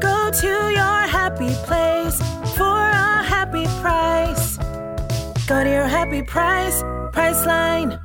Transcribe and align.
Go 0.00 0.30
to 0.30 0.70
your 0.70 1.00
happy 1.06 1.52
place 1.66 2.18
for 2.56 2.64
a 2.64 3.22
happy 3.22 3.64
price. 3.80 4.56
Go 5.46 5.62
to 5.64 5.70
your 5.70 5.86
happy 5.86 6.22
price, 6.22 6.82
Priceline. 7.12 8.00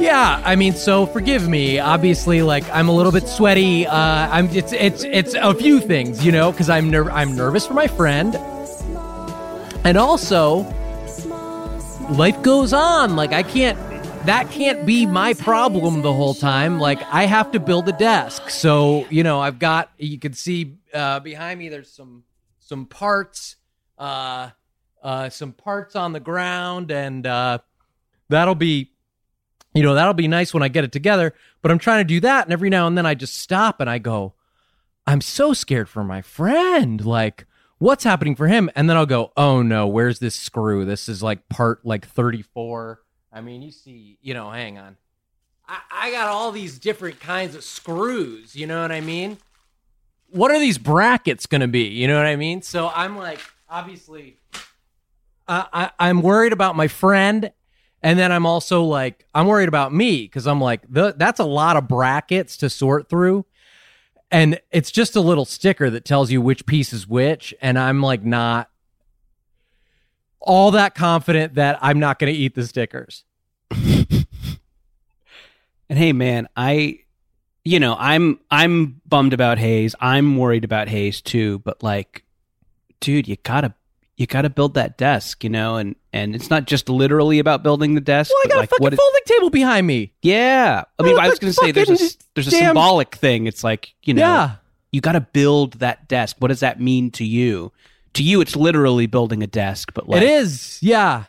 Yeah, 0.00 0.42
I 0.44 0.56
mean, 0.56 0.72
so 0.72 1.04
forgive 1.06 1.46
me. 1.46 1.78
Obviously, 1.78 2.40
like 2.42 2.64
I'm 2.70 2.88
a 2.88 2.92
little 2.92 3.12
bit 3.12 3.28
sweaty. 3.28 3.86
Uh, 3.86 3.94
I'm 3.96 4.48
it's 4.48 4.72
it's 4.72 5.04
it's 5.04 5.34
a 5.34 5.54
few 5.54 5.78
things, 5.78 6.24
you 6.24 6.32
know, 6.32 6.50
because 6.50 6.70
I'm 6.70 6.90
ner- 6.90 7.10
I'm 7.10 7.36
nervous 7.36 7.66
for 7.66 7.74
my 7.74 7.86
friend, 7.86 8.34
and 9.84 9.98
also 9.98 10.60
life 12.08 12.42
goes 12.42 12.72
on. 12.72 13.14
Like 13.14 13.32
I 13.32 13.42
can't. 13.42 13.78
That 14.26 14.50
can't 14.50 14.84
be 14.84 15.06
my 15.06 15.34
problem 15.34 16.02
the 16.02 16.12
whole 16.12 16.34
time. 16.34 16.78
Like 16.78 17.02
I 17.04 17.24
have 17.24 17.52
to 17.52 17.60
build 17.60 17.88
a 17.88 17.92
desk, 17.92 18.50
so 18.50 19.06
you 19.08 19.22
know 19.22 19.40
I've 19.40 19.58
got. 19.58 19.90
You 19.98 20.18
can 20.18 20.34
see 20.34 20.76
uh, 20.92 21.20
behind 21.20 21.58
me. 21.58 21.68
There's 21.68 21.90
some 21.90 22.24
some 22.58 22.86
parts, 22.86 23.56
uh, 23.98 24.50
uh, 25.02 25.30
some 25.30 25.52
parts 25.52 25.96
on 25.96 26.12
the 26.12 26.20
ground, 26.20 26.90
and 26.90 27.26
uh, 27.26 27.58
that'll 28.28 28.54
be 28.54 28.92
you 29.74 29.82
know, 29.82 29.94
that'll 29.94 30.14
be 30.14 30.28
nice 30.28 30.52
when 30.52 30.62
I 30.62 30.68
get 30.68 30.84
it 30.84 30.92
together. 30.92 31.34
But 31.62 31.70
I'm 31.70 31.78
trying 31.78 32.00
to 32.00 32.08
do 32.08 32.20
that. 32.20 32.44
And 32.44 32.52
every 32.52 32.70
now 32.70 32.86
and 32.86 32.96
then 32.96 33.06
I 33.06 33.14
just 33.14 33.38
stop 33.38 33.80
and 33.80 33.88
I 33.88 33.98
go, 33.98 34.34
I'm 35.06 35.20
so 35.20 35.52
scared 35.52 35.88
for 35.88 36.02
my 36.02 36.22
friend. 36.22 37.04
Like, 37.04 37.46
what's 37.78 38.04
happening 38.04 38.34
for 38.34 38.48
him? 38.48 38.70
And 38.74 38.88
then 38.88 38.96
I'll 38.96 39.06
go, 39.06 39.32
oh 39.36 39.62
no, 39.62 39.86
where's 39.86 40.18
this 40.18 40.34
screw? 40.34 40.84
This 40.84 41.08
is 41.08 41.22
like 41.22 41.48
part 41.48 41.84
like 41.84 42.06
34. 42.06 43.00
I 43.32 43.40
mean, 43.40 43.62
you 43.62 43.70
see, 43.70 44.18
you 44.20 44.34
know, 44.34 44.50
hang 44.50 44.78
on. 44.78 44.96
I, 45.68 45.78
I 45.92 46.10
got 46.10 46.28
all 46.28 46.52
these 46.52 46.78
different 46.78 47.20
kinds 47.20 47.54
of 47.54 47.62
screws. 47.62 48.56
You 48.56 48.66
know 48.66 48.82
what 48.82 48.92
I 48.92 49.00
mean? 49.00 49.38
What 50.30 50.50
are 50.50 50.58
these 50.58 50.78
brackets 50.78 51.46
going 51.46 51.60
to 51.60 51.68
be? 51.68 51.84
You 51.84 52.08
know 52.08 52.16
what 52.16 52.26
I 52.26 52.36
mean? 52.36 52.62
So 52.62 52.90
I'm 52.94 53.16
like, 53.16 53.40
obviously, 53.68 54.38
I, 55.46 55.66
I, 55.72 55.90
I'm 55.98 56.22
worried 56.22 56.52
about 56.52 56.76
my 56.76 56.88
friend 56.88 57.52
and 58.02 58.18
then 58.18 58.32
I'm 58.32 58.46
also 58.46 58.82
like, 58.82 59.26
I'm 59.34 59.46
worried 59.46 59.68
about 59.68 59.92
me 59.92 60.22
because 60.22 60.46
I'm 60.46 60.60
like, 60.60 60.82
the, 60.88 61.14
that's 61.16 61.40
a 61.40 61.44
lot 61.44 61.76
of 61.76 61.86
brackets 61.86 62.56
to 62.58 62.70
sort 62.70 63.08
through. 63.08 63.44
And 64.30 64.60
it's 64.70 64.90
just 64.90 65.16
a 65.16 65.20
little 65.20 65.44
sticker 65.44 65.90
that 65.90 66.04
tells 66.04 66.30
you 66.30 66.40
which 66.40 66.64
piece 66.64 66.92
is 66.92 67.06
which. 67.06 67.52
And 67.60 67.78
I'm 67.78 68.00
like, 68.00 68.24
not 68.24 68.70
all 70.40 70.70
that 70.72 70.94
confident 70.94 71.54
that 71.54 71.78
I'm 71.82 71.98
not 71.98 72.18
going 72.18 72.32
to 72.32 72.38
eat 72.38 72.54
the 72.54 72.66
stickers. 72.66 73.24
And 75.88 75.98
hey, 75.98 76.12
man, 76.12 76.48
I, 76.56 77.00
you 77.64 77.80
know, 77.80 77.96
I'm 77.98 78.38
I'm 78.50 79.00
bummed 79.08 79.32
about 79.32 79.58
Hayes. 79.58 79.94
I'm 80.00 80.36
worried 80.36 80.64
about 80.64 80.88
Hayes 80.88 81.20
too. 81.20 81.58
But 81.60 81.82
like, 81.82 82.22
dude, 83.00 83.26
you 83.26 83.36
gotta 83.42 83.74
you 84.16 84.26
gotta 84.26 84.50
build 84.50 84.74
that 84.74 84.96
desk, 84.96 85.42
you 85.42 85.50
know, 85.50 85.76
and 85.76 85.96
and 86.12 86.36
it's 86.36 86.48
not 86.48 86.66
just 86.66 86.88
literally 86.88 87.40
about 87.40 87.64
building 87.64 87.94
the 87.96 88.00
desk. 88.00 88.30
Well, 88.32 88.42
I 88.44 88.48
got 88.56 88.64
a 88.64 88.66
fucking 88.68 88.82
what 88.84 88.92
it- 88.92 88.96
folding 88.98 89.20
table 89.26 89.50
behind 89.50 89.86
me. 89.86 90.12
yeah, 90.22 90.84
I 90.98 91.02
mean, 91.02 91.18
I 91.18 91.28
was 91.28 91.40
gonna 91.40 91.52
say 91.52 91.72
there's 91.72 91.88
a 91.90 92.16
there's 92.34 92.46
a 92.48 92.50
damn- 92.52 92.66
symbolic 92.68 93.16
thing. 93.16 93.46
It's 93.48 93.64
like 93.64 93.92
you 94.04 94.14
know, 94.14 94.22
Yeah. 94.22 94.50
you 94.92 95.00
got 95.00 95.12
to 95.12 95.20
build 95.20 95.74
that 95.80 96.06
desk. 96.08 96.36
What 96.38 96.48
does 96.48 96.60
that 96.60 96.80
mean 96.80 97.10
to 97.12 97.24
you? 97.24 97.72
To 98.14 98.22
you, 98.22 98.40
it's 98.40 98.56
literally 98.56 99.06
building 99.06 99.42
a 99.42 99.46
desk, 99.46 99.92
but 99.94 100.08
like 100.08 100.22
it 100.22 100.28
is. 100.28 100.78
Yeah. 100.82 101.24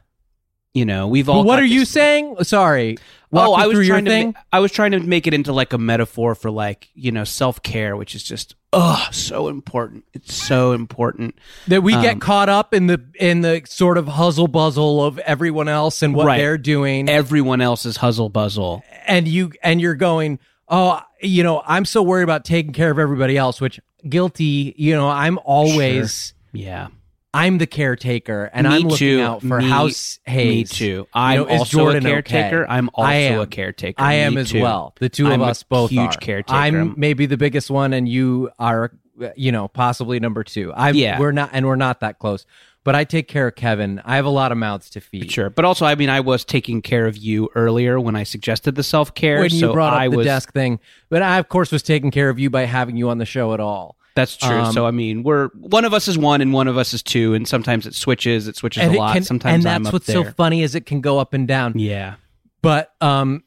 you 0.73 0.85
know, 0.85 1.07
we've 1.07 1.25
But 1.27 1.33
all. 1.33 1.43
what 1.43 1.59
are 1.59 1.65
you 1.65 1.85
saying? 1.85 2.43
Sorry. 2.43 2.97
Walk 3.29 3.49
oh, 3.49 3.53
I 3.53 3.67
was 3.67 3.87
trying 3.87 4.05
to. 4.05 4.25
Ma- 4.25 4.31
I 4.51 4.59
was 4.59 4.71
trying 4.73 4.91
to 4.91 4.99
make 4.99 5.25
it 5.27 5.33
into 5.33 5.53
like 5.53 5.71
a 5.73 5.77
metaphor 5.77 6.35
for 6.35 6.51
like 6.51 6.89
you 6.95 7.11
know 7.13 7.23
self 7.23 7.61
care, 7.63 7.95
which 7.95 8.13
is 8.15 8.23
just 8.23 8.55
oh 8.73 9.07
so 9.11 9.47
important. 9.47 10.03
It's 10.13 10.33
so 10.33 10.73
important. 10.73 11.35
that 11.67 11.81
we 11.81 11.93
Um, 11.93 12.01
get 12.01 12.19
caught 12.19 12.49
up 12.49 12.73
in 12.73 12.87
the 12.87 12.99
in 13.19 13.39
the 13.41 13.61
sort 13.65 13.97
of 13.97 14.07
hustle 14.07 14.47
buzzle 14.49 15.01
of 15.05 15.17
everyone 15.19 15.69
else 15.69 16.01
and 16.01 16.13
what 16.13 16.25
Right. 16.25 16.37
they're 16.39 16.57
doing 16.57 17.07
Everyone 17.07 17.61
else's 17.61 17.97
hustle 17.97 18.27
buzzle. 18.29 18.83
and 19.05 19.27
you 19.29 19.51
and 19.63 19.79
you're 19.79 19.95
going 19.95 20.39
oh 20.67 20.99
you 21.21 21.43
know 21.43 21.61
i'm 21.65 21.83
so 21.85 22.01
worried 22.01 22.23
about 22.23 22.43
taking 22.45 22.71
care 22.73 22.89
of 22.91 22.97
everybody 22.99 23.37
else 23.37 23.59
which 23.59 23.79
guilty 24.07 24.73
you 24.77 24.93
know 24.95 25.07
i'm 25.09 25.37
always 25.43 26.33
Yeah, 26.53 26.87
i'm 27.33 27.57
the 27.59 27.67
caretaker 27.67 28.49
and 28.53 28.67
Me 28.67 28.75
i'm 28.75 28.81
looking 28.81 28.97
too. 28.97 29.21
out 29.21 29.41
for 29.41 29.59
Me- 29.61 29.69
house 29.69 30.19
hayes 30.25 30.71
me 30.71 30.77
too. 30.77 31.07
I'm 31.13 31.39
You 31.39 31.45
know, 31.45 31.57
also 31.59 31.77
Jordan 31.77 32.05
a 32.05 32.09
caretaker. 32.09 32.63
okay? 32.63 32.73
I'm 32.73 32.89
also 32.93 33.09
am. 33.09 33.39
a 33.39 33.47
caretaker. 33.47 34.01
i 34.01 34.13
am 34.15 34.35
Me 34.35 34.41
as 34.41 34.49
too. 34.51 34.61
well 34.61 34.93
the 34.99 35.07
2 35.09 35.27
I'm 35.27 35.41
of 35.41 35.47
us 35.47 35.63
both 35.63 35.91
huge 35.91 36.15
are 36.15 36.19
caretaker. 36.19 36.57
i'm 36.59 36.75
I'm- 36.75 36.93
maybe 36.97 37.25
the 37.27 37.37
biggest 37.37 37.69
one 37.71 37.93
and 37.93 38.07
you 38.07 38.49
are 38.59 38.91
you 39.35 39.51
know 39.51 39.67
possibly 39.69 40.19
number 40.19 40.43
two 40.43 40.73
i 40.73 40.89
Yeah. 40.91 41.19
we're 41.19 41.31
not 41.31 41.51
and 41.53 41.65
we're 41.65 41.75
not 41.77 41.99
that 42.01 42.19
close 42.19 42.45
but 42.83 42.95
i 42.95 43.03
take 43.05 43.27
care 43.29 43.47
of 43.47 43.55
kevin 43.55 44.01
i 44.03 44.15
have 44.17 44.25
a 44.25 44.29
lot 44.29 44.51
of 44.51 44.57
mouths 44.57 44.89
to 44.89 44.99
feed 44.99 45.31
Sure, 45.31 45.49
but 45.49 45.63
also, 45.63 45.85
I 45.85 45.95
mean, 45.95 46.09
I 46.09 46.19
was 46.19 46.43
taking 46.43 46.81
care 46.81 47.05
of 47.05 47.15
you 47.15 47.47
earlier 47.55 47.97
when 47.99 48.15
I 48.17 48.23
suggested 48.23 48.75
the 48.75 48.83
self 48.83 49.13
care. 49.13 49.39
when 49.39 49.49
so 49.51 49.67
you 49.67 49.71
brought 49.73 49.93
up 49.93 49.99
I 49.99 50.09
the 50.09 50.17
was, 50.17 50.25
desk 50.25 50.51
thing. 50.51 50.79
But 51.09 51.21
I, 51.21 51.37
of 51.37 51.47
course, 51.47 51.71
was 51.71 51.83
taking 51.83 52.09
care 52.11 52.29
of 52.29 52.39
you 52.39 52.49
by 52.49 52.63
having 52.65 52.97
you 52.97 53.09
on 53.09 53.19
the 53.19 53.25
show 53.25 53.53
at 53.53 53.59
all. 53.61 53.95
That's 54.15 54.35
true. 54.35 54.49
Um, 54.59 54.73
so 54.73 54.85
I 54.85 54.91
mean, 54.91 55.23
we're 55.23 55.47
one 55.53 55.85
of 55.85 55.93
us 55.93 56.07
is 56.07 56.17
one 56.17 56.41
and 56.41 56.51
one 56.51 56.67
of 56.67 56.77
us 56.77 56.93
is 56.93 57.01
two, 57.01 57.33
and 57.33 57.47
sometimes 57.47 57.87
it 57.87 57.95
switches. 57.95 58.47
It 58.47 58.57
switches 58.57 58.83
a 58.83 58.89
lot. 58.91 59.13
can- 59.13 59.23
sometimes 59.23 59.65
and 59.65 59.85
that's 59.85 59.93
what's 59.93 60.05
there. 60.07 60.23
so 60.25 60.31
funny 60.31 60.63
is 60.63 60.75
it 60.75 60.85
can 60.85 60.99
go 61.01 61.17
up 61.19 61.33
and 61.33 61.47
down. 61.47 61.79
Yeah, 61.79 62.15
But 62.61 62.93
um, 62.99 63.43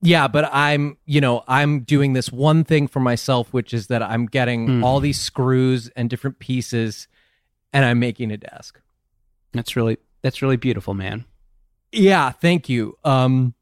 yeah, 0.00 0.26
but 0.26 0.48
I'm 0.52 0.96
you 1.06 1.20
know 1.20 1.44
I'm 1.46 1.80
doing 1.84 2.14
this 2.14 2.32
one 2.32 2.64
thing 2.64 2.88
for 2.88 2.98
myself, 2.98 3.52
which 3.52 3.72
is 3.72 3.86
that 3.86 4.02
I'm 4.02 4.26
getting 4.26 4.66
Hmm. 4.66 4.84
all 4.84 4.98
these 4.98 5.20
screws 5.20 5.88
and 5.94 6.10
different 6.10 6.40
pieces, 6.40 7.06
and 7.72 7.84
I'm 7.84 8.00
making 8.00 8.32
a 8.32 8.36
desk. 8.36 8.80
that's 9.52 9.76
really 9.76 9.98
that's 10.22 10.42
really 10.42 10.56
beautiful, 10.56 10.94
man. 10.94 11.24
Yeah, 11.92 12.30
thank 12.30 12.68
you. 12.68 12.96
Um 13.04 13.54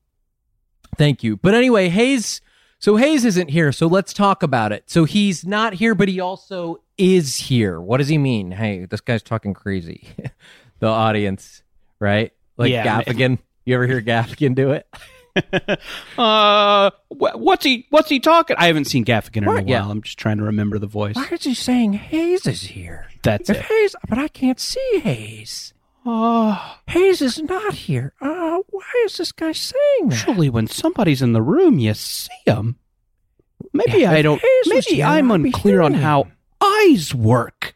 thank 0.96 1.22
you. 1.22 1.36
But 1.36 1.52
anyway, 1.54 1.88
Hayes 1.90 2.40
so 2.80 2.96
Hayes 2.96 3.24
isn't 3.24 3.48
here, 3.50 3.70
so 3.72 3.86
let's 3.86 4.12
talk 4.12 4.42
about 4.42 4.72
it. 4.72 4.90
So 4.90 5.04
he's 5.04 5.46
not 5.46 5.74
here, 5.74 5.94
but 5.94 6.08
he 6.08 6.18
also 6.18 6.80
is 6.98 7.36
here. 7.36 7.80
What 7.80 7.98
does 7.98 8.08
he 8.08 8.18
mean? 8.18 8.50
Hey, 8.50 8.86
this 8.86 9.00
guy's 9.00 9.22
talking 9.22 9.54
crazy. 9.54 10.08
the 10.80 10.88
audience, 10.88 11.62
right? 11.98 12.32
Like 12.56 12.72
Yeah. 12.72 13.02
Gaffigan. 13.02 13.38
You 13.64 13.74
ever 13.74 13.86
hear 13.86 14.00
Gaffigan 14.00 14.54
do 14.54 14.72
it? 14.72 14.86
uh, 16.18 16.90
what's 17.08 17.64
he 17.64 17.86
what's 17.90 18.08
he 18.08 18.18
talking? 18.18 18.56
I 18.58 18.66
haven't 18.66 18.86
seen 18.86 19.04
Gaffigan 19.04 19.38
in 19.42 19.44
a 19.44 19.50
while. 19.52 19.64
Yeah. 19.64 19.88
I'm 19.88 20.02
just 20.02 20.18
trying 20.18 20.38
to 20.38 20.44
remember 20.44 20.78
the 20.78 20.88
voice. 20.88 21.14
Why 21.14 21.28
is 21.30 21.44
he 21.44 21.54
saying 21.54 21.92
Hayes 21.92 22.46
is 22.46 22.62
here? 22.62 23.06
That's 23.22 23.48
it. 23.48 23.58
Hayes, 23.58 23.94
but 24.08 24.18
I 24.18 24.26
can't 24.26 24.58
see 24.58 25.00
Hayes. 25.04 25.72
Oh, 26.06 26.76
Hayes 26.88 27.20
is 27.20 27.38
not 27.42 27.74
here. 27.74 28.14
Uh, 28.20 28.58
why 28.68 29.02
is 29.04 29.18
this 29.18 29.32
guy 29.32 29.52
saying 29.52 30.08
that? 30.08 30.16
Surely, 30.16 30.48
when 30.48 30.66
somebody's 30.66 31.20
in 31.22 31.32
the 31.32 31.42
room, 31.42 31.78
you 31.78 31.92
see 31.94 32.32
them. 32.46 32.76
Maybe 33.72 34.00
Yeah, 34.00 34.12
I 34.12 34.22
don't. 34.22 34.40
Hayes 34.40 34.66
Maybe 34.66 34.96
here, 34.96 35.06
I'm 35.06 35.30
unclear 35.30 35.82
on 35.82 35.94
how 35.94 36.28
eyes 36.60 37.14
work. 37.14 37.74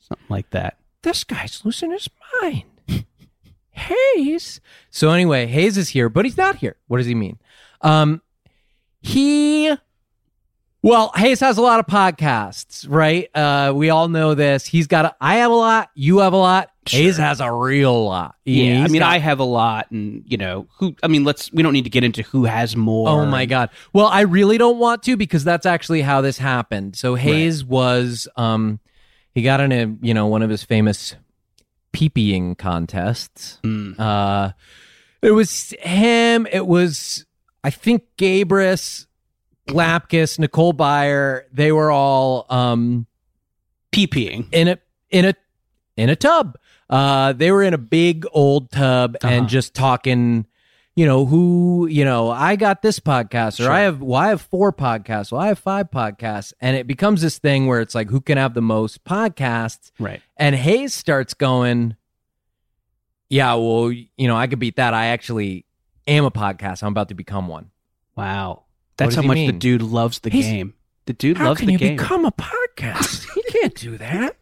Something 0.00 0.26
like 0.28 0.50
that. 0.50 0.78
this 1.02 1.22
guy's 1.24 1.64
losing 1.64 1.92
his 1.92 2.08
mind. 2.42 2.64
Hayes. 3.70 4.60
So 4.90 5.10
anyway, 5.10 5.46
Hayes 5.46 5.78
is 5.78 5.90
here, 5.90 6.08
but 6.08 6.24
he's 6.24 6.36
not 6.36 6.56
here. 6.56 6.76
What 6.88 6.98
does 6.98 7.06
he 7.06 7.14
mean? 7.14 7.38
Um, 7.82 8.20
he. 9.00 9.76
Well, 10.86 11.10
Hayes 11.16 11.40
has 11.40 11.58
a 11.58 11.62
lot 11.62 11.80
of 11.80 11.86
podcasts, 11.86 12.86
right? 12.88 13.28
Uh, 13.34 13.72
we 13.74 13.90
all 13.90 14.06
know 14.06 14.34
this. 14.34 14.64
He's 14.64 14.86
got. 14.86 15.04
A, 15.04 15.16
I 15.20 15.36
have 15.38 15.50
a 15.50 15.54
lot. 15.54 15.90
You 15.96 16.18
have 16.18 16.32
a 16.32 16.36
lot. 16.36 16.70
Hayes 16.88 17.16
has 17.16 17.40
a 17.40 17.52
real 17.52 18.04
lot. 18.04 18.36
Yeah, 18.44 18.84
I 18.84 18.86
mean, 18.86 19.00
got- 19.00 19.12
I 19.12 19.18
have 19.18 19.40
a 19.40 19.44
lot, 19.44 19.90
and 19.90 20.22
you 20.24 20.36
know, 20.36 20.68
who? 20.78 20.94
I 21.02 21.08
mean, 21.08 21.24
let's. 21.24 21.52
We 21.52 21.64
don't 21.64 21.72
need 21.72 21.82
to 21.84 21.90
get 21.90 22.04
into 22.04 22.22
who 22.22 22.44
has 22.44 22.76
more. 22.76 23.08
Oh 23.08 23.26
my 23.26 23.46
god. 23.46 23.70
Well, 23.92 24.06
I 24.06 24.20
really 24.20 24.58
don't 24.58 24.78
want 24.78 25.02
to 25.02 25.16
because 25.16 25.42
that's 25.42 25.66
actually 25.66 26.02
how 26.02 26.20
this 26.20 26.38
happened. 26.38 26.94
So 26.94 27.16
Hayes 27.16 27.64
was 27.64 28.28
um 28.36 28.78
he 29.34 29.42
got 29.42 29.60
in 29.60 29.72
a, 29.72 29.92
you 30.00 30.14
know, 30.14 30.28
one 30.28 30.42
of 30.42 30.50
his 30.50 30.62
famous 30.62 31.16
peepeeing 31.92 32.56
contests. 32.56 33.58
Mm. 33.64 33.98
Uh 33.98 34.52
it 35.20 35.32
was 35.32 35.74
him, 35.80 36.46
it 36.52 36.64
was 36.68 37.26
I 37.64 37.70
think 37.70 38.04
Gabrus, 38.16 39.05
Lapkus, 39.68 40.38
Nicole 40.38 40.72
Byer, 40.74 41.42
they 41.52 41.72
were 41.72 41.90
all 41.90 42.46
um 42.50 43.06
pee-peeing. 43.92 44.48
in 44.52 44.68
a 44.68 44.78
in 45.10 45.24
a 45.24 45.34
in 45.96 46.08
a 46.10 46.16
tub. 46.16 46.56
Uh, 46.88 47.32
they 47.32 47.50
were 47.50 47.62
in 47.64 47.74
a 47.74 47.78
big 47.78 48.24
old 48.32 48.70
tub 48.70 49.16
Uh-huh. 49.22 49.32
and 49.32 49.48
just 49.48 49.74
talking. 49.74 50.46
You 50.94 51.04
know 51.04 51.26
who? 51.26 51.86
You 51.90 52.04
know 52.06 52.30
I 52.30 52.56
got 52.56 52.80
this 52.80 53.00
podcast, 53.00 53.60
or 53.60 53.64
Sure. 53.64 53.72
I 53.72 53.80
have. 53.80 54.00
Well, 54.00 54.18
I 54.20 54.28
have 54.28 54.40
four 54.40 54.72
podcasts. 54.72 55.30
Well, 55.30 55.40
I 55.42 55.48
have 55.48 55.58
five 55.58 55.90
podcasts, 55.90 56.52
and 56.60 56.74
it 56.76 56.86
becomes 56.86 57.20
this 57.20 57.38
thing 57.38 57.66
where 57.66 57.80
it's 57.82 57.94
like, 57.94 58.08
who 58.08 58.20
can 58.20 58.38
have 58.38 58.54
the 58.54 58.62
most 58.62 59.04
podcasts? 59.04 59.90
Right. 59.98 60.22
And 60.38 60.54
Hayes 60.56 60.94
starts 60.94 61.34
going, 61.34 61.96
Yeah, 63.28 63.54
well, 63.54 63.90
you 63.92 64.08
know, 64.28 64.36
I 64.36 64.46
could 64.46 64.58
beat 64.58 64.76
that. 64.76 64.94
I 64.94 65.06
actually 65.08 65.66
am 66.06 66.24
a 66.24 66.30
podcast. 66.30 66.82
I'm 66.82 66.92
about 66.92 67.08
to 67.08 67.14
become 67.14 67.46
one. 67.48 67.70
Wow. 68.16 68.62
That's 68.96 69.14
how 69.14 69.22
much 69.22 69.34
mean? 69.36 69.46
the 69.48 69.52
dude 69.58 69.82
loves 69.82 70.20
the 70.20 70.30
He's- 70.30 70.46
game. 70.46 70.74
The 71.06 71.12
dude 71.12 71.36
How 71.36 71.44
loves 71.46 71.60
can 71.60 71.66
the 71.68 71.72
you 71.74 71.78
game. 71.78 71.96
become 71.96 72.24
a 72.24 72.32
podcast? 72.32 73.26
you 73.36 73.42
can't 73.50 73.74
do 73.76 73.96
that. 73.98 74.34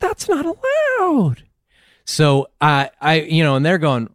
That's 0.00 0.28
not 0.28 0.44
allowed. 0.44 1.44
So 2.04 2.48
I, 2.60 2.90
I, 3.00 3.20
you 3.20 3.44
know, 3.44 3.54
and 3.56 3.64
they're 3.64 3.78
going, 3.78 4.10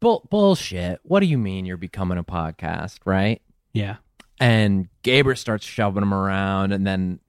Bull, 0.00 0.26
bullshit. 0.30 1.00
What 1.04 1.20
do 1.20 1.26
you 1.26 1.38
mean 1.38 1.64
you're 1.64 1.76
becoming 1.76 2.18
a 2.18 2.24
podcast, 2.24 2.98
right? 3.04 3.40
yeah. 3.72 3.96
And 4.40 4.88
Gaber 5.04 5.38
starts 5.38 5.64
shoving 5.64 6.02
him 6.02 6.12
around, 6.12 6.72
and 6.72 6.84
then 6.84 7.20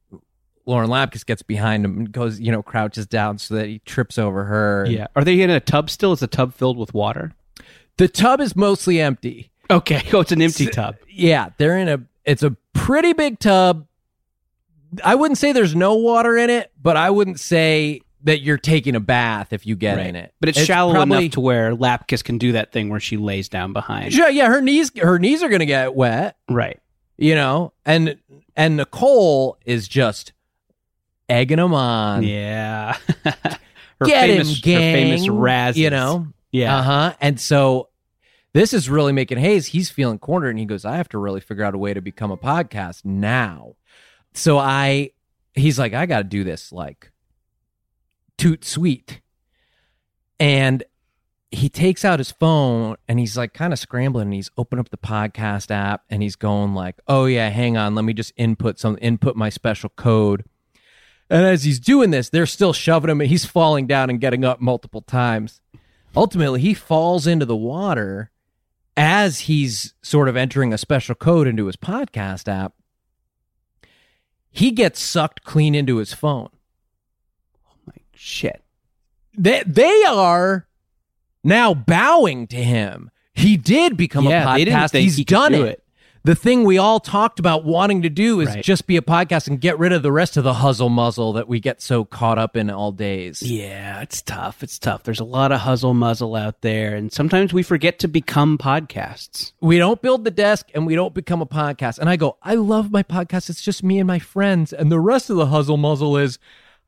Lauren 0.65 0.89
Lapkus 0.89 1.24
gets 1.24 1.44
behind 1.44 1.86
him 1.86 1.97
and 1.97 2.12
goes, 2.12 2.39
you 2.39 2.51
know, 2.51 2.63
crouches 2.63 3.06
down 3.06 3.38
so 3.38 3.53
that 3.56 3.68
he 3.68 3.79
trips 3.86 4.18
over 4.18 4.45
her. 4.45 4.88
Yeah. 4.89 5.07
Are 5.15 5.24
they 5.24 5.39
in 5.41 5.51
a 5.51 5.59
tub 5.59 5.91
still? 5.91 6.12
Is 6.13 6.21
the 6.21 6.27
tub 6.27 6.56
filled 6.56 6.77
with 6.79 6.94
water? 6.95 7.31
The 7.97 8.07
tub 8.07 8.41
is 8.41 8.56
mostly 8.56 9.00
empty. 9.00 9.51
Okay. 9.69 10.01
Oh, 10.13 10.19
it's 10.21 10.31
an 10.31 10.42
empty 10.42 10.68
tub. 10.68 10.95
Yeah, 11.10 11.50
they're 11.57 11.77
in 11.77 11.88
a 11.89 12.01
it's 12.25 12.44
a 12.44 12.56
pretty 12.74 13.13
big 13.13 13.39
tub. 13.39 13.88
I 15.04 15.15
wouldn't 15.15 15.38
say 15.38 15.51
there's 15.51 15.75
no 15.75 15.95
water 15.95 16.38
in 16.38 16.50
it, 16.50 16.71
but 16.81 16.98
I 16.98 17.10
wouldn't 17.10 17.39
say 17.39 18.01
that 18.25 18.42
you're 18.42 18.57
taking 18.57 18.95
a 18.95 19.00
bath 19.00 19.51
if 19.51 19.65
you 19.65 19.75
get 19.75 19.98
in 20.00 20.15
it. 20.15 20.33
But 20.39 20.50
it's, 20.50 20.60
shallow 20.63 20.94
probably- 20.94 21.18
enough 21.25 21.31
to 21.33 21.39
where 21.42 21.75
Lapkus 21.75 22.24
can 22.24 22.38
do 22.38 22.54
that 22.54 22.71
thing 22.71 22.89
where 22.89 23.00
she 23.00 23.18
lays 23.18 23.50
down 23.50 23.74
behind. 23.74 24.13
Yeah, 24.15 24.30
yeah, 24.30 24.48
her 24.48 24.62
knees 24.62 24.92
her 25.00 25.18
knees 25.19 25.44
are 25.44 25.50
going 25.50 25.60
to 25.60 25.65
get 25.65 25.94
wet, 25.95 26.38
Right. 26.50 26.80
you 27.18 27.36
know. 27.36 27.74
And 27.86 28.18
and 28.56 28.77
Nicole 28.77 29.57
is 29.65 29.88
just 29.88 30.31
egging 31.27 31.57
them 31.57 31.74
on. 31.74 32.24
Yeah. 32.24 32.95
her 33.25 34.06
Get 34.06 34.27
famous, 34.30 34.50
him, 34.50 34.62
gang. 34.62 34.94
Her 34.94 34.98
famous 35.18 35.30
razz. 35.30 35.77
You 35.77 35.89
know? 35.89 36.27
Yeah. 36.51 36.77
Uh-huh. 36.77 37.13
And 37.19 37.39
so 37.42 37.89
this 38.53 38.73
is 38.73 38.89
really 38.89 39.11
making 39.11 39.39
Hayes, 39.39 39.67
he's 39.67 39.89
feeling 39.89 40.19
cornered 40.19 40.51
and 40.51 40.59
he 40.59 40.65
goes, 40.65 40.85
I 40.85 40.97
have 40.97 41.09
to 41.09 41.17
really 41.17 41.41
figure 41.41 41.63
out 41.63 41.75
a 41.75 41.79
way 41.79 41.94
to 41.94 42.01
become 42.01 42.31
a 42.31 42.38
podcast 42.38 43.03
now. 43.03 43.75
So 44.33 44.57
I 44.57 45.11
he's 45.53 45.79
like, 45.79 45.94
I 45.94 46.05
gotta 46.05 46.23
do 46.23 46.44
this 46.44 46.71
like 46.71 47.11
toot 48.38 48.63
sweet. 48.63 49.21
And 50.39 50.83
he 51.51 51.69
takes 51.69 52.03
out 52.03 52.19
his 52.19 52.31
phone 52.31 52.95
and 53.07 53.19
he's 53.19 53.38
like 53.38 53.53
kind 53.53 53.73
of 53.73 53.79
scrambling 53.79 54.25
and 54.25 54.33
he's 54.33 54.50
open 54.57 54.79
up 54.79 54.89
the 54.89 54.97
podcast 54.97 55.69
app 55.69 56.03
and 56.09 56.23
he's 56.23 56.35
going 56.35 56.73
like, 56.73 56.95
"Oh 57.07 57.25
yeah, 57.25 57.50
hang 57.50 57.77
on, 57.77 57.95
let 57.95 58.03
me 58.05 58.13
just 58.13 58.33
input 58.35 58.79
some 58.79 58.97
input 59.01 59.35
my 59.35 59.50
special 59.50 59.89
code." 59.89 60.45
And 61.29 61.45
as 61.45 61.63
he's 61.63 61.79
doing 61.79 62.09
this, 62.09 62.29
they're 62.29 62.45
still 62.45 62.73
shoving 62.73 63.09
him 63.09 63.21
and 63.21 63.29
he's 63.29 63.45
falling 63.45 63.88
down 63.88 64.09
and 64.09 64.19
getting 64.19 64.44
up 64.44 64.61
multiple 64.61 65.01
times. 65.01 65.61
Ultimately, 66.15 66.59
he 66.61 66.73
falls 66.73 67.25
into 67.25 67.45
the 67.45 67.55
water 67.55 68.31
as 68.95 69.41
he's 69.41 69.93
sort 70.01 70.29
of 70.29 70.35
entering 70.37 70.73
a 70.73 70.77
special 70.77 71.15
code 71.15 71.47
into 71.47 71.65
his 71.67 71.75
podcast 71.75 72.47
app. 72.47 72.73
He 74.51 74.71
gets 74.71 74.99
sucked 75.01 75.43
clean 75.43 75.73
into 75.73 75.97
his 75.97 76.13
phone. 76.13 76.49
Oh 77.67 77.75
my 77.87 77.93
shit. 78.13 78.61
They 79.35 79.63
they 79.65 80.03
are 80.07 80.67
now 81.43 81.73
bowing 81.73 82.45
to 82.47 82.57
him. 82.63 83.09
He 83.33 83.57
did 83.57 83.97
become 83.97 84.25
Yeah, 84.25 84.43
a 84.55 84.59
podcast. 84.65 84.97
He's 84.99 85.17
he 85.17 85.23
done 85.23 85.53
do 85.53 85.63
it. 85.63 85.69
it. 85.69 85.82
The 86.25 86.35
thing 86.35 86.63
we 86.63 86.77
all 86.77 87.01
talked 87.01 87.37
about 87.37 87.65
wanting 87.65 88.01
to 88.03 88.09
do 88.09 88.39
is 88.39 88.47
Right. 88.47 88.63
just 88.63 88.87
be 88.87 88.95
a 88.95 89.01
podcast 89.01 89.47
and 89.49 89.59
get 89.59 89.77
rid 89.77 89.91
of 89.91 90.03
the 90.03 90.11
rest 90.11 90.37
of 90.37 90.45
the 90.45 90.53
huzzle 90.53 90.87
muzzle 90.87 91.33
that 91.33 91.49
we 91.49 91.59
get 91.59 91.81
so 91.81 92.05
caught 92.05 92.37
up 92.37 92.55
in 92.55 92.69
all 92.69 92.93
days. 92.93 93.41
Yeah, 93.41 93.99
it's 93.99 94.21
tough. 94.21 94.63
It's 94.63 94.79
tough. 94.79 95.03
There's 95.03 95.19
a 95.19 95.25
lot 95.25 95.51
of 95.51 95.59
huzzle 95.59 95.93
muzzle 95.93 96.33
out 96.35 96.61
there, 96.61 96.95
and 96.95 97.11
sometimes 97.11 97.51
we 97.51 97.61
forget 97.61 97.99
to 97.99 98.07
become 98.07 98.57
podcasts. 98.57 99.51
we 99.59 99.77
don't 99.77 100.01
build 100.01 100.23
the 100.23 100.31
desk 100.31 100.69
and 100.73 100.87
we 100.87 100.95
don't 100.95 101.13
become 101.13 101.41
a 101.41 101.45
podcast. 101.45 101.99
And 101.99 102.09
I 102.09 102.15
go, 102.15 102.37
I 102.41 102.55
love 102.55 102.89
my 102.89 103.03
podcast. 103.03 103.49
It's 103.49 103.61
just 103.61 103.83
me 103.83 103.99
and 103.99 104.07
my 104.07 104.19
friends. 104.19 104.71
And 104.71 104.89
the 104.89 105.01
rest 105.01 105.29
of 105.29 105.35
the 105.35 105.47
huzzle 105.47 105.75
muzzle 105.77 106.15
is 106.15 106.39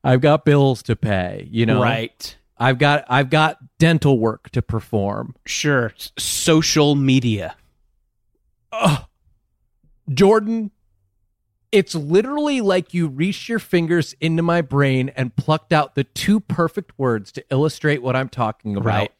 I've 0.02 0.22
got 0.22 0.46
bills 0.46 0.82
to 0.84 0.96
pay, 0.96 1.46
you 1.50 1.66
know? 1.66 1.82
Right. 1.82 2.34
I've 2.56 2.78
got 2.78 3.04
I've 3.08 3.28
got 3.28 3.58
dental 3.78 4.18
work 4.18 4.48
to 4.50 4.62
perform. 4.62 5.34
Sure. 5.44 5.92
Social 6.16 6.94
media. 6.94 7.54
Jordan, 10.12 10.70
it's 11.72 11.94
literally 11.94 12.60
like 12.60 12.94
you 12.94 13.08
reached 13.08 13.48
your 13.48 13.58
fingers 13.58 14.14
into 14.20 14.42
my 14.42 14.62
brain 14.62 15.10
and 15.16 15.34
plucked 15.34 15.72
out 15.72 15.94
the 15.94 16.04
two 16.04 16.40
perfect 16.40 16.92
words 16.98 17.32
to 17.32 17.44
illustrate 17.50 18.02
what 18.02 18.16
I'm 18.16 18.28
talking 18.28 18.76
about. 18.76 18.86
Right. 18.86 19.12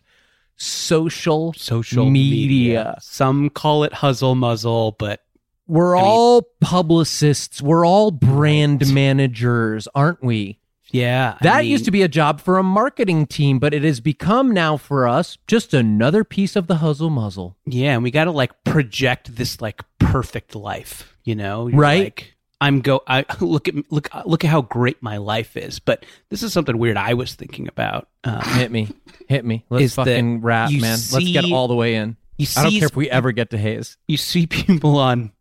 Social 0.57 1.53
Social 1.55 2.09
media. 2.09 2.97
Some 3.01 3.51
call 3.51 3.85
it 3.85 3.93
huzzle 3.93 4.35
muzzle, 4.35 4.97
but 4.99 5.23
We're 5.67 5.97
I 5.97 6.01
mean- 6.01 6.09
all 6.09 6.43
publicists. 6.61 7.61
We're 7.61 7.85
all 7.87 8.11
brand 8.11 8.93
managers, 8.95 9.87
aren't 9.95 10.23
we? 10.23 10.59
Yeah. 10.91 11.37
That 11.41 11.67
used 11.67 11.85
to 11.87 11.91
be 11.91 12.03
a 12.03 12.09
job 12.09 12.41
for 12.41 12.59
a 12.59 12.63
marketing 12.63 13.27
team, 13.27 13.59
but 13.59 13.75
it 13.75 13.83
has 13.83 14.01
become 14.01 14.53
now 14.53 14.77
for 14.77 15.07
us 15.07 15.39
just 15.47 15.75
another 15.75 16.25
piece 16.25 16.57
of 16.57 16.67
the 16.67 16.77
huzzle 16.77 17.11
muzzle. 17.11 17.57
Yeah, 17.67 17.95
and 17.95 18.03
we 18.03 18.11
got 18.11 18.25
to 18.25 18.31
like 18.31 18.65
project 18.65 19.37
this 19.37 19.61
like 19.61 19.83
perfect 19.99 20.55
life, 20.55 21.17
you 21.25 21.35
know? 21.35 21.67
You're 21.69 21.79
Right. 21.79 22.05
Like, 22.05 22.37
I'm 22.61 22.81
go. 22.81 23.03
I 23.07 23.25
look 23.41 23.69
at 23.69 23.75
look 23.91 24.09
look 24.25 24.45
at 24.45 24.51
how 24.51 24.63
great 24.63 25.03
my 25.03 25.19
life 25.19 25.57
is. 25.57 25.79
But 25.79 26.07
this 26.31 26.43
is 26.43 26.53
something 26.53 26.79
weird 26.79 26.97
I 26.97 27.15
was 27.15 27.35
thinking 27.35 27.69
about. 27.69 28.09
Um, 28.25 28.41
Hit 28.45 28.71
me. 28.71 28.89
Hit 29.29 29.45
me. 29.45 29.65
Let's 29.69 29.95
fucking 29.95 30.41
rap, 30.41 30.71
man. 30.71 30.81
Let's 30.81 31.19
get 31.19 31.53
all 31.53 31.69
the 31.69 31.75
way 31.75 31.97
in. 31.97 32.17
you 32.39 32.47
I 32.57 32.63
don't 32.63 32.73
care 32.73 32.87
if 32.87 32.97
we 32.97 33.11
ever 33.11 33.33
get 33.33 33.51
to 33.51 33.59
Hayes. 33.59 33.99
you 34.07 34.17
see 34.17 34.47
people 34.47 34.99
on 34.99 35.33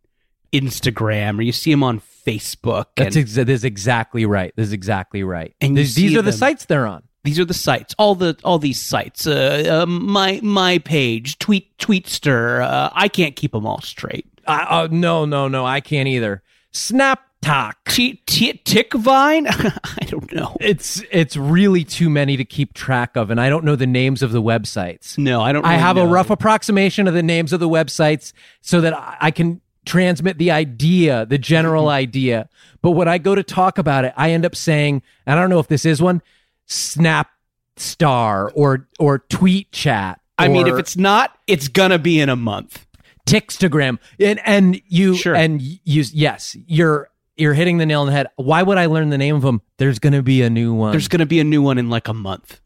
Instagram 0.51 1.39
or 1.39 1.41
you 1.41 1.51
see 1.51 1.71
them 1.71 1.83
on 1.83 1.99
Facebook. 2.25 2.85
That's 2.95 3.15
and 3.15 3.23
ex- 3.23 3.35
this 3.35 3.47
is 3.47 3.63
exactly 3.63 4.25
right. 4.25 4.53
This 4.55 4.67
is 4.67 4.73
exactly 4.73 5.23
right. 5.23 5.55
And 5.61 5.77
you 5.77 5.85
these, 5.85 6.15
are 6.17 6.21
the 6.21 6.33
sites 6.33 6.65
they're 6.65 6.87
on. 6.87 7.03
these 7.23 7.39
are 7.39 7.45
the 7.45 7.53
sites. 7.53 7.95
All 7.97 8.15
the 8.15 8.37
all 8.43 8.59
these 8.59 8.81
sites. 8.81 9.27
Uh, 9.27 9.83
uh, 9.83 9.85
my 9.85 10.39
my 10.43 10.79
page, 10.79 11.37
tweet 11.39 11.77
tweetster. 11.77 12.61
Uh, 12.61 12.89
I 12.93 13.07
can't 13.07 13.35
keep 13.35 13.51
them 13.51 13.65
all 13.65 13.81
straight. 13.81 14.27
Uh, 14.47 14.65
uh, 14.69 14.87
no, 14.91 15.25
no, 15.25 15.47
no. 15.47 15.65
I 15.65 15.81
can't 15.81 16.07
either. 16.07 16.43
Snap 16.71 17.21
talk. 17.41 17.77
T- 17.89 18.21
t- 18.25 18.61
Tickvine. 18.65 19.45
I 20.01 20.05
don't 20.05 20.33
know. 20.33 20.57
It's 20.59 21.01
it's 21.11 21.37
really 21.37 21.83
too 21.83 22.09
many 22.09 22.37
to 22.37 22.45
keep 22.45 22.73
track 22.73 23.15
of, 23.15 23.29
and 23.29 23.39
I 23.39 23.49
don't 23.49 23.63
know 23.63 23.75
the 23.75 23.87
names 23.87 24.21
of 24.21 24.31
the 24.31 24.41
websites. 24.41 25.17
No, 25.17 25.41
I 25.41 25.51
don't. 25.53 25.65
I 25.65 25.71
really 25.71 25.81
have 25.81 25.97
a 25.97 26.05
rough 26.05 26.29
approximation 26.29 27.07
of 27.07 27.13
the 27.13 27.23
names 27.23 27.53
of 27.53 27.59
the 27.59 27.69
websites 27.69 28.33
so 28.61 28.81
that 28.81 28.93
I 28.93 29.17
I 29.21 29.31
can 29.31 29.61
transmit 29.85 30.37
the 30.37 30.51
idea, 30.51 31.25
the 31.25 31.37
general 31.37 31.83
mm-hmm. 31.83 31.91
idea. 31.91 32.49
But 32.81 32.91
when 32.91 33.07
I 33.07 33.17
go 33.17 33.35
to 33.35 33.43
talk 33.43 33.77
about 33.77 34.05
it, 34.05 34.13
I 34.15 34.31
end 34.31 34.45
up 34.45 34.55
saying, 34.55 35.01
and 35.25 35.37
I 35.37 35.41
don't 35.41 35.49
know 35.49 35.59
if 35.59 35.67
this 35.67 35.85
is 35.85 36.01
one, 36.01 36.21
Snap 36.65 37.29
Star 37.77 38.51
or 38.55 38.87
or 38.99 39.19
Tweet 39.19 39.71
Chat. 39.71 40.19
I 40.37 40.47
mean, 40.47 40.67
if 40.67 40.77
it's 40.77 40.97
not, 40.97 41.37
it's 41.47 41.67
gonna 41.67 41.99
be 41.99 42.19
in 42.19 42.29
a 42.29 42.35
month. 42.35 42.85
Tixtagram, 43.25 43.97
and 44.19 44.39
and 44.45 44.81
you 44.87 45.15
Sure. 45.15 45.35
and 45.35 45.61
you 45.61 46.03
yes, 46.13 46.55
you're 46.67 47.09
you're 47.37 47.53
hitting 47.53 47.77
the 47.77 47.85
nail 47.85 48.01
on 48.01 48.07
the 48.07 48.13
head. 48.13 48.27
Why 48.35 48.61
would 48.61 48.77
I 48.77 48.85
learn 48.85 49.09
the 49.09 49.17
name 49.17 49.35
of 49.35 49.41
them? 49.41 49.61
There's 49.77 49.99
going 49.99 50.13
to 50.13 50.23
be 50.23 50.41
a 50.41 50.49
new 50.49 50.73
one. 50.73 50.91
There's 50.91 51.07
gonna 51.07 51.25
be 51.25 51.39
a 51.39 51.43
new 51.43 51.61
one 51.61 51.77
in 51.77 51.89
like 51.89 52.07
a 52.07 52.13
month. 52.13 52.61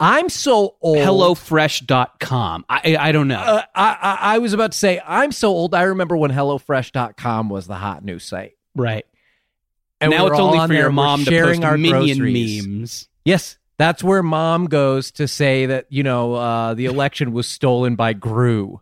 I'm 0.00 0.30
so 0.30 0.76
old. 0.80 0.96
HelloFresh.com. 0.96 2.64
I 2.68 2.96
I 2.98 3.12
don't 3.12 3.28
know. 3.28 3.38
Uh, 3.38 3.62
I, 3.74 3.98
I 4.00 4.18
I 4.34 4.38
was 4.38 4.54
about 4.54 4.72
to 4.72 4.78
say 4.78 5.00
I'm 5.06 5.30
so 5.30 5.50
old. 5.50 5.74
I 5.74 5.82
remember 5.82 6.16
when 6.16 6.30
HelloFresh.com 6.30 7.50
was 7.50 7.66
the 7.66 7.74
hot 7.76 8.04
new 8.04 8.18
site. 8.18 8.56
right. 8.74 9.04
And 10.00 10.10
now 10.12 10.28
it's 10.28 10.38
only 10.38 10.58
on 10.58 10.68
for 10.68 10.72
there, 10.72 10.84
your 10.84 10.92
mom 10.92 11.24
to 11.24 11.30
sharing 11.30 11.60
post 11.60 11.64
our 11.70 11.76
minion 11.76 12.18
groceries. 12.18 12.66
memes. 12.66 13.08
Yes, 13.26 13.58
that's 13.76 14.02
where 14.02 14.22
mom 14.22 14.64
goes 14.64 15.10
to 15.12 15.28
say 15.28 15.66
that 15.66 15.86
you 15.90 16.02
know 16.02 16.34
uh, 16.34 16.72
the 16.72 16.86
election 16.86 17.32
was 17.32 17.46
stolen 17.46 17.96
by 17.96 18.14
Gru. 18.14 18.80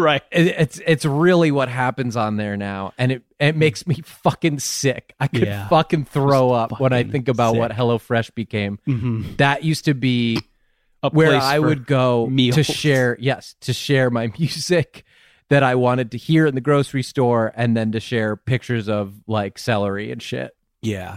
Right. 0.00 0.22
It, 0.32 0.46
it's 0.48 0.80
it's 0.86 1.04
really 1.04 1.50
what 1.50 1.68
happens 1.68 2.16
on 2.16 2.36
there 2.36 2.56
now, 2.56 2.92
and 2.98 3.12
it 3.12 3.22
it 3.38 3.56
makes 3.56 3.86
me 3.86 3.96
fucking 4.04 4.58
sick. 4.60 5.14
I 5.20 5.26
could 5.28 5.42
Yeah. 5.42 5.68
fucking 5.68 6.06
throw 6.06 6.50
up 6.52 6.80
when 6.80 6.92
I 6.92 7.04
think 7.04 7.28
about 7.28 7.56
what 7.56 7.70
sick. 7.70 7.78
HelloFresh 7.78 8.34
became. 8.34 8.78
Mm-hmm. 8.86 9.36
That 9.36 9.64
used 9.64 9.84
to 9.86 9.94
be 9.94 10.40
A 11.02 11.10
where 11.10 11.38
I 11.40 11.58
would 11.58 11.86
go 11.86 12.26
meals. 12.26 12.56
to 12.56 12.64
share, 12.64 13.16
yes, 13.20 13.54
to 13.60 13.72
share 13.72 14.10
my 14.10 14.32
music. 14.38 15.04
that 15.48 15.62
I 15.64 15.74
wanted 15.74 16.12
to 16.12 16.16
hear 16.16 16.46
in 16.46 16.54
the 16.54 16.60
grocery 16.60 17.02
store 17.02 17.52
and 17.56 17.76
then 17.76 17.90
to 17.92 17.98
share 17.98 18.36
pictures 18.36 18.88
of 18.88 19.12
like 19.26 19.58
celery 19.58 20.12
and 20.12 20.22
shit. 20.22 20.52
Yeah. 20.80 21.16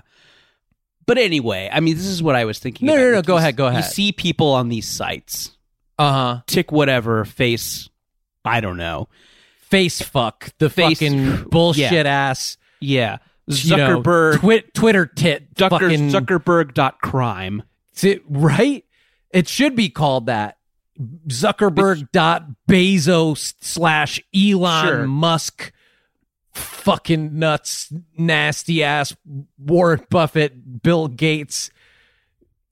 But 1.06 1.18
anyway, 1.20 1.70
I 1.72 1.82
mean, 1.82 1.96
this 1.98 2.08
is 2.08 2.24
what 2.24 2.34
I 2.36 2.46
was 2.46 2.58
thinking. 2.60 2.88
No, 2.88 2.94
about. 2.94 3.02
no, 3.04 3.10
no, 3.12 3.16
Like, 3.18 3.26
go 3.28 3.34
you 3.34 3.38
ahead, 3.40 3.56
go 3.58 3.68
ahead. 3.68 3.84
You 3.84 3.90
see 3.92 4.12
people 4.12 4.54
on 4.54 4.70
these 4.70 4.88
sites, 4.88 5.52
Uh 6.00 6.12
huh. 6.12 6.42
tick 6.48 6.72
whatever, 6.72 7.26
face, 7.26 7.90
I 8.46 8.62
don't 8.62 8.78
know. 8.78 9.08
Face 9.62 10.02
fuck 10.02 10.50
the 10.60 10.70
Face- 10.70 11.00
fucking 11.00 11.44
bullshit 11.50 12.06
ass 12.06 12.58
Yeah. 12.80 13.18
you 13.48 13.76
know, 13.78 14.02
Zuckerberg, 14.02 14.40
twi- 14.40 14.64
Twitter 14.74 15.06
tit 15.06 15.48
fucking 15.58 16.10
Zuckerberg 16.10 16.74
dot 16.74 17.00
crime. 17.02 17.64
Ti- 17.96 18.20
right? 18.30 18.86
It 19.32 19.48
should 19.48 19.76
be 19.76 19.90
called 19.90 20.28
that. 20.28 20.58
Zuckerberg 21.28 22.12
dot 22.12 22.46
Bezos 22.70 23.56
slash 23.62 24.22
Elon 24.36 24.86
Sure. 24.88 25.08
Musk 25.08 25.72
fucking 26.54 27.40
nuts 27.40 27.92
nasty 28.16 28.84
ass 28.84 29.16
Warren 29.58 30.06
Buffett 30.12 30.84
Bill 30.84 31.08
Gates 31.08 31.72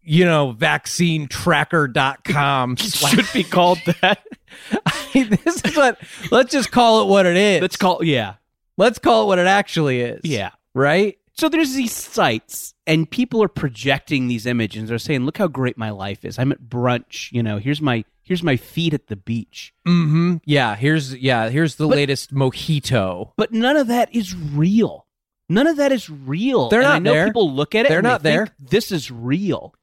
you 0.03 0.23
know 0.23 0.51
vaccine 0.51 1.27
vaccinetracker.com 1.27 2.77
slash 2.77 3.11
Should 3.13 3.33
be 3.33 3.43
called 3.43 3.79
that. 4.01 4.23
this 5.13 5.61
is 5.65 5.75
what 5.75 5.97
let's 6.31 6.51
just 6.51 6.71
call 6.71 7.01
it 7.03 7.07
what 7.07 7.25
it 7.25 7.35
is 7.37 7.61
Let's 7.61 7.77
call, 7.77 8.03
yeah. 8.03 8.35
let's 8.77 8.99
call 8.99 9.23
it 9.23 9.25
what 9.27 9.39
it 9.39 9.47
actually 9.47 10.01
is 10.01 10.21
Yeah. 10.23 10.51
right 10.73 11.17
So 11.33 11.49
there's 11.49 11.73
these 11.73 11.93
sites, 11.93 12.73
and 12.85 13.09
people 13.09 13.41
are 13.43 13.47
projecting 13.47 14.27
these 14.27 14.45
images. 14.45 14.89
They're 14.89 14.99
saying, 14.99 15.25
"Look 15.25 15.37
how 15.37 15.47
great 15.47 15.77
my 15.77 15.89
life 15.89 16.23
is. 16.25 16.37
I'm 16.37 16.51
at 16.51 16.61
brunch. 16.61 17.31
You 17.31 17.41
know, 17.41 17.57
here's 17.57 17.81
my 17.81 18.03
here's 18.23 18.43
my 18.43 18.57
feet 18.57 18.93
at 18.93 19.07
the 19.07 19.15
beach." 19.15 19.73
mm-hmm 19.87 20.37
yeah 20.45 20.75
here's 20.75 21.15
yeah 21.15 21.49
here's 21.49 21.75
the 21.75 21.87
But- 21.87 21.97
latest 21.97 22.33
mojito 22.33 23.31
But 23.37 23.51
none 23.53 23.77
of 23.77 23.87
that 23.87 24.13
is 24.13 24.35
real. 24.35 25.07
None 25.49 25.67
of 25.67 25.77
that 25.77 25.91
is 25.91 26.09
real. 26.09 26.69
They're 26.69 26.79
And 26.81 26.87
not 26.89 26.95
I 26.95 26.99
know 26.99 27.13
there. 27.13 27.25
people 27.27 27.51
look 27.51 27.75
at 27.75 27.85
it. 27.85 27.89
They're 27.89 27.97
and 27.99 28.05
they 28.05 28.09
not 28.11 28.23
there. 28.23 28.45
think 28.47 28.69
This 28.69 28.91
is 28.91 29.11
real. 29.11 29.73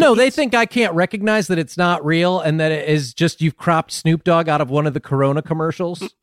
No, 0.00 0.14
they 0.14 0.30
think 0.30 0.54
I 0.54 0.66
can't 0.66 0.94
recognize 0.94 1.46
that 1.48 1.58
it's 1.58 1.76
not 1.76 2.04
real 2.04 2.40
and 2.40 2.58
that 2.58 2.72
it 2.72 2.88
is 2.88 3.12
just 3.14 3.40
you've 3.42 3.56
cropped 3.56 3.92
Snoop 3.92 4.24
Dogg 4.24 4.48
out 4.48 4.60
of 4.60 4.70
one 4.70 4.86
of 4.86 4.94
the 4.94 5.00
Corona 5.00 5.42
commercials. 5.42 6.14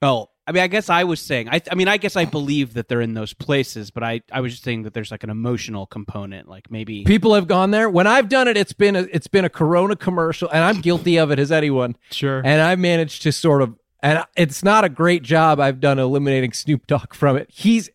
Oh, 0.00 0.30
I 0.46 0.52
mean, 0.52 0.62
I 0.62 0.66
guess 0.66 0.90
I 0.90 1.04
was 1.04 1.20
saying. 1.20 1.48
I, 1.48 1.60
I 1.70 1.76
mean, 1.76 1.86
I 1.86 1.96
guess 1.96 2.16
I 2.16 2.24
believe 2.24 2.74
that 2.74 2.88
they're 2.88 3.00
in 3.00 3.14
those 3.14 3.32
places, 3.32 3.90
but 3.90 4.02
I, 4.02 4.22
I 4.32 4.40
was 4.40 4.52
just 4.52 4.64
saying 4.64 4.82
that 4.82 4.94
there's 4.94 5.12
like 5.12 5.22
an 5.22 5.30
emotional 5.30 5.86
component, 5.86 6.48
like 6.48 6.70
maybe. 6.70 7.04
People 7.04 7.34
have 7.34 7.46
gone 7.46 7.70
there. 7.70 7.88
When 7.88 8.08
I've 8.08 8.28
done 8.28 8.48
it, 8.48 8.56
it's 8.56 8.72
been 8.72 8.96
a, 8.96 9.02
it's 9.12 9.28
been 9.28 9.44
a 9.44 9.50
Corona 9.50 9.94
commercial, 9.94 10.48
and 10.50 10.64
I'm 10.64 10.80
guilty 10.80 11.18
of 11.18 11.30
it 11.30 11.38
as 11.38 11.52
anyone. 11.52 11.96
Sure. 12.10 12.42
And 12.44 12.60
I 12.60 12.74
managed 12.74 13.22
to 13.22 13.30
sort 13.30 13.62
of, 13.62 13.78
and 14.02 14.24
it's 14.36 14.64
not 14.64 14.84
a 14.84 14.88
great 14.88 15.22
job 15.22 15.60
I've 15.60 15.78
done 15.78 16.00
eliminating 16.00 16.52
Snoop 16.52 16.88
Dogg 16.88 17.14
from 17.14 17.36
it. 17.36 17.48
He's, 17.52 17.88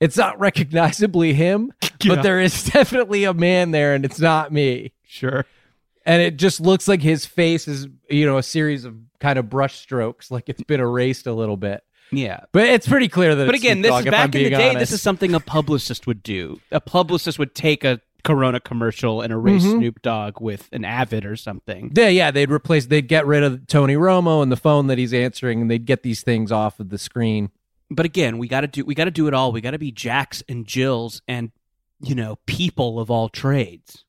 it's 0.00 0.16
not 0.16 0.38
recognizably 0.38 1.34
him, 1.34 1.72
Yeah. 2.02 2.14
but 2.16 2.22
there 2.22 2.40
is 2.40 2.64
definitely 2.64 3.24
a 3.24 3.34
man 3.34 3.70
there, 3.72 3.94
and 3.94 4.04
it's 4.04 4.20
not 4.20 4.52
me. 4.52 4.92
Sure. 5.06 5.44
And 6.06 6.22
it 6.22 6.36
just 6.36 6.60
looks 6.60 6.88
like 6.88 7.02
his 7.02 7.26
face 7.26 7.68
is, 7.68 7.86
you 8.08 8.24
know, 8.24 8.38
a 8.38 8.42
series 8.42 8.84
of 8.84 8.94
kind 9.20 9.38
of 9.38 9.50
brush 9.50 9.78
strokes, 9.78 10.30
like 10.30 10.48
it's 10.48 10.62
been 10.62 10.80
erased 10.80 11.26
a 11.26 11.32
little 11.32 11.56
bit. 11.56 11.82
Yeah. 12.10 12.40
But 12.52 12.64
it's 12.68 12.88
pretty 12.88 13.08
clear 13.08 13.34
that. 13.34 13.44
But 13.46 13.54
again, 13.54 13.82
this 13.82 13.90
Dogg, 13.90 14.06
is 14.06 14.10
back 14.10 14.34
in 14.34 14.44
the 14.44 14.50
day. 14.50 14.68
honest. 14.70 14.78
This 14.78 14.92
is 14.92 15.02
something 15.02 15.34
a 15.34 15.40
publicist 15.40 16.06
would 16.06 16.22
do. 16.22 16.60
A 16.72 16.80
publicist 16.80 17.38
would 17.38 17.54
take 17.54 17.84
a 17.84 18.00
Corona 18.24 18.60
commercial 18.60 19.20
and 19.20 19.32
erase 19.32 19.62
Mhm. 19.64 19.78
Snoop 19.78 20.02
Dogg 20.02 20.40
with 20.40 20.68
an 20.72 20.84
Avid 20.86 21.26
or 21.26 21.36
something. 21.36 21.92
Yeah, 21.94 22.08
yeah, 22.08 22.30
they'd 22.30 22.50
replace, 22.50 22.86
they'd 22.86 23.06
get 23.08 23.26
rid 23.26 23.42
of 23.42 23.66
Tony 23.66 23.94
Romo 23.94 24.42
and 24.42 24.50
the 24.50 24.56
phone 24.56 24.86
that 24.86 24.96
he's 24.98 25.12
answering, 25.12 25.60
and 25.60 25.70
they'd 25.70 25.84
get 25.84 26.02
these 26.02 26.22
things 26.22 26.50
off 26.50 26.80
of 26.80 26.88
the 26.88 26.98
screen. 26.98 27.50
But 27.90 28.06
again, 28.06 28.38
we 28.38 28.48
got 28.48 28.60
to 28.62 28.66
do 28.66 28.84
we 28.84 28.94
got 28.94 29.06
to 29.06 29.10
do 29.10 29.28
it 29.28 29.34
all. 29.34 29.52
We 29.52 29.60
got 29.60 29.70
to 29.70 29.78
be 29.78 29.90
Jacks 29.92 30.42
and 30.48 30.66
Jills 30.66 31.22
and 31.26 31.50
you 32.00 32.14
know 32.14 32.36
people 32.46 33.00
of 33.00 33.10
all 33.10 33.28
trades. 33.28 34.04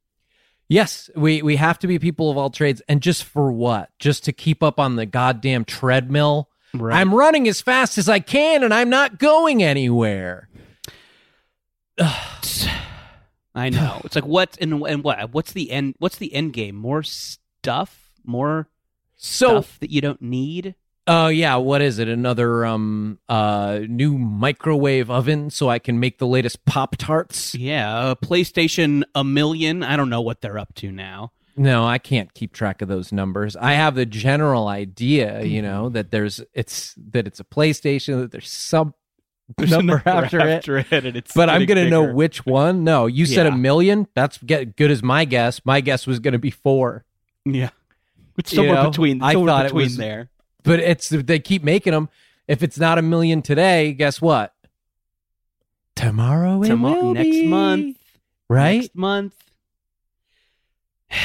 Yes, 0.67 1.09
we 1.15 1.41
we 1.41 1.55
have 1.55 1.79
to 1.79 1.87
be 1.87 1.97
people 1.97 2.29
of 2.29 2.37
all 2.37 2.49
trades, 2.49 2.81
and 2.87 3.01
just 3.01 3.23
for 3.23 3.51
what? 3.51 3.89
Just 3.97 4.23
to 4.25 4.31
keep 4.33 4.61
up 4.61 4.79
on 4.79 4.95
the 4.97 5.05
goddamn 5.05 5.65
treadmill. 5.65 6.49
Right. 6.73 6.95
I'm 6.99 7.15
running 7.15 7.47
as 7.47 7.61
fast 7.61 7.97
as 7.97 8.07
I 8.07 8.19
can, 8.19 8.63
and 8.63 8.71
I'm 8.73 8.89
not 8.89 9.17
going 9.17 9.63
anywhere. 9.63 10.47
I 13.55 13.69
know. 13.69 14.01
It's 14.03 14.15
like 14.15 14.25
what 14.25 14.57
and 14.61 14.81
and 14.83 15.03
what? 15.03 15.33
What's 15.33 15.53
the 15.53 15.71
end? 15.71 15.95
What's 15.99 16.17
the 16.17 16.33
end 16.33 16.53
game? 16.53 16.75
More 16.75 17.03
stuff? 17.03 18.11
More 18.23 18.69
So, 19.17 19.47
stuff 19.61 19.79
that 19.79 19.91
you 19.91 20.01
don't 20.01 20.21
need? 20.21 20.75
Oh 21.09 21.27
yeah, 21.27 21.55
what 21.57 21.81
is 21.81 21.99
it? 21.99 22.07
Another 22.07 22.65
um 22.65 23.19
uh 23.27 23.79
new 23.89 24.17
microwave 24.17 25.11
oven 25.11 25.49
so 25.49 25.69
I 25.69 25.79
can 25.79 25.99
make 25.99 26.19
the 26.19 26.27
latest 26.27 26.63
Pop 26.65 26.95
Tarts. 26.97 27.53
Yeah, 27.55 28.11
a 28.11 28.15
PlayStation 28.15 29.03
a 29.13 29.23
million. 29.25 29.83
I 29.83 29.97
don't 29.97 30.09
know 30.09 30.21
what 30.21 30.39
they're 30.41 30.57
up 30.57 30.73
to 30.75 30.91
now. 30.91 31.33
No, 31.57 31.85
I 31.85 31.97
can't 31.97 32.33
keep 32.33 32.53
track 32.53 32.81
of 32.81 32.87
those 32.87 33.11
numbers. 33.11 33.57
I 33.57 33.73
have 33.73 33.95
the 33.95 34.05
general 34.05 34.69
idea, 34.69 35.43
you 35.43 35.61
Mm-hmm. 35.61 35.67
know, 35.69 35.89
that 35.89 36.09
there's 36.11 36.41
it's 36.53 36.93
that 37.11 37.27
it's 37.27 37.41
a 37.41 37.43
PlayStation, 37.43 38.21
that 38.21 38.31
there's 38.31 38.49
some 38.49 38.93
There's 39.57 39.71
a 39.71 39.77
number, 39.81 40.01
after, 40.05 40.39
it. 40.77 40.91
and 40.91 41.15
it's 41.17 41.33
But 41.33 41.49
I'm 41.49 41.65
gonna 41.65 41.89
know 41.89 42.13
which 42.13 42.45
one. 42.45 42.83
No, 42.83 43.07
you 43.07 43.25
said 43.25 43.47
a 43.47 43.51
million. 43.57 44.07
That's 44.13 44.37
get 44.37 44.77
good 44.77 44.91
as 44.91 45.01
my 45.03 45.25
guess. 45.25 45.59
My 45.65 45.81
guess 45.81 46.05
was 46.07 46.19
gonna 46.19 46.37
be 46.39 46.51
four, 46.51 47.03
Yeah, 47.45 47.71
it's 48.37 48.53
You 48.53 48.57
somewhere 48.57 48.75
know, 48.83 48.89
between. 48.91 49.23
I 49.23 49.33
somewhere 49.33 49.49
thought 49.51 49.65
it 49.65 49.73
was- 49.73 49.97
there. 49.97 50.29
But 50.63 50.79
it's 50.79 51.09
they 51.09 51.39
keep 51.39 51.63
making 51.63 51.93
them. 51.93 52.09
If 52.47 52.63
it's 52.63 52.79
not 52.79 52.97
a 52.97 53.01
million 53.01 53.41
today, 53.41 53.93
guess 53.93 54.21
what? 54.21 54.53
Tomorrow 55.95 56.63
it 56.63 56.67
Tomo- 56.69 56.93
will 57.03 57.13
next 57.13 57.29
be. 57.29 57.47
month, 57.47 57.97
right? 58.49 58.81
Next 58.81 58.95
month. 58.95 59.35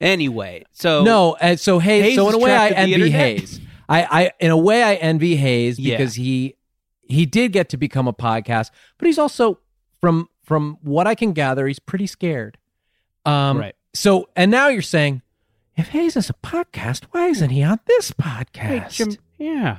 anyway, 0.00 0.64
so 0.72 1.02
no, 1.04 1.36
and 1.40 1.58
so 1.58 1.78
Hayes. 1.78 2.04
Hayes 2.04 2.16
so 2.16 2.28
in 2.28 2.34
a 2.34 2.38
way, 2.38 2.54
I 2.54 2.68
trapped 2.70 2.80
in 2.82 2.88
the 2.88 2.94
envy 2.94 3.06
internet? 3.06 3.38
Hayes. 3.38 3.60
I, 3.88 4.02
I, 4.04 4.30
in 4.38 4.50
a 4.52 4.56
way, 4.56 4.82
I 4.84 4.94
envy 4.94 5.34
Hayes 5.36 5.78
Yeah. 5.78 5.96
because 5.96 6.14
he, 6.14 6.54
he 7.02 7.26
did 7.26 7.52
get 7.52 7.68
to 7.70 7.76
become 7.76 8.06
a 8.06 8.12
podcast, 8.12 8.70
but 8.98 9.06
he's 9.06 9.18
also 9.18 9.58
from 10.00 10.28
from 10.44 10.78
what 10.82 11.06
I 11.06 11.14
can 11.14 11.32
gather, 11.32 11.66
he's 11.66 11.78
pretty 11.78 12.06
scared. 12.06 12.56
Um, 13.24 13.58
Right. 13.58 13.74
So, 13.94 14.28
and 14.36 14.50
now 14.50 14.68
you're 14.68 14.82
saying, 14.82 15.22
if 15.80 15.88
Hayes 15.88 16.16
is 16.16 16.30
a 16.30 16.34
podcast, 16.34 17.04
why 17.10 17.26
isn't 17.28 17.50
he 17.50 17.62
on 17.62 17.80
this 17.86 18.10
podcast? 18.12 19.18
yeah. 19.38 19.78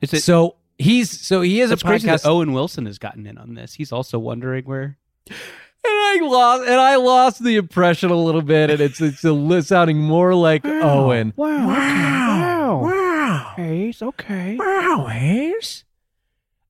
Is 0.00 0.12
it? 0.12 0.22
so 0.22 0.56
he's 0.78 1.10
so 1.20 1.40
he 1.42 1.60
is 1.60 1.70
a 1.70 1.76
crazy 1.76 2.08
podcast. 2.08 2.22
that 2.22 2.28
Owen 2.28 2.52
Wilson 2.52 2.86
has 2.86 2.98
gotten 2.98 3.26
in 3.26 3.38
on 3.38 3.54
this. 3.54 3.74
He's 3.74 3.92
also 3.92 4.18
wondering 4.18 4.64
where. 4.64 4.98
and 5.28 5.36
I 5.84 6.18
lost 6.22 6.62
and 6.62 6.80
I 6.80 6.96
lost 6.96 7.42
the 7.42 7.56
impression 7.56 8.10
a 8.10 8.16
little 8.16 8.42
bit, 8.42 8.70
and 8.70 8.80
it's 8.80 9.00
it's 9.00 9.24
a, 9.24 9.62
sounding 9.62 9.98
more 9.98 10.34
like 10.34 10.64
Owen. 10.64 11.32
Wow. 11.36 11.68
Wow. 11.68 12.82
Wow. 12.82 13.52
Hayes. 13.56 14.02
Okay. 14.02 14.56
Wow, 14.56 15.06
Hayes. 15.06 15.84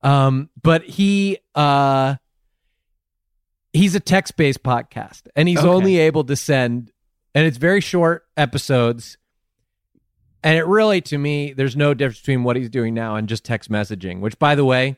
Um, 0.02 0.50
but 0.60 0.84
he 0.84 1.38
uh 1.54 2.16
he's 3.72 3.94
a 3.94 4.00
text-based 4.00 4.62
podcast 4.62 5.22
and 5.34 5.48
he's 5.48 5.58
Okay. 5.60 5.68
only 5.68 5.98
able 5.98 6.24
to 6.24 6.36
send 6.36 6.91
and 7.34 7.46
it's 7.46 7.56
very 7.56 7.80
short 7.80 8.26
episodes. 8.36 9.16
And 10.44 10.58
it 10.58 10.66
really 10.66 11.00
to 11.02 11.18
me, 11.18 11.52
there's 11.52 11.76
no 11.76 11.94
difference 11.94 12.20
between 12.20 12.42
what 12.42 12.56
he's 12.56 12.70
doing 12.70 12.94
now 12.94 13.14
and 13.16 13.28
just 13.28 13.44
text 13.44 13.70
messaging, 13.70 14.20
which 14.20 14.38
by 14.38 14.54
the 14.54 14.64
way, 14.64 14.96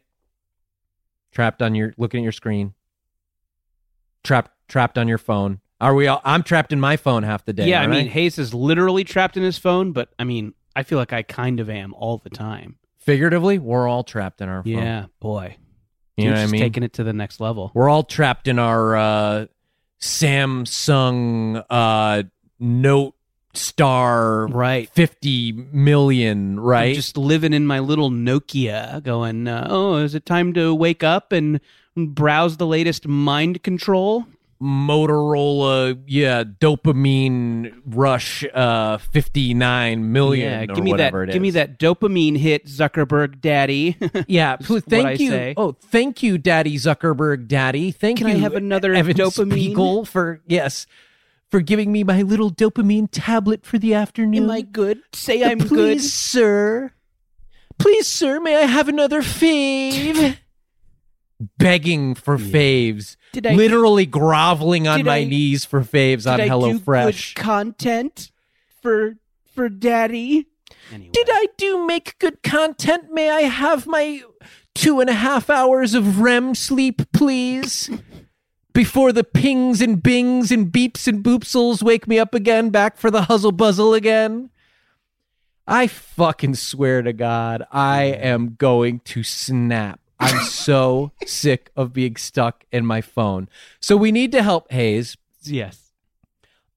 trapped 1.33 1.61
on 1.61 1.75
your 1.75 1.93
looking 1.99 2.21
at 2.21 2.23
your 2.23 2.33
screen. 2.33 2.75
Trapped 4.23 4.53
trapped 4.69 4.97
on 4.97 5.07
your 5.07 5.19
phone. 5.19 5.61
Are 5.81 5.95
we 5.95 6.07
all 6.07 6.23
I'm 6.25 6.43
trapped 6.43 6.73
in 6.73 6.81
my 6.81 6.97
phone 6.97 7.25
half 7.25 7.45
the 7.45 7.53
day. 7.53 7.69
yeah, 7.69 7.83
I 7.83 7.87
mean, 7.87 8.07
Hayes 8.09 8.39
is 8.39 8.55
literally 8.55 9.05
trapped 9.05 9.37
in 9.37 9.43
his 9.43 9.59
phone, 9.59 9.93
but 9.93 10.15
I 10.19 10.25
mean, 10.25 10.55
I 10.75 10.83
feel 10.83 10.99
like 10.99 11.13
I 11.13 11.23
kind 11.23 11.61
of 11.61 11.69
am 11.69 11.93
all 11.95 12.19
the 12.19 12.31
time. 12.31 12.77
figuratively, 12.97 13.59
we're 13.59 13.87
all 13.87 14.03
trapped 14.03 14.41
in 14.41 14.49
our 14.49 14.63
phone. 14.63 14.73
Yeah, 14.73 15.07
boy. 15.21 15.59
You 16.17 16.27
know 16.27 16.37
what 16.37 16.41
I 16.41 16.47
mean? 16.47 16.61
taking 16.61 16.85
it 16.85 16.95
to 16.95 17.05
the 17.05 17.13
next 17.13 17.41
level. 17.41 17.73
We're 17.75 17.89
all 17.89 18.05
trapped 18.05 18.47
in 18.47 18.59
our 18.59 18.97
uh, 18.97 19.47
Samsung 20.05 21.65
uh, 21.71 22.23
Note 22.61 23.15
Star 23.55 24.47
Right. 24.49 24.91
50 24.91 25.53
million, 25.73 26.59
I'm 26.59 26.65
right? 26.65 26.95
just 26.95 27.17
living 27.17 27.53
in 27.55 27.67
my 27.67 27.79
little 27.79 28.11
Nokia, 28.11 29.03
going, 29.03 29.49
uh, 29.49 29.67
"Oh, 29.71 29.97
is 29.97 30.15
it 30.15 30.27
time 30.27 30.53
to 30.55 30.75
wake 30.75 31.03
up 31.03 31.33
and 31.33 31.59
browse 31.97 32.59
the 32.59 32.67
latest 32.67 33.09
mind 33.09 33.63
control?" 33.63 34.27
Motorola, 34.63 36.01
yeah, 36.07 36.45
dopamine 36.45 37.75
rush 37.85 38.45
uh 38.55 38.99
59 38.99 40.13
million 40.13 40.51
yeah, 40.51 40.67
give 40.67 40.85
me 40.85 40.93
that. 40.93 41.13
Give 41.31 41.43
me 41.43 41.51
that 41.51 41.79
dopamine 41.79 42.37
hit, 42.37 42.67
Zuckerberg 42.67 43.41
Daddy. 43.41 43.97
Yeah, 44.27 44.57
please, 44.57 44.83
thank 44.89 45.21
you. 45.21 45.31
say. 45.31 45.55
Oh, 45.57 45.73
thank 45.73 46.23
you, 46.23 46.39
Daddy 46.39 46.77
Zuckerberg, 46.77 47.47
Daddy. 47.47 47.91
Thank 47.91 48.19
Can 48.19 48.29
you. 48.29 48.35
I 48.35 48.37
have 48.39 48.55
another 48.55 48.95
Evan 48.95 49.17
dopamine? 49.17 49.53
Spiegel 49.53 50.05
for 50.05 50.41
yes, 50.47 50.87
for 51.51 51.61
giving 51.61 51.93
me 51.93 52.05
my 52.05 52.23
little 52.23 52.51
dopamine 52.51 53.09
tablet 53.11 53.67
for 53.67 53.79
the 53.79 53.95
afternoon. 53.95 54.45
Am 54.45 54.51
I 54.51 54.63
good? 54.63 55.01
Say 55.13 55.45
I'm 55.45 55.59
Please, 55.59 55.69
good. 55.69 56.01
sir. 56.03 56.93
Please, 57.79 58.07
sir, 58.07 58.41
may 58.41 58.57
I 58.57 58.63
have 58.63 58.89
another 58.89 59.21
fave? 59.21 60.39
Begging 61.59 62.15
for 62.15 62.39
faves. 62.39 63.17
Did 63.35 63.47
I- 63.49 63.55
Literally 63.55 64.07
groveling 64.07 64.87
on 64.87 64.99
Did 65.01 65.07
my 65.07 65.17
I- 65.19 65.25
knees 65.25 65.65
for 65.65 65.83
faves 65.83 66.31
on 66.31 66.39
Did 66.39 66.45
I 66.45 66.49
do 66.49 66.79
HelloFresh. 66.79 67.35
good 67.35 67.43
content 67.43 68.31
for 68.81 69.17
for 69.53 69.69
daddy? 69.69 70.47
Anyway. 70.93 71.11
Did 71.13 71.29
I 71.33 71.47
do 71.57 71.85
make 71.87 72.17
good 72.19 72.43
content? 72.43 73.13
May 73.13 73.31
I 73.31 73.43
have 73.43 73.87
my 73.87 74.23
two 74.75 75.01
and 75.01 75.11
a 75.11 75.15
half 75.15 75.51
hours 75.51 75.95
of 75.95 76.21
REM 76.21 76.55
sleep, 76.55 77.03
please? 77.13 77.91
Before 78.73 79.13
the 79.13 79.25
pings 79.25 79.81
and 79.81 80.03
bings 80.03 80.51
and 80.51 80.73
beeps 80.73 81.07
and 81.07 81.23
boopsels 81.23 81.83
wake 81.83 82.07
me 82.09 82.19
up 82.19 82.35
again, 82.35 82.71
back 82.71 82.97
for 82.97 83.11
the 83.11 83.23
huzzle 83.23 83.53
buzzle 83.53 83.95
again. 83.95 84.51
I 85.67 85.87
fucking 85.87 86.57
swear 86.57 87.01
to 87.03 87.13
God, 87.13 87.65
I 87.73 88.03
am 88.05 88.57
going 88.59 89.01
to 89.07 89.23
snap. 89.23 90.01
I'm 90.25 90.45
so 90.45 91.13
sick 91.27 91.71
of 91.77 91.93
being 91.93 92.17
stuck 92.17 92.65
in 92.73 92.87
my 92.87 93.01
phone. 93.01 93.49
So 93.81 93.97
we 93.97 94.13
need 94.13 94.33
to 94.33 94.43
help 94.43 94.71
Hayes. 94.73 95.17
Yes. 95.43 95.93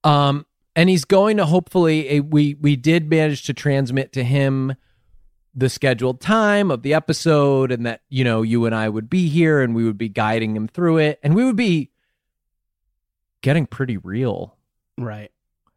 Um, 0.03 0.45
and 0.75 0.89
he's 0.89 1.05
going 1.05 1.37
to 1.37 1.45
hopefully 1.45 2.07
eh, 2.09 2.19
we 2.19 2.55
we 2.55 2.75
did 2.75 3.09
manage 3.09 3.43
to 3.43 3.53
transmit 3.53 4.13
to 4.13 4.23
him 4.23 4.75
the 5.55 5.69
scheduled 5.69 6.21
time 6.21 6.69
of 6.69 6.83
the 6.83 6.93
episode 6.93 7.71
and 7.71 7.85
that 7.85 8.01
you 8.09 8.23
know 8.23 8.43
you 8.43 8.65
and 8.65 8.75
I 8.75 8.89
would 8.89 9.09
be 9.09 9.27
here 9.27 9.61
and 9.61 9.73
we 9.73 9.83
would 9.83 9.97
be 9.97 10.09
guiding 10.09 10.55
him 10.55 10.67
through 10.67 10.97
it 10.97 11.19
and 11.23 11.33
we 11.33 11.43
would 11.43 11.55
be 11.55 11.91
getting 13.41 13.65
pretty 13.65 13.97
real. 13.97 14.55
Right. 14.97 15.31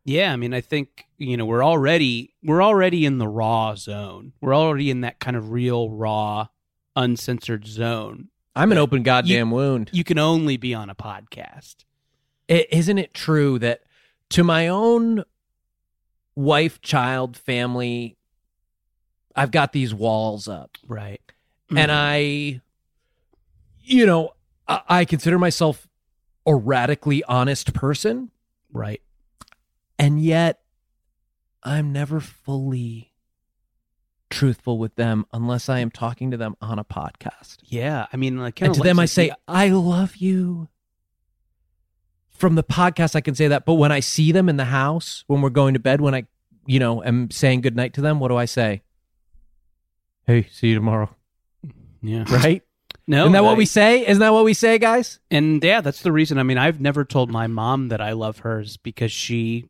Yeah, 0.05 0.33
I 0.33 0.37
mean, 0.37 0.55
I 0.55 0.61
think 0.61 1.07
you 1.19 1.37
know 1.37 1.47
we're 1.47 1.65
already 1.65 2.35
we're 2.43 2.63
already 2.63 3.05
in 3.07 3.19
the 3.19 3.29
raw 3.29 3.75
zone. 3.75 4.33
We're 4.41 4.55
already 4.55 4.91
in 4.91 5.03
that 5.03 5.21
kind 5.21 5.37
of 5.37 5.51
real 5.51 5.91
raw, 5.91 6.49
uncensored 6.97 7.67
zone. 7.67 8.29
I'm 8.55 8.73
an 8.73 8.79
open 8.79 9.03
goddamn 9.03 9.51
wound. 9.51 9.91
You 9.93 10.05
can 10.05 10.19
only 10.19 10.57
be 10.57 10.75
on 10.75 10.91
a 10.91 10.95
podcast. 10.95 11.85
is 12.49 12.65
isn't 12.71 12.99
it 12.99 13.15
true 13.15 13.59
that 13.61 13.83
to 14.31 14.45
my 14.45 14.69
own 14.69 15.25
wife, 16.35 16.81
child, 16.81 17.37
family, 17.37 18.17
I've 19.37 19.51
got 19.51 19.73
these 19.73 19.95
walls 19.95 20.49
up. 20.49 20.77
Right. 20.87 21.21
and 21.69 21.79
mm-hmm. 21.79 21.91
I, 21.91 22.61
you 23.83 24.07
know, 24.07 24.31
I, 24.67 24.83
I 24.89 25.05
consider 25.05 25.39
myself 25.39 25.89
a 26.47 26.55
radically 26.55 27.23
honest 27.25 27.75
person, 27.75 28.31
right. 28.73 29.03
and 29.99 30.21
yet 30.23 30.61
I'm 31.63 31.93
never 31.93 32.21
fully 32.21 33.10
truthful 34.31 34.79
with 34.79 34.95
them 34.95 35.27
unless 35.33 35.69
I 35.69 35.81
am 35.81 35.91
talking 35.91 36.31
to 36.31 36.37
them 36.37 36.57
on 36.61 36.79
a 36.79 36.85
podcast. 36.85 37.59
Yeah, 37.65 38.07
I 38.13 38.17
mean, 38.17 38.39
like, 38.39 38.63
and 38.63 38.75
to 38.75 38.81
them, 38.81 38.99
I 38.99 39.05
say, 39.05 39.33
"I 39.47 39.69
love 39.69 40.17
you." 40.17 40.69
From 42.31 42.55
the 42.55 42.65
podcast, 42.65 43.15
I 43.15 43.21
can 43.21 43.35
say 43.35 43.49
that, 43.49 43.67
but 43.67 43.75
when 43.75 43.93
I 43.93 44.01
see 44.01 44.33
them 44.33 44.49
in 44.49 44.57
the 44.57 44.65
house, 44.65 45.25
when 45.27 45.43
we're 45.43 45.51
going 45.51 45.75
to 45.75 45.81
bed, 45.81 46.01
when 46.01 46.15
I, 46.15 46.27
you 46.65 46.79
know, 46.79 47.05
am 47.05 47.31
saying 47.31 47.61
goodnight 47.61 47.93
to 47.95 48.01
them, 48.01 48.19
what 48.19 48.29
do 48.29 48.37
I 48.37 48.47
say? 48.47 48.83
Hey, 50.27 50.49
see 50.51 50.69
you 50.69 50.75
tomorrow, 50.75 51.15
yeah, 52.01 52.25
right? 52.31 52.63
No, 53.07 53.23
Isn't 53.23 53.33
that 53.33 53.45
what 53.45 53.57
we 53.57 53.67
say? 53.67 54.07
Isn't 54.07 54.21
that 54.21 54.33
what 54.33 54.45
we 54.45 54.55
say, 54.55 54.79
guys? 54.79 55.19
And 55.31 55.63
yeah, 55.65 55.81
that's 55.81 56.03
the 56.03 56.13
reason. 56.13 56.39
I 56.39 56.45
mean, 56.45 56.59
I've 56.59 56.81
never 56.81 57.05
told 57.05 57.29
my 57.29 57.49
mom 57.49 57.89
that 57.89 58.01
I 58.01 58.13
love 58.13 58.39
hers 58.39 58.77
because 58.77 59.11
she 59.11 59.69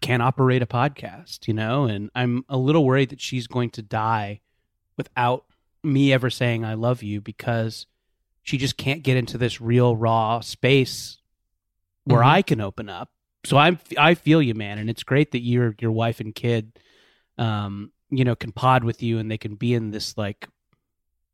can't 0.00 0.22
operate 0.22 0.62
a 0.62 0.66
podcast, 0.66 1.46
you 1.48 1.54
know, 1.54 1.84
and 1.84 2.10
I'm 2.14 2.44
a 2.48 2.56
little 2.56 2.84
worried 2.84 3.10
that 3.10 3.20
she's 3.20 3.46
going 3.46 3.70
to 3.70 3.82
die 3.82 4.40
without 4.96 5.44
me 5.82 6.12
ever 6.12 6.30
saying 6.30 6.64
I 6.64 6.74
love 6.74 7.02
you 7.02 7.20
because 7.20 7.86
she 8.42 8.58
just 8.58 8.76
can't 8.76 9.02
get 9.02 9.16
into 9.16 9.38
this 9.38 9.60
real 9.60 9.94
raw 9.96 10.40
space 10.40 11.18
where 12.04 12.22
Mhm. 12.22 12.26
I 12.26 12.42
can 12.42 12.60
open 12.60 12.88
up. 12.88 13.10
So 13.44 13.56
I'm 13.56 13.78
I 13.96 14.14
feel 14.14 14.42
you, 14.42 14.54
man, 14.54 14.78
and 14.78 14.90
it's 14.90 15.02
great 15.02 15.32
that 15.32 15.40
your 15.40 15.74
your 15.80 15.92
wife 15.92 16.20
and 16.20 16.34
kid 16.34 16.78
um 17.38 17.92
you 18.10 18.24
know 18.24 18.34
can 18.34 18.52
pod 18.52 18.84
with 18.84 19.02
you 19.02 19.18
and 19.18 19.30
they 19.30 19.38
can 19.38 19.54
be 19.54 19.72
in 19.72 19.90
this 19.92 20.18
like 20.18 20.48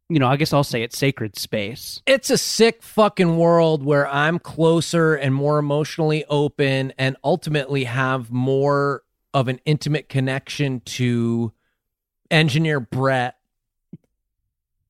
you 0.09 0.19
know, 0.19 0.29
I 0.29 0.37
guess 0.37 0.53
I'll 0.53 0.64
say 0.64 0.83
it's 0.83 0.97
sacred 0.99 1.37
space. 1.37 2.01
it's 2.07 2.31
a 2.31 2.38
sick 2.38 2.83
fucking 2.83 3.37
world 3.37 3.85
where 3.85 4.09
I'm 4.09 4.38
closer 4.38 5.14
and 5.14 5.35
more 5.35 5.59
emotionally 5.59 6.25
open 6.29 6.92
and 6.99 7.16
ultimately 7.25 7.85
have 7.85 8.31
more 8.31 9.03
of 9.35 9.49
an 9.49 9.61
intimate 9.64 10.09
connection 10.09 10.81
to 10.81 11.53
engineer 12.31 12.81
Brett 12.81 13.37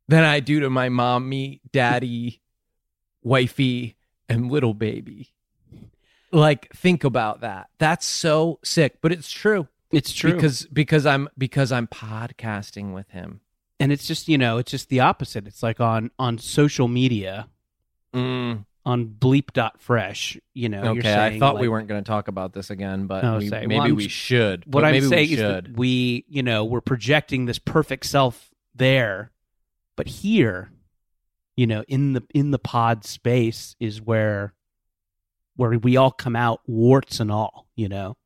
than 0.08 0.22
I 0.22 0.40
do 0.40 0.60
to 0.60 0.70
my 0.70 0.88
mommy, 0.88 1.60
daddy, 1.72 2.40
wifey, 3.22 3.96
and 4.28 4.50
little 4.50 4.74
baby. 4.74 5.32
Like 6.32 6.70
think 6.74 7.04
about 7.04 7.40
that. 7.40 7.68
That's 7.78 8.04
so 8.04 8.58
sick, 8.62 8.98
but 9.00 9.12
it's 9.12 9.30
true. 9.30 9.68
It's 9.92 10.12
true 10.12 10.34
Because 10.34 10.66
because 10.66 11.06
I'm 11.06 11.28
because 11.38 11.72
I'm 11.72 11.86
podcasting 11.86 12.92
with 12.92 13.08
him. 13.10 13.40
And 13.80 13.92
it's 13.92 14.06
just 14.06 14.28
you 14.28 14.38
know 14.38 14.58
it's 14.58 14.70
just 14.70 14.88
the 14.88 15.00
opposite 15.00 15.46
it's 15.46 15.62
like 15.62 15.80
on 15.80 16.10
on 16.18 16.38
social 16.38 16.88
media 16.88 17.48
Mm. 18.14 18.64
on 18.86 19.06
bleep.fresh 19.06 20.38
you 20.54 20.68
know 20.68 20.82
you're 20.94 20.98
Okay, 21.02 21.12
I 21.12 21.28
saying, 21.30 21.40
thought 21.40 21.58
we 21.58 21.68
weren't 21.68 21.88
going 21.88 22.02
to 22.02 22.08
talk 22.08 22.28
about 22.28 22.52
this 22.54 22.70
again, 22.70 23.06
but 23.06 23.24
Oh, 23.24 23.38
we, 23.38 23.50
maybe 23.50 23.76
I'm 23.78 23.94
we 23.96 24.08
should. 24.08 24.64
what 24.72 24.84
i'm 24.84 24.92
maybe 24.92 25.06
saying 25.06 25.28
we 25.28 25.34
is 25.34 25.38
should. 25.40 25.64
that 25.66 25.76
we 25.76 26.24
you 26.28 26.42
know 26.42 26.64
we're 26.64 26.80
projecting 26.80 27.44
this 27.46 27.58
perfect 27.58 28.06
self 28.06 28.50
there 28.74 29.32
but 29.96 30.06
here 30.06 30.70
you 31.56 31.66
know 31.66 31.84
in 31.88 32.12
the 32.14 32.22
in 32.34 32.50
the 32.52 32.58
pod 32.58 33.04
space 33.04 33.76
is 33.80 34.00
where 34.00 34.54
where 35.56 35.78
we 35.78 35.96
all 35.96 36.10
come 36.10 36.36
out 36.36 36.60
warts 36.66 37.20
and 37.20 37.30
all 37.30 37.66
you 37.76 37.88
know 37.88 38.16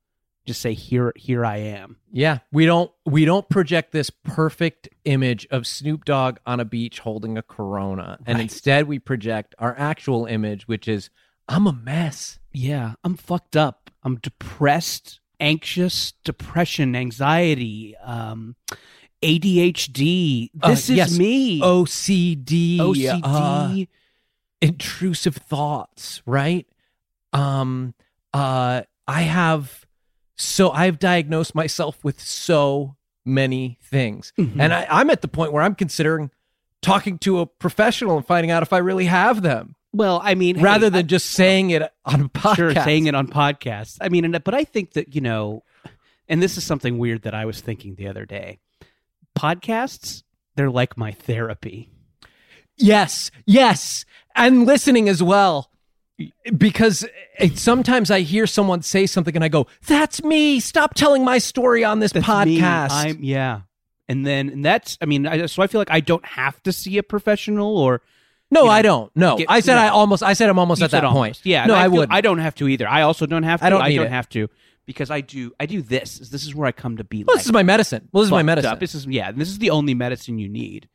just 0.51 0.61
say 0.61 0.73
here 0.73 1.13
here 1.15 1.45
i 1.45 1.57
am 1.57 1.97
yeah, 2.13 2.39
we 2.51 2.65
don't 2.65 2.91
we 3.05 3.23
don't 3.23 3.47
project 3.47 3.93
this 3.93 4.09
perfect 4.09 4.89
image 5.05 5.47
of 5.49 5.65
Snoop 5.65 6.03
Dogg 6.03 6.39
on 6.45 6.59
a 6.59 6.65
beach 6.65 6.99
holding 6.99 7.37
a 7.37 7.41
Corona, 7.41 8.17
and 8.25 8.35
Right. 8.35 8.41
instead 8.41 8.85
we 8.85 8.99
project 8.99 9.55
our 9.59 9.73
actual 9.77 10.25
image, 10.25 10.67
which 10.67 10.89
is 10.89 11.09
I'm 11.47 11.67
a 11.67 11.71
mess. 11.73 12.37
yeah 12.51 12.93
i'm 13.05 13.15
fucked 13.15 13.55
up 13.55 13.89
i'm 14.03 14.17
depressed 14.17 15.21
anxious 15.39 16.11
depression 16.25 16.95
anxiety 16.97 17.95
um 18.03 18.55
adhd 19.23 20.49
Uh, 20.61 20.69
this 20.69 20.89
is 20.89 20.97
yes. 20.97 21.17
me 21.17 21.61
OCD, 21.61 22.77
ocd 22.79 23.21
uh, 23.23 23.85
intrusive 24.61 25.35
thoughts, 25.37 26.21
right? 26.25 26.67
Um, 27.33 27.93
uh, 28.33 28.81
I 29.07 29.21
have 29.21 29.85
so 30.41 30.71
I've 30.71 30.99
diagnosed 30.99 31.53
myself 31.55 32.03
with 32.03 32.19
so 32.21 32.95
many 33.25 33.77
things, 33.83 34.33
Mhm. 34.37 34.59
and 34.59 34.73
I, 34.73 34.87
I'm 34.89 35.09
at 35.09 35.21
the 35.21 35.27
point 35.27 35.53
where 35.53 35.63
I'm 35.63 35.75
considering 35.75 36.31
talking 36.81 37.17
to 37.19 37.39
a 37.39 37.45
professional 37.45 38.17
and 38.17 38.25
finding 38.25 38.49
out 38.51 38.63
if 38.63 38.73
I 38.73 38.79
really 38.79 39.05
have 39.05 39.41
them, 39.43 39.75
well 39.93 40.21
i 40.23 40.33
mean 40.35 40.55
hey, 40.55 40.61
rather 40.63 40.85
I- 40.87 40.89
than 40.89 41.07
just 41.07 41.31
saying 41.31 41.69
it 41.71 41.83
on 42.05 42.21
a 42.21 42.29
podcast. 42.29 42.55
sure 42.55 42.73
saying 42.73 43.07
it 43.07 43.13
on 43.15 43.27
podcasts 43.27 43.97
i 43.99 44.07
mean 44.07 44.23
and, 44.23 44.41
but 44.41 44.53
i 44.55 44.63
think 44.63 44.93
that 44.93 45.13
you 45.13 45.19
know 45.19 45.63
and 46.29 46.41
this 46.41 46.55
is 46.57 46.63
something 46.63 46.97
weird 46.97 47.23
that 47.23 47.33
i 47.35 47.43
was 47.45 47.59
thinking 47.59 47.95
the 47.95 48.07
other 48.07 48.25
day 48.25 48.57
podcasts 49.37 50.23
they're 50.55 50.69
like 50.69 50.97
my 50.97 51.11
therapy 51.11 51.89
Yes, 52.77 53.29
yes, 53.45 54.05
and 54.35 54.65
listening 54.65 55.07
as 55.07 55.21
well. 55.21 55.69
Because 56.57 57.05
it, 57.39 57.57
sometimes 57.57 58.11
I 58.11 58.21
hear 58.21 58.47
someone 58.47 58.81
say 58.81 59.05
something 59.05 59.35
and 59.35 59.43
I 59.43 59.47
go, 59.47 59.67
"That's 59.87 60.23
me. 60.23 60.59
Stop 60.59 60.93
telling 60.93 61.23
my 61.23 61.37
story 61.37 61.83
on 61.83 61.99
this 61.99 62.11
That's 62.11 62.25
podcast." 62.25 62.89
i'm 62.91 63.23
yeah 63.23 63.61
and 64.09 64.25
then 64.25 64.49
and 64.49 64.65
that's 64.65 64.97
i 65.01 65.05
mean 65.05 65.25
I, 65.25 65.45
so 65.45 65.61
i 65.63 65.67
feel 65.67 65.79
like 65.79 65.91
i 65.91 65.99
don't 66.01 66.25
have 66.25 66.61
to 66.63 66.71
see 66.73 66.97
a 66.97 67.03
professional 67.03 67.77
or 67.77 68.01
no, 68.53 68.61
you 68.61 68.65
know, 68.65 68.71
I 68.73 68.81
don't. 68.81 69.11
No, 69.15 69.37
get- 69.37 69.47
I 69.49 69.61
said 69.61 69.75
no. 69.75 69.81
I 69.81 69.87
almost. 69.87 70.21
I 70.21 70.33
said 70.33 70.49
I'm 70.49 70.59
almost 70.59 70.81
You 70.81 70.85
at 70.85 70.91
that 70.91 71.03
said 71.03 71.09
point. 71.11 71.39
yeah 71.45 71.65
no, 71.65 71.73
and 71.73 71.83
I, 71.83 71.87
would. 71.87 72.09
i 72.11 72.19
don't 72.19 72.39
have 72.39 72.53
to 72.55 72.67
either 72.67 72.87
i 72.87 73.01
also 73.03 73.25
don't 73.25 73.43
have 73.43 73.61
to 73.61 73.65
I 73.65 73.69
don't 73.69 73.81
i 73.81 73.95
don't 73.95 74.07
it. 74.07 74.11
have 74.11 74.27
to 74.29 74.49
because 74.85 75.09
i 75.09 75.21
do 75.21 75.53
i 75.59 75.65
do 75.65 75.81
this 75.81 76.17
this 76.19 76.43
is 76.45 76.53
where 76.53 76.67
i 76.67 76.73
come 76.73 76.97
to 76.97 77.05
be 77.05 77.23
well, 77.23 77.35
like 77.35 77.41
this 77.43 77.45
is 77.45 77.53
my 77.53 77.63
medicine. 77.63 78.09
Well, 78.11 78.21
this 78.23 78.27
is 78.27 78.31
my 78.31 78.43
medicine. 78.43 78.71
up. 78.73 78.79
this 78.81 78.93
is 78.93 79.05
yeah 79.05 79.31
this 79.31 79.47
is 79.47 79.59
the 79.59 79.69
only 79.69 79.93
medicine 79.93 80.37
you 80.37 80.49
need 80.49 80.89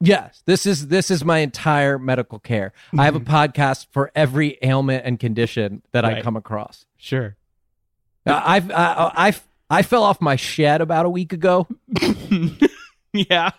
Yes, 0.00 0.42
this 0.46 0.64
is 0.64 0.88
this 0.88 1.10
is 1.10 1.24
my 1.24 1.38
entire 1.38 1.98
medical 1.98 2.38
care. 2.38 2.72
I 2.96 3.04
have 3.04 3.16
a 3.16 3.20
podcast 3.36 3.86
for 3.90 4.12
every 4.14 4.56
ailment 4.62 5.04
and 5.04 5.18
condition 5.18 5.82
that 5.92 6.04
I 6.04 6.22
come 6.22 6.36
across. 6.36 6.86
sure 6.96 7.36
Uh, 8.26 8.40
I've 8.44 8.70
I, 8.70 9.10
I 9.28 9.34
I 9.70 9.82
fell 9.82 10.02
off 10.04 10.20
my 10.20 10.36
shed 10.36 10.80
about 10.80 11.04
a 11.06 11.10
week 11.10 11.32
ago. 11.32 11.66
yeah 13.12 13.50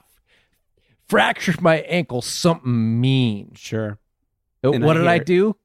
Fractured 1.07 1.59
my 1.61 1.77
ankle. 1.81 2.21
Something 2.21 3.01
mean. 3.01 3.53
sure 3.55 3.97
Uh, 4.63 4.71
And 4.71 4.83
what 4.85 4.95
I 4.95 4.99
did 4.99 5.07
I 5.07 5.15
it. 5.15 5.25
do? 5.25 5.55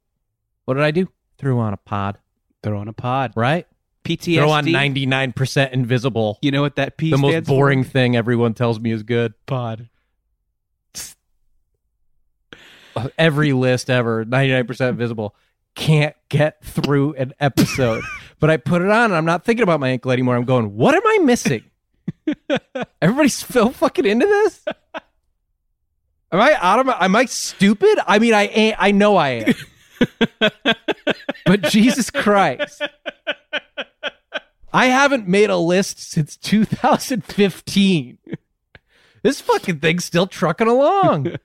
What 0.65 0.75
did 0.75 0.83
I 0.83 0.91
do? 0.91 1.09
Threw 1.39 1.59
on 1.61 1.75
a 1.75 1.77
pod, 1.77 2.19
throw 2.63 2.79
on 2.79 2.89
a 2.89 2.93
pod 2.95 3.33
right? 3.37 3.67
PTSD. 4.05 4.37
Throw 4.37 4.51
on 4.51 4.65
99% 4.67 5.71
invisible. 5.73 6.39
You 6.43 6.51
know 6.51 6.61
what 6.63 6.77
that 6.77 6.97
P 6.97 7.11
the 7.11 7.17
most 7.19 7.47
boring 7.47 7.85
for? 7.85 7.91
thing 7.91 8.17
everyone 8.17 8.55
tells 8.55 8.79
me 8.81 8.91
is 8.93 9.03
good. 9.03 9.35
pod. 9.47 9.89
Every 13.19 13.53
list 13.53 13.91
ever, 13.91 14.25
99% 14.25 14.97
visible, 14.97 15.35
Can't 15.75 16.15
get 16.29 16.63
through 16.65 17.15
an 17.15 17.35
episode. 17.41 18.05
but 18.41 18.51
I 18.51 18.57
put 18.57 18.83
it 18.83 18.91
on 18.91 19.07
and 19.07 19.15
I'm 19.15 19.25
not 19.25 19.45
thinking 19.45 19.63
about 19.63 19.81
my 19.81 19.89
ankle 19.89 20.11
anymore. 20.11 20.37
I'm 20.37 20.45
going, 20.45 20.75
what 20.77 20.95
am 20.95 21.03
I 21.05 21.19
missing? 21.23 21.65
Everybody's 23.03 23.35
still 23.35 23.71
fucking 23.71 24.07
into 24.07 24.27
this? 24.27 24.65
Am 26.33 26.41
I 26.41 26.57
out 26.61 26.81
of 26.81 26.87
my, 26.87 26.97
am 27.01 27.15
I 27.15 27.27
stupid? 27.27 27.99
I 28.07 28.19
mean, 28.19 28.35
I 28.35 28.47
ain't, 28.49 28.77
I 28.79 28.91
know 28.91 29.17
I 29.17 29.29
am. 29.29 29.55
but 31.47 31.63
Jesus 31.71 32.11
Christ. 32.11 32.83
I 34.73 34.87
haven't 34.87 35.29
made 35.29 35.51
a 35.51 35.57
list 35.57 36.01
since 36.01 36.37
2015. 36.37 38.19
This 39.23 39.41
fucking 39.41 39.79
thing's 39.79 40.05
still 40.05 40.27
trucking 40.27 40.67
along. 40.67 41.37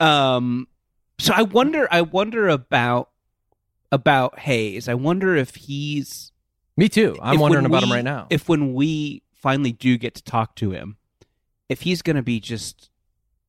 Um, 0.00 0.68
so 1.18 1.32
I 1.34 1.42
wonder. 1.42 1.88
I 1.90 2.00
wonder 2.02 2.48
about 2.48 3.10
about 3.90 4.38
Hayes. 4.40 4.88
I 4.88 4.94
wonder 4.94 5.36
if 5.36 5.54
he's. 5.54 6.32
Me 6.76 6.88
too. 6.88 7.16
I'm 7.22 7.38
wondering 7.38 7.66
about 7.66 7.82
him 7.82 7.92
right 7.92 8.04
now. 8.04 8.26
If 8.30 8.48
when 8.48 8.74
we 8.74 9.22
finally 9.34 9.72
do 9.72 9.98
get 9.98 10.14
to 10.16 10.22
talk 10.24 10.56
to 10.56 10.70
him, 10.70 10.96
if 11.68 11.82
he's 11.82 12.02
gonna 12.02 12.22
be 12.22 12.40
just 12.40 12.90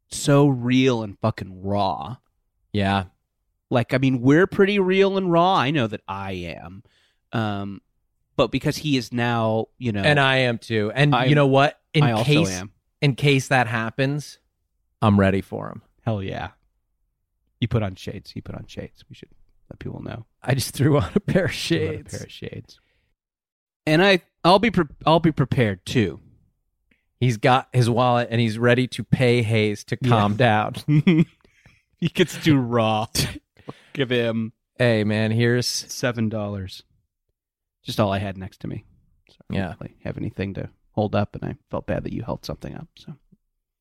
so 0.09 0.47
real 0.47 1.01
and 1.03 1.17
fucking 1.19 1.61
raw. 1.63 2.17
yeah. 2.71 3.05
Like, 3.69 3.91
I 3.95 3.97
mean, 3.97 4.21
we're 4.21 4.45
pretty 4.45 4.77
real 4.77 5.17
and 5.17 5.31
raw. 5.31 5.55
I 5.55 5.71
know 5.71 5.87
that 5.87 6.01
I 6.07 6.33
am. 6.61 6.83
Um, 7.31 7.81
but 8.35 8.51
because 8.51 8.77
he 8.77 8.97
is 8.97 9.11
now, 9.11 9.69
you 9.79 9.91
know, 9.91 10.03
And 10.03 10.19
I 10.19 10.37
am 10.39 10.59
too. 10.59 10.91
And 10.93 11.15
I'm- 11.15 11.27
you 11.29 11.33
know 11.33 11.47
what? 11.47 11.79
In 11.95 12.03
I 12.03 12.21
case 12.23 12.61
in 13.01 13.15
case 13.15 13.47
that 13.47 13.65
happens, 13.65 14.37
I'm 15.03 15.19
ready 15.19 15.41
for 15.41 15.67
him. 15.69 15.81
Hell 16.05 16.23
yeah. 16.23 16.49
You 17.59 17.67
put 17.67 17.83
on 17.83 17.95
shades. 17.95 18.35
You 18.35 18.41
put 18.41 18.55
on 18.55 18.65
shades. 18.67 19.03
We 19.09 19.15
should 19.15 19.29
let 19.69 19.79
people 19.79 20.01
know. 20.01 20.25
I 20.41 20.53
just 20.55 20.73
threw 20.73 20.97
on 20.97 21.11
a 21.15 21.19
pair 21.19 21.45
of 21.45 21.53
shades. 21.53 22.13
A 22.13 22.17
pair 22.17 22.25
of 22.25 22.31
shades. 22.31 22.79
And 23.85 24.03
I, 24.03 24.21
I'll 24.43 24.59
be, 24.59 24.71
pre- 24.71 24.85
I'll 25.05 25.19
be 25.19 25.31
prepared 25.31 25.85
too. 25.85 26.19
He's 27.19 27.37
got 27.37 27.67
his 27.73 27.89
wallet 27.89 28.27
and 28.31 28.41
he's 28.41 28.57
ready 28.57 28.87
to 28.87 29.03
pay 29.03 29.43
Hayes 29.43 29.83
to 29.85 29.97
calm 29.97 30.35
down. 30.35 30.73
he 31.97 32.07
gets 32.13 32.41
too 32.43 32.57
raw. 32.57 33.07
Give 33.93 34.09
him 34.09 34.53
Hey 34.77 35.03
man, 35.03 35.31
here's 35.31 35.67
seven 35.67 36.29
dollars. 36.29 36.81
Just 37.83 37.99
all 37.99 38.11
I 38.11 38.17
had 38.17 38.37
next 38.37 38.59
to 38.61 38.67
me. 38.67 38.85
So 39.29 39.35
I 39.51 39.53
Yeah. 39.55 39.67
didn't 39.67 39.81
really 39.81 39.95
have 40.03 40.17
anything 40.17 40.53
to 40.55 40.69
hold 40.91 41.15
up, 41.15 41.35
and 41.35 41.45
I 41.45 41.55
felt 41.69 41.85
bad 41.85 42.03
that 42.03 42.11
you 42.11 42.23
held 42.23 42.43
something 42.43 42.73
up. 42.75 42.87
So 42.97 43.13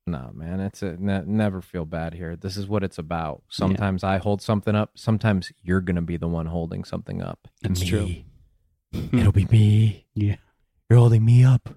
no 0.07 0.31
man. 0.35 0.61
It's 0.61 0.83
a 0.83 0.97
ne- 0.99 1.25
never 1.27 1.61
feel 1.63 1.85
bad 1.85 2.15
here. 2.15 2.37
This 2.37 2.57
is 2.57 2.67
what 2.67 2.83
it's 2.83 2.99
about. 2.99 3.43
Sometimes 3.49 4.03
I 4.03 4.19
hold 4.19 4.43
something 4.43 4.75
up. 4.75 4.91
Sometimes 4.95 5.53
you're 5.63 5.81
gonna 5.81 6.03
be 6.03 6.17
the 6.17 6.29
one 6.29 6.47
holding 6.47 6.85
something 6.85 7.23
up. 7.23 7.49
That's 7.63 7.81
Me. 7.81 7.87
true. 7.87 8.09
It'll 9.19 9.33
be 9.33 9.47
me. 9.47 10.07
yeah. 10.15 10.37
You're 10.91 10.99
holding 10.99 11.25
me 11.25 11.45
up 11.45 11.71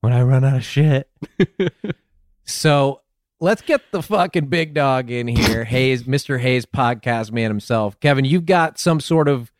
when 0.00 0.12
I 0.12 0.22
run 0.22 0.44
out 0.44 0.56
of 0.56 0.64
shit. 0.64 1.10
so 2.44 3.00
let's 3.40 3.62
get 3.62 3.82
the 3.92 4.02
fucking 4.02 4.46
big 4.46 4.72
dog 4.74 5.10
in 5.10 5.28
here. 5.28 5.64
Hayes, 5.66 6.04
Mr. 6.04 6.40
Hayes, 6.40 6.64
podcast 6.64 7.32
man 7.32 7.50
himself. 7.50 7.98
Kevin, 8.00 8.24
you've 8.24 8.46
got 8.46 8.78
some 8.78 9.00
sort 9.00 9.28
of 9.28 9.52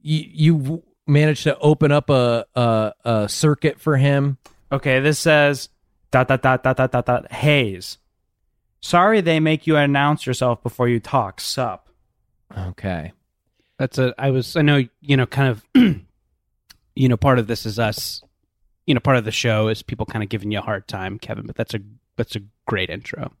you 0.00 0.24
you 0.32 0.82
managed 1.06 1.44
to 1.44 1.56
open 1.58 1.92
up 1.92 2.10
a 2.10 2.46
a, 2.54 2.92
a 3.04 3.28
circuit 3.28 3.80
for 3.80 3.96
him. 3.96 4.38
Okay, 4.72 5.00
this 5.00 5.18
says 5.18 5.68
dot 6.10 6.28
dot 6.28 6.42
dot 6.42 6.62
dot 6.62 6.76
dot 6.76 6.92
dot 6.92 7.06
dot 7.06 7.32
Hayes. 7.32 7.98
Sorry 8.80 9.20
they 9.20 9.40
make 9.40 9.66
you 9.66 9.76
announce 9.76 10.26
yourself 10.26 10.62
before 10.62 10.88
you 10.88 11.00
talk. 11.00 11.40
Sup. 11.40 11.88
Okay. 12.56 13.12
That's 13.78 13.98
a. 13.98 14.14
I 14.18 14.30
was. 14.30 14.56
I 14.56 14.62
know. 14.62 14.84
You 15.00 15.16
know. 15.16 15.26
Kind 15.26 15.48
of. 15.50 15.64
you 16.94 17.08
know. 17.08 17.16
Part 17.16 17.38
of 17.38 17.46
this 17.46 17.66
is 17.66 17.78
us. 17.78 18.22
You 18.86 18.94
know. 18.94 19.00
Part 19.00 19.16
of 19.16 19.24
the 19.24 19.32
show 19.32 19.68
is 19.68 19.82
people 19.82 20.06
kind 20.06 20.22
of 20.22 20.28
giving 20.28 20.50
you 20.50 20.58
a 20.58 20.62
hard 20.62 20.88
time, 20.88 21.18
Kevin. 21.18 21.46
But 21.46 21.56
that's 21.56 21.74
a. 21.74 21.80
That's 22.16 22.34
a 22.34 22.40
great 22.66 22.90
intro. 22.90 23.32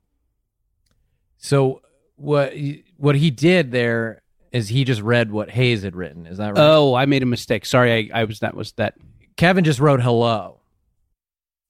So 1.38 1.82
what 2.16 2.52
what 2.96 3.16
he 3.16 3.30
did 3.30 3.72
there 3.72 4.22
is 4.52 4.68
he 4.68 4.84
just 4.84 5.02
read 5.02 5.30
what 5.32 5.50
Hayes 5.50 5.82
had 5.82 5.96
written. 5.96 6.26
Is 6.26 6.38
that 6.38 6.54
right? 6.54 6.58
Oh, 6.58 6.94
I 6.94 7.06
made 7.06 7.22
a 7.22 7.26
mistake. 7.26 7.66
Sorry. 7.66 8.10
I, 8.12 8.20
I 8.20 8.24
was. 8.24 8.40
That 8.40 8.54
was 8.54 8.72
that. 8.72 8.94
Kevin 9.36 9.64
just 9.64 9.80
wrote 9.80 10.00
hello. 10.00 10.57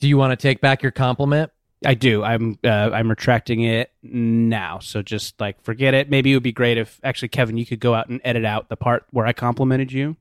Do 0.00 0.08
you 0.08 0.16
want 0.16 0.30
to 0.32 0.36
take 0.36 0.60
back 0.60 0.82
your 0.82 0.92
compliment? 0.92 1.50
I 1.86 1.94
do. 1.94 2.24
I'm 2.24 2.58
uh, 2.64 2.68
I'm 2.92 3.08
retracting 3.08 3.62
it 3.62 3.92
now. 4.02 4.78
So 4.80 5.00
just 5.02 5.40
like 5.40 5.62
forget 5.62 5.94
it. 5.94 6.10
Maybe 6.10 6.32
it 6.32 6.34
would 6.34 6.42
be 6.42 6.52
great 6.52 6.76
if 6.78 6.98
actually 7.04 7.28
Kevin, 7.28 7.56
you 7.56 7.64
could 7.66 7.80
go 7.80 7.94
out 7.94 8.08
and 8.08 8.20
edit 8.24 8.44
out 8.44 8.68
the 8.68 8.76
part 8.76 9.06
where 9.10 9.26
I 9.26 9.32
complimented 9.32 9.92
you, 9.92 10.16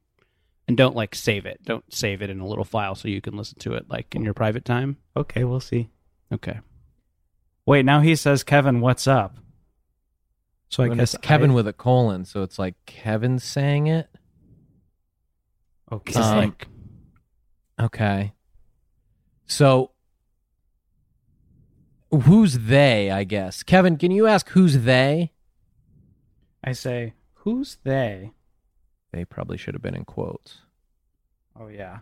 and 0.67 0.77
don't 0.77 0.95
like 0.95 1.15
save 1.15 1.45
it. 1.47 1.59
Don't 1.63 1.83
save 1.93 2.21
it 2.21 2.29
in 2.29 2.39
a 2.39 2.45
little 2.47 2.63
file 2.63 2.93
so 2.95 3.07
you 3.07 3.21
can 3.21 3.35
listen 3.35 3.57
to 3.59 3.73
it 3.73 3.89
like 3.89 4.13
in 4.13 4.23
your 4.23 4.35
private 4.35 4.65
time. 4.65 4.97
Okay, 5.15 5.43
we'll 5.43 5.59
see. 5.59 5.89
Okay. 6.31 6.59
Wait, 7.65 7.85
now 7.85 8.01
he 8.01 8.15
says 8.15 8.43
Kevin, 8.43 8.79
what's 8.79 9.07
up? 9.07 9.37
So 10.69 10.83
I 10.83 10.87
And 10.87 10.97
guess 10.97 11.15
Kevin 11.21 11.51
I- 11.51 11.53
with 11.55 11.67
a 11.67 11.73
colon, 11.73 12.23
so 12.25 12.43
it's 12.43 12.59
like 12.59 12.75
Kevin 12.85 13.39
saying 13.39 13.87
it. 13.87 14.09
Okay. 15.91 16.19
Um, 16.19 16.37
like 16.37 16.67
Okay. 17.79 18.33
So 19.47 19.91
who's 22.11 22.59
they, 22.59 23.09
I 23.11 23.23
guess. 23.23 23.63
Kevin, 23.63 23.97
can 23.97 24.11
you 24.11 24.27
ask 24.27 24.49
who's 24.49 24.79
they? 24.79 25.31
I 26.63 26.73
say, 26.73 27.13
who's 27.33 27.77
they? 27.83 28.33
They 29.11 29.25
probably 29.25 29.57
should 29.57 29.73
have 29.73 29.81
been 29.81 29.95
in 29.95 30.05
quotes. 30.05 30.59
Oh 31.59 31.67
yeah. 31.67 31.99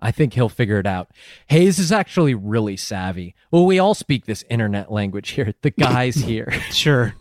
I 0.00 0.10
think 0.10 0.34
he'll 0.34 0.48
figure 0.48 0.78
it 0.78 0.86
out. 0.86 1.10
Hayes 1.48 1.78
is 1.78 1.90
actually 1.90 2.34
really 2.34 2.76
savvy. 2.76 3.34
Well, 3.50 3.64
we 3.64 3.78
all 3.78 3.94
speak 3.94 4.26
this 4.26 4.44
internet 4.50 4.92
language 4.92 5.30
here. 5.30 5.54
The 5.62 5.70
guys 5.70 6.14
here. 6.16 6.50
sure. 6.70 7.14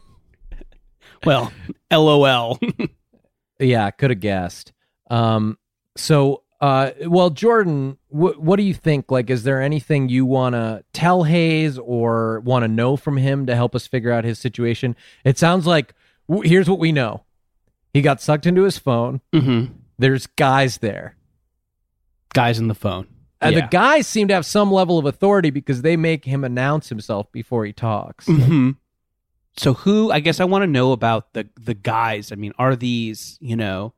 well, 1.24 1.52
LOL. 1.92 2.60
yeah, 3.60 3.92
could 3.92 4.10
have 4.10 4.20
guessed. 4.20 4.74
Um, 5.10 5.58
so, 5.96 6.44
uh, 6.66 6.92
well, 7.08 7.30
Jordan, 7.30 7.98
wh- 8.10 8.40
what 8.40 8.56
do 8.56 8.64
you 8.64 8.74
think? 8.74 9.12
Like, 9.12 9.30
is 9.30 9.44
there 9.44 9.62
anything 9.62 10.10
you 10.10 10.26
want 10.26 10.54
to 10.54 10.84
tell 10.94 11.24
Hayes 11.24 11.78
or 11.78 12.40
want 12.42 12.64
to 12.64 12.68
know 12.68 12.96
from 12.98 13.18
him 13.18 13.46
to 13.46 13.56
help 13.56 13.76
us 13.76 13.86
figure 13.86 14.12
out 14.12 14.24
his 14.24 14.40
situation? 14.40 14.96
It 15.24 15.38
sounds 15.38 15.68
like 15.68 15.94
w- 16.30 16.48
here's 16.50 16.70
what 16.70 16.80
we 16.80 16.92
know: 16.92 17.24
he 17.94 18.02
got 18.02 18.22
sucked 18.22 18.46
into 18.46 18.64
his 18.64 18.78
phone. 18.78 19.22
mm-hmm. 19.34 19.74
There's 20.00 20.28
guys 20.28 20.80
there. 20.80 21.16
Guys 22.34 22.60
in 22.60 22.68
the 22.68 22.76
phone. 22.76 23.08
And 23.42 23.56
Yeah. 23.56 23.62
the 23.62 23.68
guys 23.68 24.08
seem 24.08 24.28
to 24.30 24.34
have 24.34 24.46
some 24.46 24.72
level 24.72 24.98
of 24.98 25.06
authority 25.06 25.52
because 25.52 25.82
they 25.84 25.96
make 25.96 26.26
him 26.26 26.44
announce 26.44 26.90
himself 26.90 27.32
before 27.32 27.64
he 27.66 27.72
talks. 27.74 28.26
Mm-hmm. 28.26 28.72
So 29.58 29.74
who? 29.74 30.12
I 30.12 30.20
guess 30.20 30.40
I 30.42 30.46
want 30.46 30.64
to 30.64 30.68
know 30.68 30.92
about 30.94 31.34
the 31.34 31.48
the 31.60 31.74
guys. 31.74 32.32
I 32.32 32.36
mean, 32.36 32.54
are 32.58 32.76
these 32.76 33.38
you 33.40 33.56
know? 33.56 33.94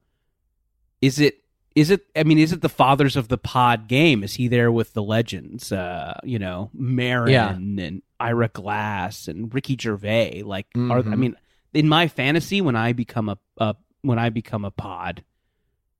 Is 1.01 1.19
it 1.19 1.39
is 1.77 1.91
it? 1.91 2.05
I 2.15 2.23
mean, 2.23 2.39
is 2.39 2.51
it 2.53 2.61
the 2.61 2.69
fathers 2.69 3.15
of 3.15 3.27
the 3.27 3.37
pod 3.37 3.87
game? 3.87 4.23
Is 4.23 4.33
he 4.35 4.47
there 4.47 4.71
with 4.71 4.93
the 4.93 5.03
legends? 5.03 5.71
Uh, 5.71 6.19
you 6.23 6.39
know, 6.39 6.71
Maron 6.73 7.29
Yeah. 7.31 7.53
and 7.55 8.01
Ira 8.19 8.47
Glass 8.49 9.27
and 9.27 9.53
Ricky 9.53 9.77
Gervais. 9.79 10.41
Like, 10.43 10.65
are 10.75 10.99
I 10.99 11.01
Mhm. 11.03 11.17
mean, 11.17 11.35
in 11.73 11.87
my 11.87 12.07
fantasy, 12.07 12.61
when 12.61 12.75
I 12.75 12.93
become 12.93 13.29
a, 13.29 13.37
a 13.59 13.75
when 14.01 14.17
I 14.19 14.29
become 14.29 14.65
a 14.65 14.71
pod. 14.71 15.23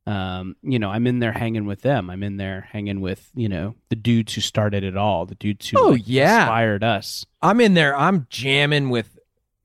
Um, 0.05 0.55
you 0.63 0.79
know, 0.79 0.89
I'm 0.89 1.05
in 1.05 1.19
there 1.19 1.33
hanging 1.33 1.65
with 1.65 1.81
them. 1.81 2.09
I'm 2.09 2.23
in 2.23 2.37
there 2.37 2.69
hanging 2.71 3.01
with, 3.01 3.29
you 3.35 3.49
know, 3.49 3.75
the 3.89 3.95
dudes 3.97 4.33
who 4.35 4.39
started 4.41 4.85
it 4.85 4.95
all, 4.95 5.25
the 5.25 5.35
dudes 5.35 5.67
who 5.67 5.77
Oh, 5.77 5.89
like, 5.89 6.03
yeah. 6.05 6.43
inspired 6.43 6.81
us. 6.81 7.25
I'm 7.41 7.59
in 7.59 7.73
there. 7.73 7.93
I'm 7.93 8.25
jamming 8.29 8.89
with, 8.89 9.19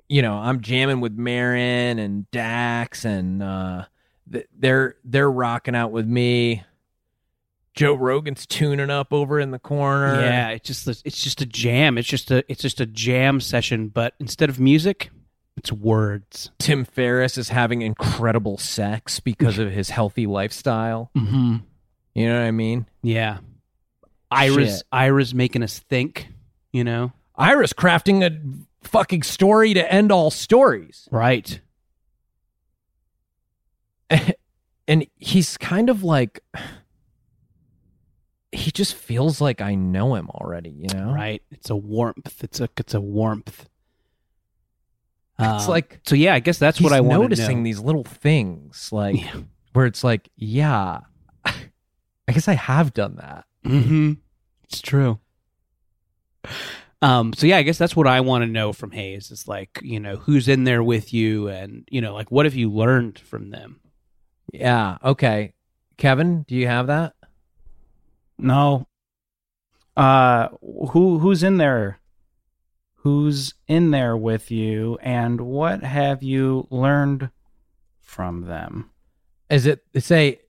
you 0.08 0.20
know, 0.20 0.34
I'm 0.34 0.60
jamming 0.60 1.00
with 1.00 1.12
Maron 1.16 2.00
and 2.00 2.28
Dax, 2.32 3.04
and 3.04 3.40
uh, 3.40 3.84
they're 4.58 4.96
they're 5.04 5.30
rocking 5.30 5.74
out 5.74 5.92
with 5.92 6.06
me. 6.06 6.64
Joe 7.74 7.94
Rogan's 7.94 8.46
tuning 8.46 8.90
up 8.90 9.12
over 9.12 9.40
in 9.40 9.50
the 9.50 9.58
corner. 9.58 10.20
Yeah, 10.20 10.50
it's 10.50 10.66
just 10.66 10.86
it's 11.06 11.22
just 11.22 11.40
a 11.40 11.46
jam. 11.46 11.96
It's 11.96 12.08
just 12.08 12.30
a 12.30 12.44
it's 12.50 12.60
just 12.60 12.80
a 12.80 12.86
jam 12.86 13.40
session, 13.40 13.88
but 13.88 14.14
instead 14.20 14.50
of 14.50 14.60
music, 14.60 15.10
it's 15.56 15.72
words. 15.72 16.50
Tim 16.58 16.84
Ferriss 16.84 17.38
is 17.38 17.48
having 17.48 17.80
incredible 17.82 18.58
sex 18.58 19.20
because 19.20 19.58
of 19.58 19.70
his 19.70 19.88
healthy 19.90 20.26
lifestyle. 20.26 21.10
Mm-hmm. 21.16 21.56
You 22.14 22.28
know 22.28 22.40
what 22.40 22.46
I 22.46 22.50
mean? 22.50 22.86
Yeah, 23.02 23.38
Ira's 24.30 24.76
Shit. 24.76 24.82
Ira's 24.92 25.34
making 25.34 25.62
us 25.62 25.78
think. 25.78 26.28
You 26.72 26.84
know, 26.84 27.12
Ira's 27.36 27.72
crafting 27.72 28.22
a 28.22 28.86
fucking 28.86 29.22
story 29.22 29.72
to 29.74 29.92
end 29.92 30.12
all 30.12 30.30
stories. 30.30 31.08
right? 31.10 31.58
and 34.88 35.06
he's 35.16 35.56
kind 35.56 35.88
of 35.90 36.02
like 36.02 36.42
he 38.52 38.70
just 38.70 38.94
feels 38.94 39.40
like 39.40 39.60
I 39.60 39.74
know 39.74 40.14
him 40.14 40.28
already, 40.30 40.70
you 40.70 40.88
know? 40.92 41.12
Right. 41.12 41.42
It's 41.50 41.70
a 41.70 41.76
warmth. 41.76 42.42
It's 42.44 42.60
a 42.60 42.68
it's 42.76 42.94
a 42.94 43.00
warmth. 43.00 43.66
It's 45.38 45.64
Um, 45.64 45.70
like 45.70 46.00
so. 46.06 46.14
Yeah, 46.14 46.34
I 46.34 46.40
guess 46.40 46.58
that's 46.58 46.80
what 46.80 46.92
I 46.92 47.00
want 47.00 47.22
noticing 47.22 47.48
to 47.48 47.54
know. 47.56 47.64
these 47.64 47.80
little 47.80 48.04
things 48.04 48.90
like 48.92 49.16
Yeah. 49.20 49.36
where 49.72 49.86
it's 49.86 50.04
like, 50.04 50.28
yeah, 50.36 51.00
I 51.44 52.32
guess 52.32 52.46
I 52.48 52.52
have 52.52 52.92
done 52.92 53.16
that. 53.16 53.46
Mm-hmm. 53.64 54.12
It's 54.64 54.80
true. 54.82 55.18
Um. 57.00 57.32
So 57.32 57.46
yeah, 57.46 57.56
I 57.56 57.62
guess 57.62 57.78
that's 57.78 57.96
what 57.96 58.06
I 58.06 58.20
want 58.20 58.42
to 58.42 58.46
know 58.46 58.72
from 58.72 58.90
Hayes. 58.92 59.30
Is 59.30 59.48
like 59.48 59.80
you 59.82 59.98
know 59.98 60.16
who's 60.16 60.46
in 60.48 60.64
there 60.64 60.82
with 60.84 61.12
you, 61.14 61.48
and 61.48 61.88
you 61.90 62.00
know 62.00 62.14
like 62.14 62.30
what 62.30 62.44
have 62.46 62.54
you 62.54 62.70
learned 62.70 63.18
from 63.18 63.50
them? 63.50 63.80
Yeah. 64.52 64.98
Okay. 65.04 65.54
Kevin, 65.96 66.42
do 66.42 66.54
you 66.54 66.66
have 66.66 66.86
that? 66.88 67.14
No. 68.38 68.86
Uh 69.96 70.48
who 70.90 71.18
who's 71.18 71.42
in 71.42 71.58
there? 71.58 72.00
Who's 72.96 73.54
in 73.66 73.90
there 73.90 74.16
with 74.16 74.50
you 74.50 74.98
and 75.02 75.40
what 75.40 75.82
have 75.82 76.22
you 76.22 76.66
learned 76.70 77.30
from 78.00 78.42
them? 78.42 78.90
Is 79.50 79.66
it 79.66 79.84
say 79.98 80.40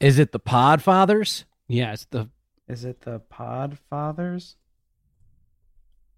is 0.00 0.18
it 0.18 0.32
the 0.32 0.40
Podfathers? 0.40 1.44
Yeah, 1.68 1.92
it's 1.92 2.06
the 2.06 2.28
Is 2.68 2.84
it 2.84 3.02
the 3.02 3.20
Podfathers? 3.20 4.56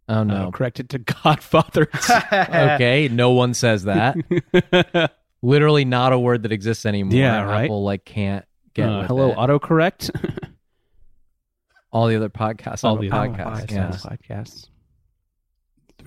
Oh 0.09 0.23
no 0.23 0.45
no. 0.45 0.51
corrected 0.53 0.91
to 0.91 0.99
Godfathers. 0.99 2.11
okay, 2.33 3.09
no 3.13 3.31
one 3.31 3.55
says 3.55 3.85
that. 3.85 4.17
Literally 5.47 5.85
not 5.85 6.13
a 6.13 6.19
word 6.19 6.43
that 6.43 6.51
exists 6.51 6.85
anymore. 6.85 7.17
Yeah, 7.17 7.43
right? 7.43 7.65
Apple 7.67 7.85
like 7.85 8.05
can't 8.05 8.45
get 8.75 8.89
Uh, 8.89 9.07
hello, 9.07 9.31
it. 9.31 9.37
autocorrect. 9.37 10.11
all 11.93 12.09
the 12.09 12.17
other 12.17 12.29
podcasts. 12.29 12.83
All 12.83 12.97
the 12.97 13.13
other 13.13 13.29
podcasts. 13.29 13.71
Yeah. 13.71 13.91
podcasts. 13.91 14.69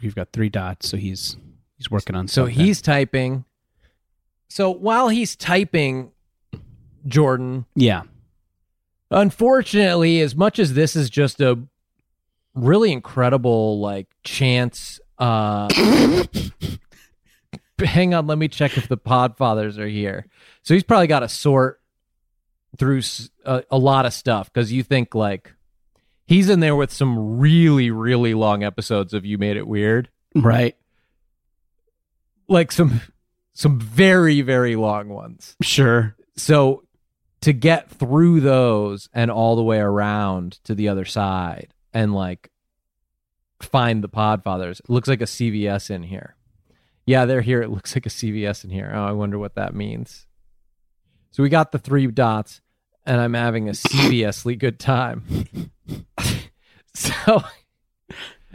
We've 0.04 0.14
got 0.14 0.34
three 0.34 0.50
dots, 0.50 0.90
so 0.90 0.98
he's 0.98 1.38
he's 1.78 1.90
working 1.90 2.18
on. 2.18 2.28
So 2.28 2.48
something. 2.48 2.66
he's 2.66 2.82
typing. 2.82 3.46
So 4.50 4.72
while 4.72 5.08
he's 5.08 5.38
typing, 5.38 6.12
Jordan, 7.08 7.66
yeah. 7.76 8.02
unfortunately, 9.10 10.20
as 10.20 10.36
much 10.36 10.60
as 10.60 10.74
this 10.74 10.98
is 10.98 11.10
just 11.10 11.40
a 11.40 11.58
really 12.56 12.92
incredible 12.92 13.80
like 13.80 14.08
chance, 14.26 15.00
uh 15.18 15.70
hang 17.86 18.14
on, 18.14 18.28
let 18.28 18.38
me 18.38 18.48
check 18.48 18.78
if 18.78 18.88
the 18.88 18.98
Podfathers 18.98 19.78
are 19.78 19.88
here. 19.88 20.28
So 20.64 20.74
he's 20.74 20.84
probably 20.84 21.08
got 21.08 21.20
to 21.22 21.30
sort 21.30 21.82
through 22.78 23.02
a 23.46 23.78
lot 23.78 24.06
of 24.06 24.14
stuff 24.14 24.52
because 24.54 24.72
you 24.72 24.84
think 24.84 25.16
like 25.16 25.54
he's 26.28 26.50
in 26.50 26.60
there 26.60 26.76
with 26.76 26.92
some 26.94 27.40
really, 27.40 27.90
really 27.92 28.34
long 28.36 28.64
episodes 28.64 29.14
of 29.14 29.26
You 29.26 29.38
Made 29.40 29.58
It 29.58 29.68
Weird. 29.68 30.10
Right. 30.36 30.76
like 32.48 32.72
some 32.72 33.02
some 33.54 33.80
very 33.80 34.42
very 34.42 34.76
long 34.76 35.10
ones 35.10 35.56
Sure. 35.62 36.16
so 36.38 36.84
to 37.42 37.52
get 37.54 37.90
through 37.90 38.40
those 38.42 39.10
and 39.14 39.32
all 39.32 39.56
the 39.56 39.64
way 39.64 39.80
around 39.80 40.60
to 40.66 40.76
the 40.76 40.88
other 40.90 41.06
side 41.06 41.74
and 41.94 42.14
like 42.14 42.52
find 43.60 44.04
the 44.04 44.10
podfathers 44.10 44.80
it 44.80 44.90
looks 44.90 45.08
like 45.10 45.22
a 45.22 45.26
cvs 45.26 45.90
in 45.90 46.04
here 46.04 46.36
yeah 47.10 47.26
they're 47.26 47.42
here. 47.42 47.62
It 47.62 47.70
looks 47.72 47.96
like 47.96 48.06
a 48.06 48.10
cvs 48.10 48.64
in 48.64 48.70
here. 48.70 48.92
Oh 48.94 49.04
i 49.04 49.12
wonder 49.12 49.38
what 49.40 49.56
that 49.56 49.74
means. 49.74 50.28
So 51.32 51.42
we 51.44 51.50
got 51.50 51.72
the 51.72 51.80
three 51.80 52.08
dots 52.08 52.62
and 53.06 53.20
i'm 53.20 53.34
having 53.34 53.68
a 53.70 53.74
cvsly 53.74 54.58
good 54.58 54.80
time. 54.80 55.24
So 56.94 57.44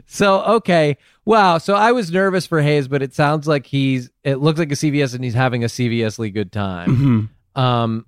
so 0.07 0.43
okay. 0.57 0.97
Wow. 1.25 1.59
So 1.59 1.75
i 1.75 1.93
was 1.93 2.11
nervous 2.11 2.47
for 2.47 2.61
hayes 2.61 2.89
but 2.89 3.01
it 3.03 3.15
sounds 3.15 3.47
like 3.47 3.65
he's 3.67 4.11
it 4.23 4.37
looks 4.37 4.59
like 4.59 4.73
a 4.73 4.75
cvs 4.75 5.15
and 5.15 5.25
he's 5.25 5.35
having 5.35 5.65
a 5.65 5.69
cvsly 5.69 6.33
good 6.35 6.53
time. 6.53 7.31
Mhm. 7.57 7.61
um, 7.61 8.07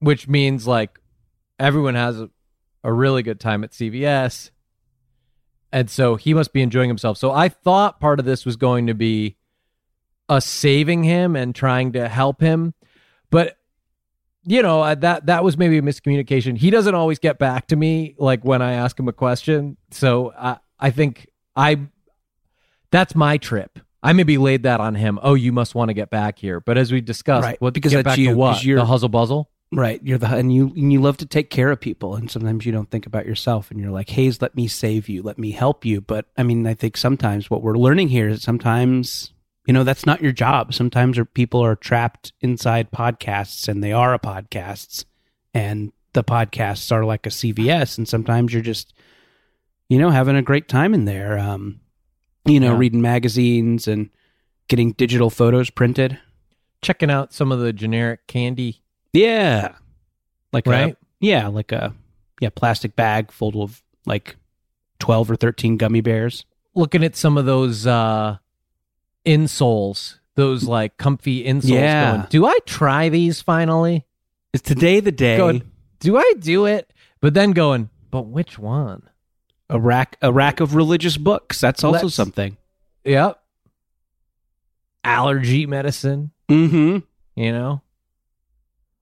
which 0.00 0.28
means 0.28 0.66
like 0.66 0.98
everyone 1.58 1.94
has 1.94 2.20
a, 2.20 2.30
a 2.84 2.92
really 2.92 3.22
good 3.22 3.40
time 3.40 3.64
at 3.64 3.72
CVS, 3.72 4.50
and 5.72 5.90
so 5.90 6.16
he 6.16 6.32
must 6.32 6.52
be 6.52 6.62
enjoying 6.62 6.88
himself. 6.88 7.18
So 7.18 7.32
I 7.32 7.48
thought 7.50 8.00
part 8.00 8.18
of 8.18 8.24
this 8.24 8.46
was 8.46 8.56
going 8.56 8.86
to 8.86 8.94
be 8.94 9.36
us 10.30 10.46
saving 10.46 11.02
him 11.04 11.36
and 11.36 11.54
trying 11.54 11.92
to 11.92 12.08
help 12.08 12.40
him, 12.40 12.72
but 13.30 13.58
you 14.44 14.62
know 14.62 14.94
that 14.94 15.26
that 15.26 15.44
was 15.44 15.58
maybe 15.58 15.76
a 15.76 15.82
miscommunication. 15.82 16.56
He 16.56 16.70
doesn't 16.70 16.94
always 16.94 17.18
get 17.18 17.38
back 17.38 17.66
to 17.68 17.76
me 17.76 18.14
like 18.16 18.42
when 18.42 18.62
I 18.62 18.72
ask 18.72 18.98
him 18.98 19.08
a 19.08 19.12
question, 19.12 19.76
so 19.90 20.32
I 20.38 20.56
I 20.78 20.90
think 20.90 21.26
I 21.54 21.78
that's 22.90 23.14
my 23.14 23.36
trip. 23.36 23.78
I 24.02 24.14
maybe 24.14 24.38
laid 24.38 24.62
that 24.62 24.80
on 24.80 24.94
him. 24.94 25.18
Oh, 25.22 25.34
you 25.34 25.52
must 25.52 25.74
want 25.74 25.90
to 25.90 25.94
get 25.94 26.08
back 26.08 26.38
here. 26.38 26.58
But 26.60 26.78
as 26.78 26.90
we 26.90 27.02
discussed, 27.02 27.44
Right, 27.44 27.60
what 27.60 27.74
because 27.74 27.92
get 27.92 27.98
that's 28.04 28.12
back 28.16 28.18
you, 28.18 28.30
to 28.30 28.34
what 28.36 28.64
you're- 28.64 28.80
the 28.80 28.86
hustle 28.86 29.10
buzzle. 29.10 29.50
Right. 29.72 30.00
You're 30.02 30.18
the 30.18 30.26
and 30.34 30.52
you 30.52 30.68
and 30.74 30.92
you 30.92 31.00
love 31.00 31.18
to 31.18 31.26
take 31.26 31.48
care 31.50 31.70
of 31.70 31.78
people, 31.80 32.16
and 32.16 32.28
sometimes 32.30 32.64
you 32.66 32.72
don't 32.72 32.90
think 32.90 33.06
about 33.06 33.24
yourself, 33.26 33.70
and 33.70 33.78
you're 33.78 33.92
like, 33.92 34.08
"Hayes, 34.10 34.40
let 34.42 34.56
me 34.56 34.66
save 34.66 35.08
you, 35.08 35.22
let 35.22 35.38
me 35.38 35.52
help 35.52 35.84
you." 35.84 36.00
But 36.00 36.26
I 36.36 36.42
mean, 36.42 36.66
I 36.66 36.74
think 36.74 36.96
sometimes 36.96 37.50
what 37.50 37.62
we're 37.62 37.76
learning 37.76 38.08
here 38.08 38.28
is 38.30 38.42
sometimes 38.42 39.32
you 39.66 39.72
know 39.72 39.84
that's 39.84 40.06
not 40.06 40.22
your 40.22 40.32
job. 40.32 40.74
Sometimes 40.74 41.18
people 41.34 41.60
are 41.64 41.76
trapped 41.76 42.32
inside 42.40 42.90
podcasts, 42.90 43.68
and 43.68 43.82
they 43.82 43.92
are 43.92 44.14
a 44.14 44.18
podcasts, 44.18 45.04
and 45.54 45.92
the 46.12 46.24
podcasts 46.24 46.90
are 46.90 47.04
like 47.04 47.26
a 47.26 47.30
CVS, 47.30 47.98
and 47.98 48.08
sometimes 48.08 48.52
you're 48.52 48.62
just 48.62 48.94
you 49.88 49.98
know 49.98 50.10
having 50.10 50.36
a 50.36 50.42
great 50.42 50.68
time 50.68 50.94
in 50.94 51.04
there. 51.04 51.38
Um, 51.38 51.80
you 52.46 52.58
know, 52.58 52.72
Yeah. 52.72 52.78
reading 52.78 53.02
magazines 53.02 53.86
and 53.86 54.08
getting 54.68 54.92
digital 54.92 55.30
photos 55.30 55.68
printed. 55.70 56.18
Checking 56.82 57.10
out 57.10 57.34
some 57.34 57.52
of 57.52 57.58
the 57.60 57.74
generic 57.74 58.26
candy, 58.26 58.80
Yeah. 59.12 59.74
Like 60.52 60.66
right? 60.66 60.94
a 60.94 60.96
yeah, 61.20 61.48
like 61.48 61.72
a 61.72 61.94
yeah, 62.40 62.48
plastic 62.48 62.96
bag 62.96 63.30
full 63.30 63.62
of 63.62 63.82
like 64.06 64.36
12 64.98 65.30
or 65.30 65.36
13 65.36 65.76
gummy 65.76 66.00
bears. 66.00 66.46
Looking 66.74 67.04
at 67.04 67.16
some 67.16 67.36
of 67.36 67.44
those 67.44 67.86
uh 67.86 68.38
insoles, 69.26 70.18
those 70.36 70.64
like 70.64 70.96
comfy 70.96 71.44
insoles. 71.44 71.70
Yeah. 71.70 72.16
Going, 72.16 72.26
do 72.30 72.46
I 72.46 72.58
try 72.66 73.08
these 73.08 73.40
finally? 73.42 74.06
Is 74.52 74.62
today 74.62 75.00
the 75.00 75.12
day 75.12 75.36
Going, 75.36 75.62
do 76.00 76.16
I 76.18 76.34
do 76.38 76.66
it? 76.66 76.92
But 77.20 77.34
then 77.34 77.52
going, 77.52 77.90
but 78.10 78.26
which 78.26 78.58
one? 78.58 79.02
a 79.68 79.78
rack 79.78 80.16
a 80.20 80.32
rack 80.32 80.58
of 80.58 80.74
religious 80.74 81.16
books? 81.16 81.60
That's 81.60 81.84
also 81.84 82.04
Let's- 82.06 82.14
something. 82.16 82.56
Yep. 83.04 83.40
Allergy 85.04 85.66
medicine. 85.66 86.32
Mhm. 86.50 87.04
you 87.36 87.52
know 87.52 87.80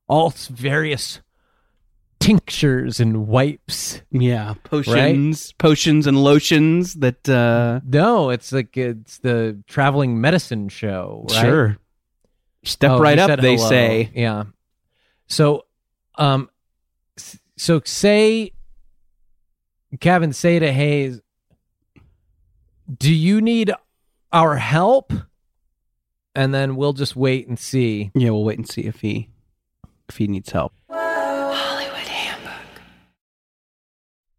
all 0.07 0.31
various 0.51 1.21
tinctures 2.29 3.01
and 3.01 3.27
wipes 3.27 4.03
Yeah, 4.11 4.53
potions, 4.63 5.53
potions 5.55 6.07
and 6.07 6.23
lotions 6.23 6.93
that 6.97 7.27
uh 7.27 7.81
no 7.87 8.29
it's 8.29 8.53
like 8.53 8.77
it's 8.77 9.17
the 9.21 9.63
traveling 9.67 10.21
medicine 10.21 10.69
show 10.69 11.25
right 11.31 11.41
sure. 11.41 11.79
Step 12.65 12.91
Oh, 12.93 12.99
right 13.01 13.19
up 13.19 13.41
they 13.41 13.55
hello. 13.57 13.69
say. 13.71 14.11
yeah 14.15 14.45
so 15.27 15.65
um 16.17 16.51
so 17.57 17.81
say 17.87 18.53
kevin 20.01 20.35
say 20.35 20.59
to 20.59 20.71
hayes 20.71 21.23
do 22.95 23.11
you 23.15 23.41
need 23.41 23.73
our 24.35 24.57
help 24.57 25.15
and 26.35 26.53
then 26.53 26.77
we'll 26.77 26.93
just 26.93 27.17
wait 27.17 27.49
and 27.49 27.59
see 27.59 28.11
Yeah, 28.15 28.31
we'll 28.31 28.45
wait 28.45 28.59
and 28.59 28.69
see 28.69 28.83
if 28.83 29.01
he 29.01 29.31
if 30.11 30.19
he 30.19 30.27
needs 30.27 30.51
help. 30.53 30.73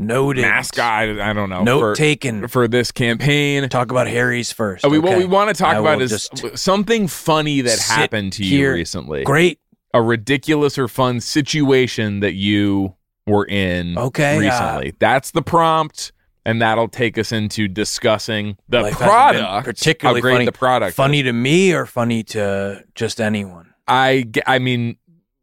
Noted. 0.00 0.42
mascot. 0.42 1.20
I 1.20 1.32
don't 1.32 1.50
know. 1.50 1.62
Note 1.62 1.80
for, 1.80 1.94
taken. 1.94 2.48
for 2.48 2.66
this 2.68 2.90
campaign. 2.92 3.68
Talk 3.68 3.90
about 3.90 4.06
Harry's 4.06 4.52
first. 4.52 4.84
Uh, 4.84 4.88
we, 4.88 4.98
What 4.98 5.18
we 5.18 5.24
want 5.24 5.48
to 5.48 5.54
talk 5.54 5.74
I 5.76 5.78
about 5.78 6.00
is 6.02 6.28
something 6.54 7.06
funny 7.08 7.60
that 7.62 7.78
happened 7.78 8.32
to 8.34 8.44
you 8.44 8.50
here. 8.58 8.74
recently. 8.74 9.24
Great. 9.24 9.58
A 9.92 10.00
ridiculous 10.02 10.78
or 10.78 10.88
fun 10.88 11.20
situation 11.20 12.20
that 12.20 12.34
you 12.34 12.94
were 13.26 13.46
in 13.46 13.98
Okay, 13.98 14.36
uh, 14.36 14.40
recently. 14.40 14.94
That's 14.98 15.30
the 15.32 15.42
prompt. 15.42 16.12
And 16.46 16.62
that'll 16.62 16.88
take 16.88 17.18
us 17.18 17.32
into 17.32 17.68
discussing 17.68 18.56
the 18.68 18.80
Life 18.80 18.94
hasn't 18.94 19.32
been 19.32 19.42
product, 19.44 19.64
particularly 19.66 20.22
funny. 20.22 20.44
the 20.46 20.52
product. 20.52 20.88
is. 20.90 20.94
Funny 20.94 21.22
to 21.22 21.32
me 21.34 21.74
or 21.74 21.84
funny 21.84 22.22
to 22.24 22.82
just 22.94 23.20
anyone? 23.20 23.74
I, 23.86 24.24
I 24.46 24.58
mean, 24.58 24.96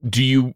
do 0.10 0.24
you 0.24 0.56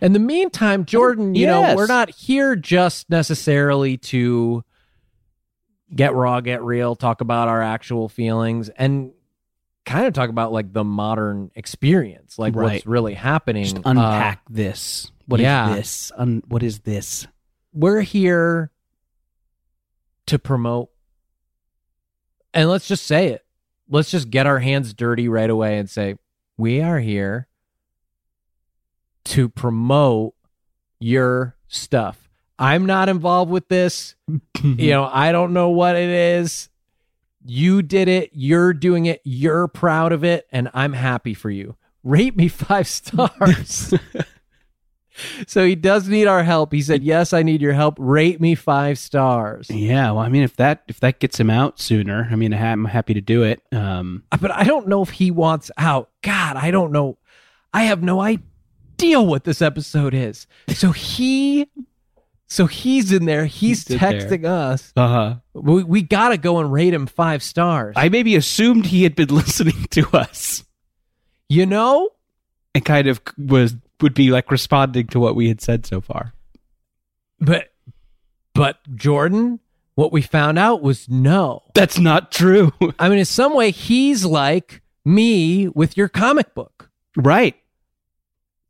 In 0.00 0.12
the 0.12 0.18
meantime, 0.18 0.84
Jordan, 0.84 1.36
you 1.36 1.46
know, 1.46 1.76
we're 1.76 1.86
not 1.86 2.10
here 2.10 2.56
just 2.56 3.08
necessarily 3.08 3.98
to 3.98 4.64
get 5.94 6.12
raw, 6.14 6.40
get 6.40 6.62
real, 6.62 6.96
talk 6.96 7.20
about 7.20 7.46
our 7.48 7.62
actual 7.62 8.08
feelings, 8.08 8.68
and 8.70 9.12
kind 9.86 10.06
of 10.06 10.12
talk 10.12 10.28
about 10.28 10.52
like 10.52 10.72
the 10.72 10.82
modern 10.82 11.52
experience, 11.54 12.36
like 12.36 12.56
Right. 12.56 12.72
what's 12.74 12.86
really 12.86 13.14
happening. 13.14 13.62
Just 13.64 13.76
Uh, 13.76 13.82
unpack 13.90 14.40
this. 14.50 15.12
What 15.26 15.38
is 15.38 15.44
yeah. 15.44 15.74
this? 15.76 16.10
Un- 16.16 16.42
what 16.48 16.62
is 16.62 16.80
this? 16.80 17.26
we're 17.74 18.02
here 18.02 18.70
to 20.26 20.38
promote, 20.38 20.90
and 22.52 22.68
let's 22.68 22.86
just 22.86 23.06
say 23.06 23.28
it. 23.28 23.46
Let's 23.88 24.10
just 24.10 24.28
get 24.30 24.46
our 24.46 24.58
hands 24.58 24.92
dirty 24.92 25.26
right 25.28 25.48
away 25.48 25.78
and 25.78 25.88
say, 25.88 26.16
we 26.58 26.82
are 26.82 26.98
here 27.00 27.46
to 29.24 29.48
promote 29.48 30.34
your 31.00 31.56
stuff. 31.68 32.28
I'm 32.58 32.86
not 32.86 33.08
involved 33.08 33.50
with 33.50 33.68
this. 33.68 34.14
you 34.62 34.90
know, 34.90 35.08
I 35.10 35.32
don't 35.32 35.52
know 35.52 35.70
what 35.70 35.96
it 35.96 36.08
is. 36.08 36.68
You 37.44 37.82
did 37.82 38.08
it. 38.08 38.30
You're 38.32 38.72
doing 38.72 39.06
it. 39.06 39.20
You're 39.24 39.66
proud 39.68 40.12
of 40.12 40.22
it. 40.22 40.46
And 40.52 40.70
I'm 40.74 40.92
happy 40.92 41.34
for 41.34 41.50
you. 41.50 41.76
Rate 42.04 42.36
me 42.36 42.48
five 42.48 42.86
stars. 42.88 43.92
so 45.46 45.64
he 45.66 45.74
does 45.74 46.08
need 46.08 46.26
our 46.26 46.42
help. 46.44 46.72
He 46.72 46.82
said, 46.82 47.02
Yes, 47.02 47.32
I 47.32 47.42
need 47.42 47.60
your 47.60 47.72
help. 47.72 47.96
Rate 47.98 48.40
me 48.40 48.54
five 48.54 48.98
stars. 48.98 49.68
Yeah, 49.70 50.12
well, 50.12 50.20
I 50.20 50.28
mean, 50.28 50.42
if 50.42 50.56
that 50.56 50.82
if 50.88 51.00
that 51.00 51.18
gets 51.18 51.38
him 51.40 51.50
out 51.50 51.80
sooner, 51.80 52.28
I 52.30 52.36
mean, 52.36 52.54
I'm 52.54 52.84
happy 52.84 53.14
to 53.14 53.20
do 53.20 53.42
it. 53.42 53.60
Um, 53.72 54.22
But 54.40 54.52
I 54.52 54.64
don't 54.64 54.86
know 54.88 55.02
if 55.02 55.10
he 55.10 55.30
wants 55.30 55.70
out. 55.76 56.10
God, 56.22 56.56
I 56.56 56.70
don't 56.70 56.92
know. 56.92 57.18
I 57.72 57.84
have 57.84 58.02
no 58.02 58.20
idea 58.20 58.44
what 59.02 59.44
this 59.44 59.60
episode 59.62 60.14
is. 60.14 60.46
So 60.68 60.92
he 60.92 61.68
So 62.46 62.66
he's 62.66 63.12
in 63.12 63.24
there. 63.26 63.46
He's, 63.46 63.86
He's 63.86 63.90
in 63.90 63.98
there. 63.98 64.12
texting 64.20 64.44
us. 64.44 64.92
Uh 64.96 65.08
huh. 65.08 65.34
We, 65.54 65.82
we 65.84 66.02
got 66.02 66.30
to 66.30 66.38
go 66.38 66.58
and 66.58 66.72
rate 66.72 66.94
him 66.94 67.06
five 67.06 67.42
stars. 67.42 67.94
I 67.96 68.08
maybe 68.08 68.36
assumed 68.36 68.86
he 68.86 69.02
had 69.02 69.14
been 69.14 69.28
listening 69.34 69.86
to 69.90 70.08
us 70.16 70.64
you 71.52 71.66
know? 71.66 72.08
and 72.74 72.82
kind 72.84 73.06
of 73.08 73.20
was 73.36 73.74
would 74.00 74.14
be 74.14 74.30
like 74.30 74.50
responding 74.50 75.06
to 75.08 75.20
what 75.20 75.36
we 75.36 75.48
had 75.48 75.60
said 75.60 75.84
so 75.84 76.00
far. 76.00 76.32
But, 77.38 77.72
but 78.54 78.78
Jordan, 78.96 79.60
what 79.94 80.12
we 80.12 80.22
found 80.22 80.58
out 80.58 80.80
was 80.82 81.08
no. 81.10 81.62
That's 81.74 81.98
not 81.98 82.32
true. 82.32 82.72
I 82.98 83.10
mean, 83.10 83.18
in 83.18 83.24
some 83.26 83.54
way, 83.54 83.70
he's 83.70 84.24
like 84.24 84.80
me 85.04 85.68
with 85.68 85.96
your 85.96 86.08
comic 86.08 86.54
book. 86.54 86.88
right. 87.16 87.54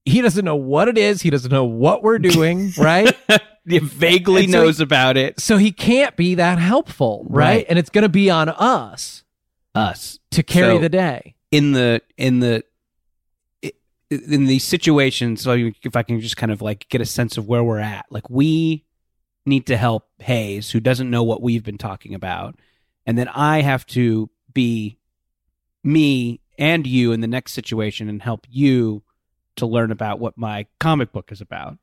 He 0.04 0.20
doesn't 0.20 0.44
know 0.44 0.56
what 0.56 0.88
it 0.88 0.98
is. 0.98 1.22
He 1.22 1.30
doesn't 1.30 1.50
know 1.52 1.64
what 1.64 2.02
we're 2.02 2.18
doing, 2.18 2.72
right? 2.78 3.14
He 3.66 3.78
vaguely 3.78 4.46
so 4.48 4.52
knows 4.62 4.80
about 4.80 5.16
it. 5.16 5.38
so 5.40 5.56
he 5.56 5.70
can't 5.72 6.16
be 6.16 6.34
that 6.36 6.58
helpful, 6.58 7.24
right? 7.28 7.46
Right. 7.58 7.66
And 7.68 7.78
it's 7.78 7.90
going 7.90 8.02
to 8.02 8.08
be 8.08 8.28
on 8.30 8.48
us 8.48 9.22
Us. 9.74 10.18
to 10.32 10.42
carry 10.42 10.76
So- 10.76 10.80
the 10.80 10.88
day. 10.88 11.34
in 11.52 11.72
the 11.72 12.02
in 12.16 12.40
the 12.40 12.64
in 14.10 14.44
these 14.44 14.62
situations 14.64 15.40
so 15.40 15.52
if 15.82 15.96
i 15.96 16.02
can 16.02 16.20
just 16.20 16.36
kind 16.36 16.52
of 16.52 16.60
like 16.60 16.86
get 16.90 17.00
a 17.00 17.06
sense 17.06 17.38
of 17.38 17.48
where 17.48 17.64
we're 17.64 17.78
at 17.78 18.04
like 18.10 18.28
we 18.28 18.84
need 19.46 19.64
to 19.66 19.74
help 19.74 20.06
hayes 20.18 20.70
who 20.72 20.80
doesn't 20.80 21.08
know 21.08 21.22
what 21.22 21.40
we've 21.40 21.64
been 21.64 21.78
talking 21.78 22.14
about 22.14 22.54
and 23.06 23.16
then 23.16 23.26
i 23.28 23.62
have 23.62 23.86
to 23.86 24.28
be 24.52 24.98
me 25.82 26.40
and 26.58 26.86
you 26.86 27.10
in 27.12 27.22
the 27.22 27.26
next 27.26 27.52
situation 27.54 28.06
and 28.10 28.20
help 28.22 28.46
you 28.50 29.02
to 29.56 29.66
learn 29.66 29.90
about 29.90 30.18
what 30.18 30.36
my 30.38 30.66
comic 30.80 31.12
book 31.12 31.30
is 31.32 31.40
about 31.40 31.78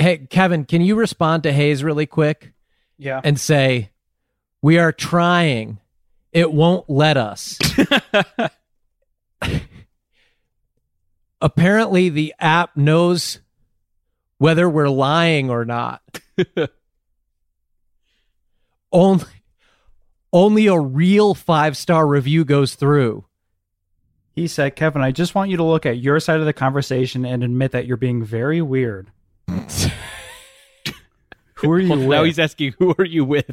Hey, 0.00 0.18
Kevin, 0.18 0.64
can 0.64 0.80
you 0.80 0.94
respond 0.94 1.42
to 1.42 1.52
Hayes 1.52 1.82
really 1.82 2.06
quick 2.06 2.52
Yeah. 2.98 3.20
and 3.24 3.38
say, 3.38 3.90
We 4.62 4.78
are 4.78 4.92
trying. 4.92 5.78
It 6.32 6.52
won't 6.52 6.88
let 6.88 7.16
us. 7.16 7.58
Apparently, 11.40 12.08
the 12.08 12.34
app 12.38 12.76
knows 12.76 13.40
whether 14.38 14.68
we're 14.68 14.88
lying 14.88 15.50
or 15.50 15.64
not. 15.64 16.02
only, 18.92 19.24
only 20.32 20.66
a 20.66 20.78
real 20.78 21.34
five 21.34 21.76
star 21.76 22.06
review 22.06 22.44
goes 22.44 22.74
through. 22.74 23.24
He 24.38 24.46
said, 24.46 24.76
Kevin, 24.76 25.02
I 25.02 25.10
just 25.10 25.34
want 25.34 25.50
you 25.50 25.56
to 25.56 25.64
look 25.64 25.84
at 25.84 25.98
your 25.98 26.20
side 26.20 26.38
of 26.40 26.46
the 26.46 26.52
conversation 26.52 27.24
and 27.24 27.42
admit 27.42 27.72
that 27.72 27.86
you're 27.86 27.96
being 27.96 28.24
very 28.24 28.62
weird. 28.62 29.10
Who 31.54 31.70
are 31.72 31.80
you 31.80 31.88
Well, 31.90 31.98
with? 31.98 32.08
now 32.08 32.22
he's 32.24 32.38
asking 32.38 32.74
who 32.78 32.94
are 32.98 33.04
you 33.04 33.24
with 33.24 33.50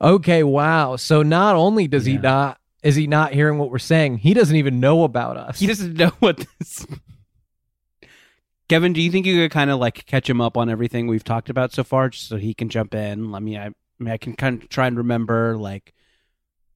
Okay, 0.00 0.42
wow. 0.42 0.96
So 0.96 1.22
not 1.22 1.56
only 1.56 1.88
does 1.88 2.04
he 2.04 2.18
not 2.18 2.58
is 2.82 2.96
he 2.96 3.06
not 3.06 3.32
hearing 3.32 3.56
what 3.56 3.70
we're 3.70 3.78
saying, 3.78 4.18
he 4.18 4.34
doesn't 4.34 4.56
even 4.56 4.78
know 4.78 5.04
about 5.04 5.38
us. 5.38 5.58
he 5.58 5.66
doesn't 5.66 5.94
know 5.94 6.12
what 6.18 6.44
this 6.58 6.86
kevin 8.68 8.92
do 8.94 9.00
you 9.00 9.10
think 9.10 9.24
you 9.26 9.36
could 9.36 9.50
kind 9.50 9.70
of 9.70 9.78
like 9.78 10.04
catch 10.06 10.28
him 10.28 10.40
up 10.40 10.56
on 10.56 10.68
everything 10.70 11.06
we've 11.06 11.22
talked 11.24 11.48
about 11.50 11.70
so 11.72 11.84
far 11.84 12.08
just 12.08 12.28
so 12.28 12.36
he 12.38 12.54
can 12.54 12.68
jump 12.70 12.94
in 12.94 13.30
let 13.30 13.42
me 13.42 13.58
i, 13.58 13.66
I 13.66 13.70
mean 13.98 14.12
i 14.12 14.16
can 14.16 14.34
kind 14.34 14.62
of 14.62 14.68
try 14.70 14.86
and 14.86 14.96
remember 14.96 15.54
like 15.58 15.92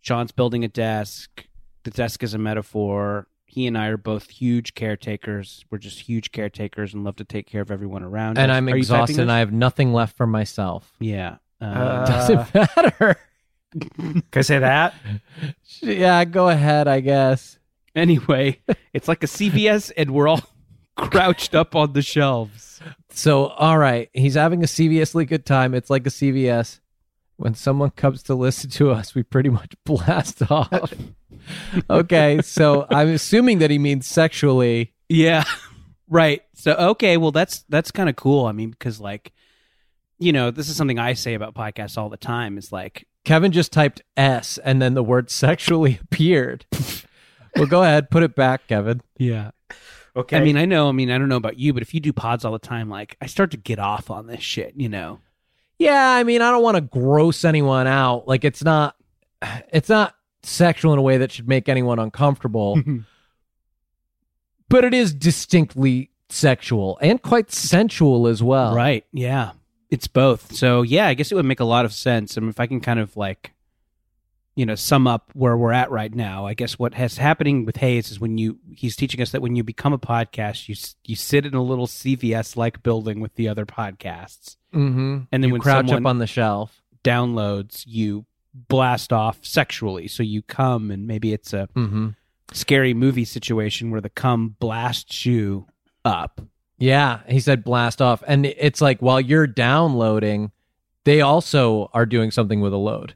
sean's 0.03 0.31
building 0.31 0.65
a 0.65 0.69
desk 0.69 1.47
the 1.85 1.91
desk 1.91 2.23
is 2.23 2.35
a 2.35 2.39
metaphor 2.39 3.27
he 3.47 3.67
and 3.67 3.79
i 3.79 3.87
are 3.87 3.97
both 3.97 4.29
huge 4.31 4.75
caretakers 4.75 5.65
we're 5.71 5.79
just 5.79 6.01
huge 6.01 6.33
caretakers 6.33 6.93
and 6.95 7.05
love 7.05 7.17
to 7.17 7.25
take 7.25 7.47
care 7.47 7.63
of 7.63 7.71
everyone 7.71 8.03
around 8.03 8.37
us. 8.39 8.43
and 8.43 8.51
us. 8.53 8.57
I'm 8.57 8.69
Are 8.69 8.77
exhausted 8.77 9.19
and? 9.21 9.33
I 9.33 9.39
have 9.39 9.53
nothing 9.53 9.93
left 9.93 10.17
for 10.17 10.27
myself. 10.27 10.93
yeah 11.01 11.37
um, 11.61 11.77
Uh, 11.77 12.07
Doesn't 12.29 12.55
matter. 12.55 13.17
Can 13.99 14.23
I 14.35 14.41
say 14.41 14.59
that? 14.61 14.95
yeah, 15.83 16.25
go 16.25 16.49
ahead, 16.49 16.89
I 16.89 17.01
guess. 17.01 17.59
anyway 17.95 18.61
it's 18.93 19.09
like 19.09 19.23
a 19.23 19.27
cvs 19.27 19.91
and 19.97 20.11
we're 20.11 20.29
all 20.29 20.41
crouched 20.97 21.55
up 21.55 21.75
on 21.77 21.93
the 21.95 22.03
shelves 22.03 22.81
So, 23.11 23.47
all 23.47 23.79
right, 23.79 24.09
he's 24.13 24.35
having 24.35 24.63
a 24.63 24.67
CVSly 24.67 25.27
good 25.27 25.45
time. 25.45 25.75
It's 25.75 25.91
like 25.91 26.07
a 26.07 26.11
CVS. 26.11 26.79
When 27.39 27.55
someone 27.55 27.91
comes 27.91 28.23
to 28.25 28.35
listen 28.35 28.69
to 28.71 28.91
us, 28.91 29.15
we 29.15 29.23
pretty 29.23 29.49
much 29.49 29.73
blast 29.87 30.43
off. 30.51 30.93
okay, 31.89 32.41
so 32.43 32.87
I'm 32.91 33.09
assuming 33.09 33.61
that 33.61 33.71
he 33.71 33.79
means 33.79 34.07
sexually. 34.07 34.93
Yeah. 35.09 35.45
Right. 36.11 36.41
So 36.55 36.73
okay, 36.73 37.19
well 37.19 37.33
that's 37.33 37.65
that's 37.69 37.91
kind 37.91 38.09
of 38.09 38.17
cool. 38.17 38.47
I 38.47 38.53
mean, 38.53 38.71
because 38.71 38.99
like, 38.99 39.31
you 40.19 40.33
know, 40.33 40.51
this 40.51 40.71
is 40.71 40.75
something 40.77 40.99
I 40.99 41.13
say 41.13 41.35
about 41.35 41.55
podcasts 41.55 41.99
all 41.99 42.09
the 42.09 42.17
time. 42.17 42.57
Is 42.57 42.73
like, 42.73 43.07
Kevin 43.27 43.53
just 43.53 43.73
typed 43.73 44.01
S 44.17 44.57
and 44.65 44.81
then 44.81 44.95
the 44.95 45.03
word 45.03 45.29
sexually 45.29 45.99
appeared. 46.03 46.65
well, 47.57 47.67
go 47.67 47.83
ahead, 47.83 48.09
put 48.09 48.23
it 48.23 48.35
back, 48.35 48.69
Kevin. 48.69 49.03
yeah. 49.19 49.51
Okay. 50.17 50.39
I 50.39 50.41
mean, 50.43 50.57
I 50.57 50.65
know. 50.65 50.89
I 50.89 50.93
mean, 50.93 51.11
I 51.11 51.19
don't 51.19 51.29
know 51.29 51.37
about 51.37 51.59
you, 51.59 51.75
but 51.75 51.83
if 51.83 51.93
you 51.93 52.01
do 52.01 52.15
pods 52.15 52.43
all 52.43 52.53
the 52.53 52.59
time, 52.59 52.89
like, 52.89 53.19
I 53.21 53.27
start 53.27 53.51
to 53.51 53.59
get 53.59 53.79
off 53.79 54.11
on 54.11 54.27
this 54.29 54.43
shit. 54.43 54.73
You 54.77 54.89
know. 54.89 55.21
Yeah, 55.79 56.11
I 56.11 56.25
mean, 56.25 56.43
I 56.43 56.51
don't 56.51 56.63
want 56.63 56.77
to 56.77 56.81
gross 56.81 57.45
anyone 57.45 57.87
out. 57.87 58.27
Like 58.27 58.45
it's 58.45 58.63
not 58.63 58.97
it's 59.73 59.89
not 59.89 60.15
sexual 60.43 60.93
in 60.93 60.99
a 60.99 61.03
way 61.03 61.19
that 61.19 61.33
should 61.33 61.49
make 61.49 61.69
anyone 61.69 61.99
uncomfortable. 61.99 62.83
but 64.69 64.85
it 64.85 64.95
is 64.95 65.15
distinctly 65.15 66.11
sexual 66.29 66.99
and 67.01 67.23
quite 67.23 67.51
sensual 67.51 68.27
as 68.27 68.43
well. 68.43 68.75
Right. 68.75 69.05
Yeah. 69.13 69.53
It's 69.91 70.07
both. 70.07 70.55
So 70.55 70.83
yeah, 70.83 71.07
I 71.07 71.15
guess 71.15 71.33
it 71.33 71.35
would 71.35 71.45
make 71.45 71.61
a 71.61 71.65
lot 71.65 71.85
of 71.85 71.93
sense. 71.93 72.37
I 72.37 72.41
mean, 72.41 72.51
if 72.51 72.61
I 72.61 72.67
can 72.67 72.81
kind 72.81 73.01
of 73.01 73.17
like, 73.17 73.53
you 74.59 74.67
know, 74.67 74.75
sum 74.75 75.07
up 75.07 75.31
where 75.35 75.57
we're 75.57 75.73
at 75.73 75.89
right 75.91 76.13
now, 76.13 76.45
I 76.45 76.55
guess 76.55 76.79
what 76.81 76.95
has 76.95 77.17
happening 77.19 77.65
with 77.65 77.77
Hayes 77.77 78.11
is 78.11 78.19
when 78.19 78.39
you 78.39 78.59
he's 78.75 78.97
teaching 78.97 79.21
us 79.23 79.31
that 79.31 79.41
when 79.41 79.55
you 79.55 79.63
become 79.63 79.93
a 79.93 79.99
podcast, 79.99 80.69
you 80.69 80.75
you 81.05 81.15
sit 81.15 81.47
in 81.47 81.55
a 81.55 81.63
little 81.63 81.87
CVS 81.87 82.57
like 82.57 82.83
building 82.83 83.21
with 83.21 83.35
the 83.37 83.49
other 83.49 83.65
podcasts, 83.65 84.57
Mm-hmm. 84.75 85.19
and 85.33 85.43
then 85.43 85.49
you 85.49 85.53
when 85.53 85.61
crouch 85.63 85.87
someone 85.87 86.05
up 86.07 86.11
on 86.11 86.19
the 86.19 86.27
shelf. 86.27 86.83
downloads, 87.05 87.85
you 87.87 88.27
blast 88.53 89.13
off 89.13 89.39
sexually. 89.43 90.09
So 90.09 90.23
you 90.25 90.43
come, 90.43 90.91
and 90.91 91.07
maybe 91.07 91.33
it's 91.33 91.53
a 91.53 91.69
Mm-hmm. 91.77 92.09
scary 92.53 92.95
movie 92.95 93.25
situation 93.25 93.91
where 93.93 94.01
the 94.01 94.11
cum 94.11 94.57
blasts 94.59 95.25
you 95.25 95.67
up. 96.05 96.41
Yeah, 96.79 97.21
he 97.29 97.39
said 97.41 97.63
blast 97.65 98.03
off, 98.03 98.23
and 98.27 98.45
it's 98.45 98.81
like 98.81 99.01
while 99.01 99.21
you're 99.21 99.47
downloading, 99.47 100.51
they 101.05 101.21
also 101.21 101.91
are 101.95 102.07
doing 102.07 102.31
something 102.33 102.61
with 102.61 102.73
a 102.73 102.77
load. 102.77 103.15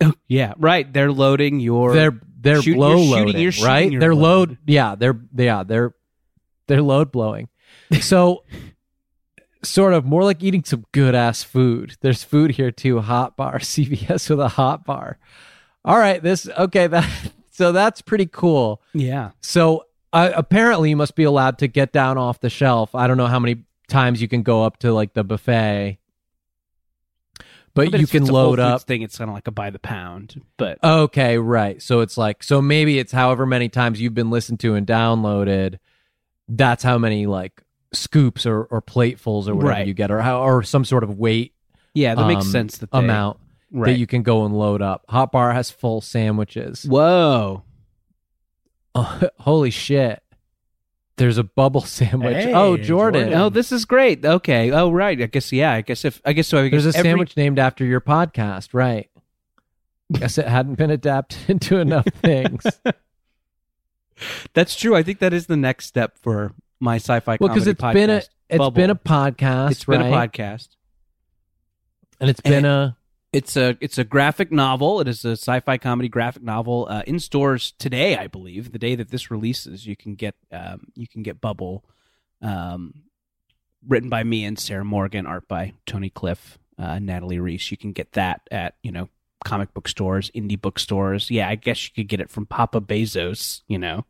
Yeah, 0.28 0.54
right. 0.58 0.90
They're 0.92 1.12
loading 1.12 1.60
your. 1.60 1.92
they're 1.94 2.20
they're 2.40 2.62
shoot- 2.62 2.74
blow 2.74 2.90
you're 2.90 2.98
shooting- 2.98 3.10
loading, 3.26 3.40
you're 3.42 3.52
shooting 3.52 3.68
right? 3.68 4.00
They're 4.00 4.14
load. 4.14 4.48
load. 4.50 4.58
Yeah, 4.66 4.94
they're 4.94 5.18
yeah 5.36 5.62
they're 5.62 5.94
they're 6.66 6.82
load 6.82 7.10
blowing. 7.12 7.48
So, 8.00 8.42
sort 9.62 9.92
of 9.94 10.04
more 10.04 10.24
like 10.24 10.42
eating 10.42 10.64
some 10.64 10.84
good 10.92 11.14
ass 11.14 11.42
food. 11.42 11.96
There's 12.00 12.22
food 12.24 12.52
here 12.52 12.70
too. 12.70 13.00
Hot 13.00 13.36
bar, 13.36 13.58
CVS 13.60 14.30
with 14.30 14.40
a 14.40 14.48
hot 14.48 14.84
bar. 14.84 15.18
All 15.84 15.98
right, 15.98 16.22
this 16.22 16.48
okay. 16.58 16.86
That 16.88 17.08
so 17.50 17.72
that's 17.72 18.02
pretty 18.02 18.26
cool. 18.26 18.82
yeah. 18.92 19.30
So 19.40 19.84
uh, 20.12 20.30
apparently, 20.34 20.90
you 20.90 20.96
must 20.96 21.14
be 21.14 21.24
allowed 21.24 21.58
to 21.58 21.68
get 21.68 21.92
down 21.92 22.18
off 22.18 22.40
the 22.40 22.50
shelf. 22.50 22.94
I 22.94 23.06
don't 23.06 23.16
know 23.16 23.26
how 23.26 23.38
many 23.38 23.62
times 23.88 24.20
you 24.20 24.28
can 24.28 24.42
go 24.42 24.64
up 24.64 24.78
to 24.78 24.92
like 24.92 25.14
the 25.14 25.22
buffet, 25.24 25.98
but 27.76 28.00
you 28.00 28.06
can 28.06 28.22
it's 28.22 28.30
a 28.30 28.32
Whole 28.32 28.42
load 28.50 28.58
up. 28.58 28.82
thing. 28.82 29.02
It's 29.02 29.16
kind 29.18 29.30
of 29.30 29.34
like 29.34 29.46
a 29.46 29.52
by 29.52 29.70
the 29.70 29.78
pound, 29.78 30.42
but 30.56 30.78
Okay, 30.82 31.38
right. 31.38 31.80
So 31.80 32.00
it's 32.00 32.18
like 32.18 32.42
so 32.42 32.60
maybe 32.60 32.98
it's 32.98 33.12
however 33.12 33.46
many 33.46 33.68
times 33.68 34.00
you've 34.00 34.14
been 34.14 34.30
listened 34.30 34.58
to 34.60 34.74
and 34.74 34.86
downloaded. 34.86 35.78
That's 36.48 36.82
how 36.82 36.98
many 36.98 37.26
like 37.26 37.62
scoops 37.92 38.46
or, 38.46 38.64
or 38.64 38.82
platefuls 38.82 39.46
or 39.48 39.54
whatever 39.54 39.70
Right. 39.72 39.86
you 39.86 39.94
get, 39.94 40.10
or 40.10 40.20
how 40.20 40.40
or 40.42 40.62
some 40.64 40.84
sort 40.84 41.04
of 41.04 41.18
weight 41.18 41.52
yeah, 41.94 42.14
that 42.14 42.26
makes 42.26 42.44
um, 42.44 42.50
sense. 42.50 42.78
That 42.78 42.90
they, 42.90 42.98
amount 42.98 43.38
right? 43.70 43.92
that 43.92 43.98
you 43.98 44.06
can 44.06 44.22
go 44.22 44.44
and 44.44 44.54
load 44.56 44.82
up. 44.82 45.04
Hot 45.08 45.32
Bar 45.32 45.52
has 45.54 45.70
full 45.70 46.00
sandwiches. 46.02 46.84
Whoa, 46.84 47.62
Holy 49.40 49.70
shit! 49.70 50.22
There's 51.16 51.38
a 51.38 51.44
bubble 51.44 51.80
sandwich. 51.82 52.36
Oh, 52.36 52.40
hey, 52.40 52.52
oh, 52.54 52.76
Jordan. 52.76 53.22
Jordan. 53.22 53.38
oh, 53.40 53.48
this 53.48 53.72
is 53.72 53.84
great. 53.84 54.24
Okay, 54.24 54.70
oh 54.70 54.90
right. 54.90 55.20
I 55.20 55.26
guess 55.26 55.52
yeah. 55.52 55.72
I 55.72 55.80
guess 55.80 56.04
if 56.04 56.20
I 56.24 56.32
guess 56.32 56.48
so. 56.48 56.58
I 56.58 56.68
guess 56.68 56.82
There's 56.82 56.94
a 56.94 56.98
every- 56.98 57.10
sandwich 57.10 57.36
named 57.36 57.58
after 57.58 57.84
your 57.84 58.00
podcast, 58.00 58.68
right? 58.72 59.08
Guess 60.12 60.38
it 60.38 60.46
hadn't 60.46 60.76
been 60.76 60.90
adapted 60.90 61.38
into 61.48 61.78
enough 61.78 62.06
things. 62.22 62.64
That's 64.54 64.74
true. 64.76 64.94
I 64.94 65.02
think 65.02 65.18
that 65.18 65.32
is 65.32 65.46
the 65.46 65.56
next 65.56 65.86
step 65.86 66.16
for 66.22 66.52
my 66.80 66.96
sci-fi. 66.96 67.38
well, 67.40 67.48
because 67.52 67.64
comedy 67.64 67.70
it's 67.70 67.80
been 67.94 68.10
a 68.10 68.20
podcast, 68.20 68.28
it's 68.48 68.58
Bubble. 68.58 68.70
been 68.70 68.90
a 68.90 68.94
podcast, 68.94 69.70
it's 69.72 69.84
been 69.84 70.00
a 70.02 70.04
podcast. 70.04 70.68
and 72.20 72.30
it's 72.30 72.40
been 72.40 72.64
a 72.64 72.96
It's 73.36 73.54
a 73.54 73.76
it's 73.82 73.98
a 73.98 74.04
graphic 74.04 74.50
novel. 74.50 75.00
It 75.00 75.08
is 75.08 75.22
a 75.26 75.32
sci-fi 75.32 75.76
comedy 75.76 76.08
graphic 76.08 76.42
novel 76.42 76.86
uh, 76.88 77.02
in 77.06 77.20
stores 77.20 77.72
today, 77.78 78.16
I 78.16 78.28
believe. 78.28 78.72
The 78.72 78.78
day 78.78 78.94
that 78.94 79.10
this 79.10 79.30
releases, 79.30 79.86
you 79.86 79.94
can 79.94 80.14
get 80.14 80.34
um, 80.50 80.86
you 80.94 81.06
can 81.06 81.22
get 81.22 81.38
Bubble 81.38 81.84
um, 82.40 83.02
written 83.86 84.08
by 84.08 84.24
me 84.24 84.46
and 84.46 84.58
Sarah 84.58 84.86
Morgan, 84.86 85.26
art 85.26 85.46
by 85.48 85.74
Tony 85.84 86.08
Cliff, 86.08 86.58
uh, 86.78 86.98
Natalie 86.98 87.38
Riess. 87.38 87.70
You 87.70 87.76
can 87.76 87.92
get 87.92 88.12
that 88.12 88.40
at 88.50 88.76
you 88.82 88.90
know 88.90 89.10
comic 89.44 89.74
book 89.74 89.88
stores, 89.88 90.30
indie 90.34 90.58
bookstores. 90.58 91.30
Yeah, 91.30 91.46
I 91.46 91.56
guess 91.56 91.86
you 91.86 91.92
could 91.94 92.08
get 92.08 92.20
it 92.20 92.30
from 92.30 92.46
Papa 92.46 92.80
Bezos. 92.80 93.60
You 93.68 93.78
know, 93.78 94.06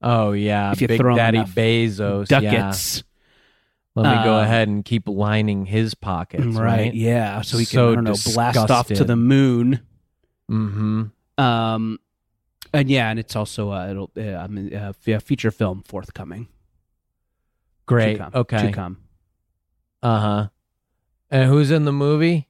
Oh 0.00 0.32
yeah, 0.32 0.72
If 0.72 0.80
you 0.80 0.88
Big 0.88 1.00
throw 1.00 1.16
Daddy 1.16 1.38
enough 1.38 1.54
Bezos. 1.54 2.30
Yeah. 2.30 2.40
ducats. 2.40 3.02
Let 4.02 4.16
me 4.18 4.24
go 4.24 4.36
Uh, 4.36 4.42
ahead 4.42 4.68
and 4.68 4.84
keep 4.84 5.08
lining 5.08 5.66
his 5.66 5.94
pockets. 5.94 6.44
right. 6.46 6.54
Right. 6.56 6.94
Yeah. 6.94 7.40
So 7.42 7.58
he 7.58 7.66
can 7.66 7.76
So 7.76 7.92
I 7.92 7.94
don't 7.96 8.04
know, 8.04 8.14
blast 8.34 8.70
off 8.70 8.88
to 8.88 9.04
the 9.04 9.16
moon. 9.16 9.80
Mm-hmm. 10.50 11.04
Um, 11.42 11.98
and 12.72 12.90
yeah, 12.90 13.10
and 13.10 13.18
it's 13.18 13.34
also 13.36 13.70
uh, 13.72 13.88
it'll 13.88 14.10
uh, 14.16 14.36
I 14.36 14.46
mean, 14.46 14.74
uh, 14.74 14.92
f- 15.06 15.22
feature 15.22 15.50
film 15.50 15.82
forthcoming. 15.86 16.48
Great. 17.86 18.14
To 18.14 18.18
come. 18.18 18.32
Okay. 18.34 18.62
To 18.66 18.72
come. 18.72 18.98
Uh 20.02 20.20
huh. 20.20 20.48
And 21.30 21.48
who's 21.50 21.70
in 21.70 21.84
the 21.84 21.92
movie? 21.92 22.48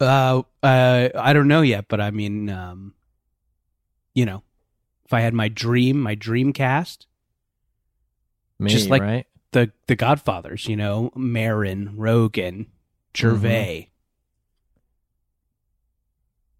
Uh, 0.00 0.42
uh, 0.62 1.08
I 1.14 1.32
don't 1.32 1.48
know 1.48 1.60
yet, 1.62 1.86
but 1.88 2.00
I 2.00 2.10
mean, 2.10 2.48
um, 2.48 2.94
you 4.14 4.24
know, 4.26 4.42
if 5.04 5.12
I 5.12 5.20
had 5.20 5.34
my 5.34 5.48
dream, 5.48 6.00
my 6.00 6.14
dream 6.14 6.52
cast, 6.52 7.06
Me, 8.58 8.70
Just 8.70 8.88
like- 8.88 9.02
right? 9.02 9.26
The 9.52 9.72
the 9.86 9.96
Godfathers, 9.96 10.66
you 10.66 10.76
know, 10.76 11.10
Maron, 11.14 11.94
Rogan, 11.96 12.66
Gervais, 13.16 13.90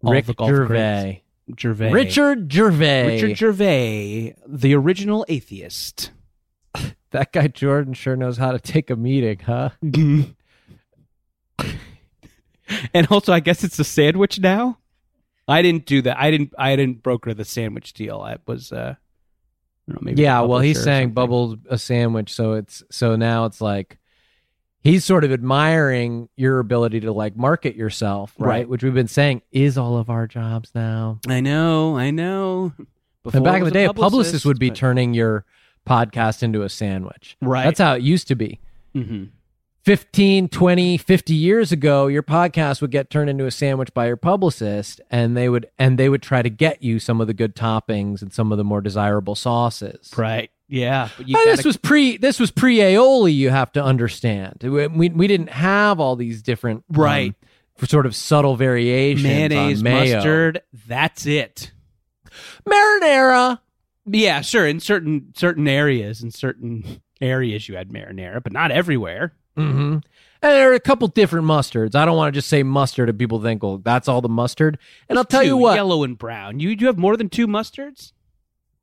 all 0.03 0.13
Rick 0.13 0.25
Gervais. 0.39 1.23
Gervais, 1.59 1.91
Richard 1.91 2.51
Gervais. 2.51 3.21
Richard 3.21 3.37
Gervais, 3.37 4.35
the 4.47 4.75
original 4.75 5.25
atheist. 5.27 6.11
that 7.11 7.33
guy 7.33 7.47
Jordan 7.47 7.93
sure 7.93 8.15
knows 8.15 8.37
how 8.37 8.51
to 8.51 8.59
take 8.59 8.89
a 8.89 8.95
meeting, 8.95 9.39
huh? 9.39 9.69
and 9.81 10.35
also, 13.09 13.33
I 13.33 13.39
guess 13.39 13.63
it's 13.63 13.79
a 13.79 13.83
sandwich 13.83 14.39
now. 14.39 14.77
I 15.47 15.61
didn't 15.61 15.85
do 15.85 16.01
that. 16.03 16.17
I 16.17 16.31
didn't. 16.31 16.53
I 16.57 16.75
didn't 16.75 17.03
broker 17.03 17.33
the 17.33 17.45
sandwich 17.45 17.93
deal. 17.93 18.21
I 18.21 18.37
was. 18.45 18.71
uh 18.71 18.95
know, 19.87 19.97
maybe 20.01 20.21
yeah, 20.21 20.41
well, 20.41 20.59
he's 20.59 20.81
saying. 20.81 21.11
Bubbles 21.11 21.57
a 21.69 21.77
sandwich, 21.77 22.33
so 22.33 22.53
it's 22.53 22.83
so 22.89 23.15
now 23.15 23.45
it's 23.45 23.59
like 23.61 23.97
he's 24.81 25.03
sort 25.05 25.23
of 25.23 25.31
admiring 25.31 26.29
your 26.35 26.59
ability 26.59 27.01
to 27.01 27.11
like 27.11 27.35
market 27.35 27.75
yourself, 27.75 28.33
right? 28.37 28.47
Right. 28.47 28.69
Which 28.69 28.83
we've 28.83 28.93
been 28.93 29.07
saying 29.07 29.41
is 29.51 29.77
all 29.77 29.97
of 29.97 30.09
our 30.09 30.27
jobs 30.27 30.71
now. 30.73 31.19
I 31.27 31.41
know. 31.41 31.97
I 31.97 32.11
know. 32.11 32.73
Before 33.23 33.37
and 33.37 33.45
back 33.45 33.59
in 33.59 33.65
the 33.65 33.71
day, 33.71 33.85
a 33.85 33.93
publicist 33.93 34.45
would 34.45 34.59
be 34.59 34.69
but- 34.69 34.77
turning 34.77 35.13
your 35.13 35.45
podcast 35.87 36.43
into 36.43 36.63
a 36.63 36.69
sandwich. 36.69 37.37
Right. 37.41 37.63
That's 37.65 37.79
how 37.79 37.95
it 37.95 38.01
used 38.01 38.27
to 38.29 38.35
be. 38.35 38.59
Mhm. 38.95 39.29
15, 39.83 40.47
20, 40.47 40.97
50 40.97 41.33
years 41.33 41.71
ago, 41.73 42.07
your 42.07 42.23
podcast 42.23 42.81
would 42.81 42.91
get 42.91 43.09
turned 43.09 43.29
into 43.29 43.45
a 43.45 43.51
sandwich 43.51 43.93
by 43.93 44.07
your 44.07 44.15
publicist 44.15 45.01
and 45.11 45.35
they 45.35 45.49
would 45.49 45.67
and 45.77 45.97
they 45.97 46.07
would 46.07 46.21
try 46.21 46.41
to 46.41 46.49
get 46.49 46.81
you 46.81 46.99
some 46.99 47.19
of 47.19 47.27
the 47.27 47.33
good 47.33 47.53
toppings 47.55 48.21
and 48.21 48.31
some 48.33 48.51
of 48.53 48.57
the 48.57 48.63
more 48.63 48.79
desirable 48.79 49.35
sauces. 49.35 50.11
Right. 50.17 50.49
Yeah. 50.69 51.09
But 51.17 51.27
you 51.27 51.35
this 51.45 51.57
gotta- 51.57 51.67
was 51.67 51.77
pre 51.77 52.15
this 52.17 52.39
was 52.39 52.49
pre 52.49 52.77
aioli 52.77 53.35
you 53.35 53.49
have 53.49 53.73
to 53.73 53.83
understand. 53.83 54.59
We, 54.63 54.87
we 54.87 55.09
we 55.09 55.27
didn't 55.27 55.49
have 55.49 55.99
all 55.99 56.15
these 56.15 56.41
different 56.41 56.85
um, 56.95 57.01
Right. 57.01 57.35
sort 57.85 58.05
of 58.05 58.15
subtle 58.15 58.55
variations 58.55 59.23
mayonnaise, 59.23 59.79
on 59.79 59.83
mayo. 59.83 60.15
mustard. 60.15 60.61
That's 60.87 61.25
it. 61.25 61.71
marinara. 62.67 63.59
Yeah, 64.05 64.39
sure. 64.41 64.65
In 64.65 64.79
certain 64.79 65.33
certain 65.35 65.67
areas, 65.67 66.23
in 66.23 66.31
certain 66.31 67.01
areas, 67.21 67.67
you 67.67 67.75
had 67.75 67.89
marinara, 67.89 68.41
but 68.41 68.53
not 68.53 68.71
everywhere. 68.71 69.33
Mm-hmm. 69.57 69.93
And 69.93 70.51
there 70.51 70.71
are 70.71 70.75
a 70.75 70.79
couple 70.79 71.07
different 71.07 71.45
mustards. 71.47 71.95
I 71.95 72.03
don't 72.05 72.17
want 72.17 72.33
to 72.33 72.37
just 72.37 72.49
say 72.49 72.63
mustard 72.63 73.07
and 73.09 73.17
people 73.17 73.41
think, 73.41 73.63
well, 73.63 73.77
that's 73.77 74.07
all 74.09 74.19
the 74.21 74.27
mustard. 74.29 74.77
And 75.07 75.17
I'll 75.17 75.23
tell 75.25 75.41
Two, 75.41 75.47
you 75.47 75.57
what. 75.57 75.75
yellow 75.75 76.03
and 76.03 76.17
brown. 76.17 76.59
You 76.59 76.69
you 76.69 76.87
have 76.87 76.97
more 76.97 77.15
than 77.15 77.29
two 77.29 77.47
mustards? 77.47 78.11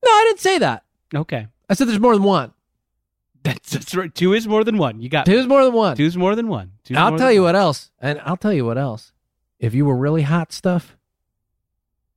No, 0.05 0.11
I 0.11 0.25
didn't 0.29 0.41
say 0.41 0.59
that. 0.59 0.85
Okay, 1.15 1.47
I 1.69 1.75
said 1.75 1.89
there's 1.89 2.01
more 2.01 2.15
than 2.15 2.23
one. 2.23 2.53
that's 3.43 3.71
that's 3.71 3.95
right. 3.95 4.15
Two 4.15 4.33
is 4.33 4.47
more 4.49 4.65
than 4.65 4.79
one. 4.79 5.01
You 5.03 5.09
got 5.09 5.27
Two's 5.27 5.47
more 5.47 5.65
than 5.65 5.75
one. 5.75 5.97
two's 5.97 6.17
more 6.17 6.35
than 6.35 6.49
one. 6.49 6.73
Two's 6.85 6.97
I'll 6.97 7.19
tell 7.19 7.33
you 7.33 7.41
one. 7.43 7.55
what 7.55 7.57
else. 7.61 7.91
And 8.01 8.21
I'll 8.25 8.37
tell 8.39 8.53
you 8.53 8.65
what 8.65 8.79
else. 8.79 9.13
If 9.59 9.75
you 9.75 9.85
were 9.85 9.97
really 9.97 10.23
hot 10.23 10.53
stuff, 10.53 10.97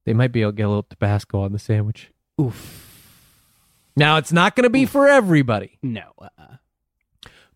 they 0.05 0.13
might 0.13 0.31
be 0.31 0.41
able 0.41 0.51
to 0.51 0.55
get 0.55 0.63
a 0.63 0.69
little 0.69 0.83
Tabasco 0.83 1.41
on 1.41 1.51
the 1.51 1.59
sandwich. 1.59 2.11
Oof. 2.39 2.79
Now, 3.95 4.17
it's 4.17 4.31
not 4.31 4.55
going 4.55 4.63
to 4.63 4.69
be 4.69 4.85
for 4.85 5.07
everybody, 5.07 5.77
No. 5.83 6.13
Uh-uh. 6.19 6.55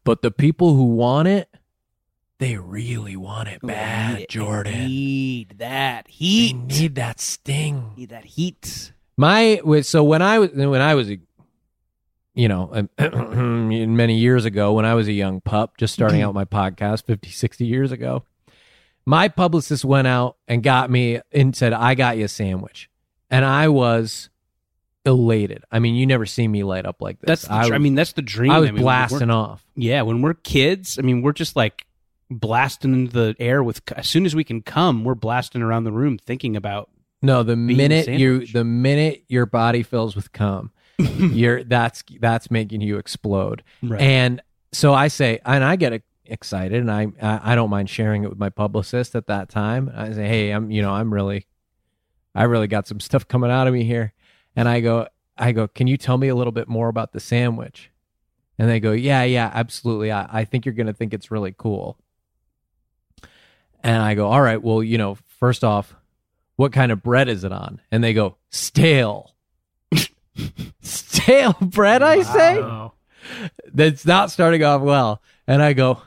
But 0.07 0.21
the 0.21 0.31
people 0.31 0.73
who 0.73 0.85
want 0.85 1.27
it, 1.27 1.49
they 2.39 2.55
really 2.55 3.17
want 3.17 3.49
it 3.49 3.59
Ooh, 3.61 3.67
bad, 3.67 4.19
need 4.19 4.29
Jordan. 4.29 4.87
Need 4.87 5.55
that 5.57 6.07
heat. 6.07 6.53
They 6.53 6.79
need 6.79 6.95
that 6.95 7.19
sting. 7.19 7.91
Need 7.97 8.09
that 8.11 8.23
heat. 8.23 8.93
My 9.17 9.59
so 9.81 10.05
when 10.05 10.21
I 10.21 10.39
was 10.39 10.51
when 10.51 10.79
I 10.79 10.95
was 10.95 11.11
a 11.11 11.19
you 12.35 12.47
know 12.47 12.87
um, 12.97 13.67
many 13.97 14.17
years 14.17 14.45
ago 14.45 14.71
when 14.71 14.85
I 14.85 14.93
was 14.93 15.09
a 15.09 15.11
young 15.11 15.41
pup 15.41 15.75
just 15.75 15.93
starting 15.93 16.21
out 16.21 16.33
my 16.33 16.45
podcast 16.45 17.03
50 17.05 17.29
60 17.29 17.65
years 17.65 17.91
ago 17.91 18.23
my 19.05 19.27
publicist 19.27 19.83
went 19.83 20.07
out 20.07 20.37
and 20.47 20.63
got 20.63 20.89
me 20.89 21.19
and 21.33 21.53
said 21.53 21.73
I 21.73 21.95
got 21.95 22.15
you 22.15 22.25
a 22.25 22.29
sandwich 22.29 22.89
and 23.29 23.43
I 23.43 23.67
was 23.67 24.29
elated 25.07 25.63
I 25.71 25.79
mean 25.79 25.95
you 25.95 26.05
never 26.05 26.25
see 26.25 26.47
me 26.47 26.63
light 26.63 26.85
up 26.85 27.01
like 27.01 27.19
this 27.19 27.43
That's. 27.43 27.47
The, 27.47 27.73
I, 27.73 27.75
I 27.75 27.77
mean, 27.79 27.95
that's 27.95 28.11
the 28.11 28.21
dream. 28.21 28.51
I 28.51 28.59
was 28.59 28.71
mean, 28.71 28.81
blasting 28.81 29.31
off 29.31 29.65
Yeah, 29.75 30.01
when 30.03 30.21
we're 30.21 30.33
kids, 30.35 30.99
I 30.99 31.01
mean, 31.01 31.21
we're 31.21 31.33
just 31.33 31.55
like 31.55 31.85
blasting 32.29 32.93
into 32.93 33.13
the 33.13 33.35
air 33.39 33.63
with. 33.63 33.81
As 33.95 34.07
soon 34.07 34.25
as 34.25 34.35
we 34.35 34.43
can 34.43 34.61
come, 34.61 35.03
we're 35.05 35.15
blasting 35.15 35.61
around 35.61 35.85
the 35.85 35.91
room 35.91 36.17
thinking 36.17 36.55
about. 36.55 36.89
no 37.21 37.41
the 37.41 37.55
minute 37.55 38.07
you 38.07 38.45
the 38.45 38.63
minute 38.63 39.23
your 39.27 39.45
body 39.45 39.81
fills 39.81 40.15
with 40.15 40.31
cum 40.33 40.71
you're 40.99 41.63
that's 41.63 42.03
that's 42.19 42.51
making 42.51 42.81
you 42.81 42.97
explode 42.97 43.63
Right. 43.81 44.01
And 44.01 44.41
so 44.71 44.93
I 44.93 45.07
say, 45.07 45.39
and 45.45 45.63
I 45.63 45.75
get 45.77 46.03
excited, 46.25 46.79
and 46.79 46.91
I 46.91 47.07
I 47.21 47.53
I 47.53 47.55
don't 47.55 47.69
mind 47.69 47.89
sharing 47.89 48.23
it 48.23 48.29
with 48.29 48.37
my 48.37 48.49
publicist 48.49 49.15
at 49.15 49.27
that 49.27 49.49
time. 49.49 49.89
I 49.95 50.11
say, 50.11 50.27
hey, 50.27 50.51
I'm 50.51 50.69
you 50.69 50.81
know 50.81 50.91
I'm 50.91 51.13
really, 51.13 51.47
I 52.35 52.43
really 52.43 52.67
got 52.67 52.87
some 52.87 52.99
stuff 52.99 53.27
coming 53.27 53.49
out 53.49 53.67
of 53.67 53.73
me 53.73 53.83
here, 53.83 54.13
and 54.57 54.67
I 54.67 54.81
go 54.81 55.07
I 55.37 55.51
go, 55.51 55.67
can 55.67 55.85
you 55.85 55.97
tell 55.97 56.17
me 56.17 56.27
a 56.27 56.35
little 56.35 56.51
bit 56.51 56.67
more 56.67 56.89
about 56.89 57.13
the 57.13 57.19
sandwich? 57.19 57.91
And 58.57 58.67
they 58.67 58.79
go, 58.79 58.91
yeah, 58.91 59.23
yeah, 59.23 59.51
absolutely. 59.53 60.11
I, 60.11 60.27
I 60.39 60.45
think 60.45 60.65
you're 60.65 60.73
gonna 60.73 60.93
think 60.93 61.13
it's 61.13 61.31
really 61.31 61.53
cool. 61.55 61.97
And 63.83 64.01
I 64.01 64.15
go, 64.15 64.27
all 64.27 64.41
right, 64.41 64.61
well, 64.61 64.81
you 64.81 64.97
know, 64.97 65.15
first 65.39 65.63
off, 65.63 65.95
what 66.55 66.73
kind 66.73 66.91
of 66.91 67.03
bread 67.03 67.29
is 67.29 67.43
it 67.43 67.51
on? 67.51 67.79
And 67.91 68.03
they 68.03 68.13
go, 68.13 68.37
stale. 68.49 69.35
stale 70.81 71.55
bread, 71.61 72.01
I 72.01 72.23
say 72.23 72.89
that's 73.71 74.05
not 74.05 74.31
starting 74.31 74.63
off 74.63 74.81
well. 74.81 75.21
And 75.45 75.61
I 75.61 75.73
go, 75.73 76.01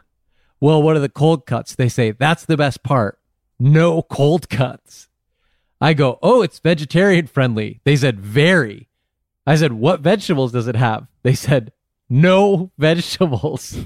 well, 0.59 0.83
what 0.83 0.97
are 0.97 1.01
the 1.01 1.09
cold 1.09 1.47
cuts? 1.47 1.77
They 1.77 1.89
say, 1.89 2.11
that's 2.11 2.45
the 2.45 2.57
best 2.57 2.83
part. 2.83 3.19
No 3.61 4.03
cold 4.03 4.49
cuts. 4.49 5.10
I 5.81 5.95
go, 5.95 6.18
oh, 6.22 6.43
it's 6.43 6.59
vegetarian 6.59 7.26
friendly. 7.26 7.81
They 7.85 7.97
said, 7.97 8.20
very. 8.20 8.89
I 9.47 9.57
said, 9.57 9.72
what 9.72 10.01
vegetables 10.01 10.53
does 10.53 10.68
it 10.68 10.76
have? 10.76 11.07
They 11.22 11.35
said, 11.35 11.72
no 12.09 12.70
vegetables. 12.78 13.78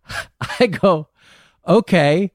I 0.60 0.66
go, 0.66 1.08
okay. 1.66 2.32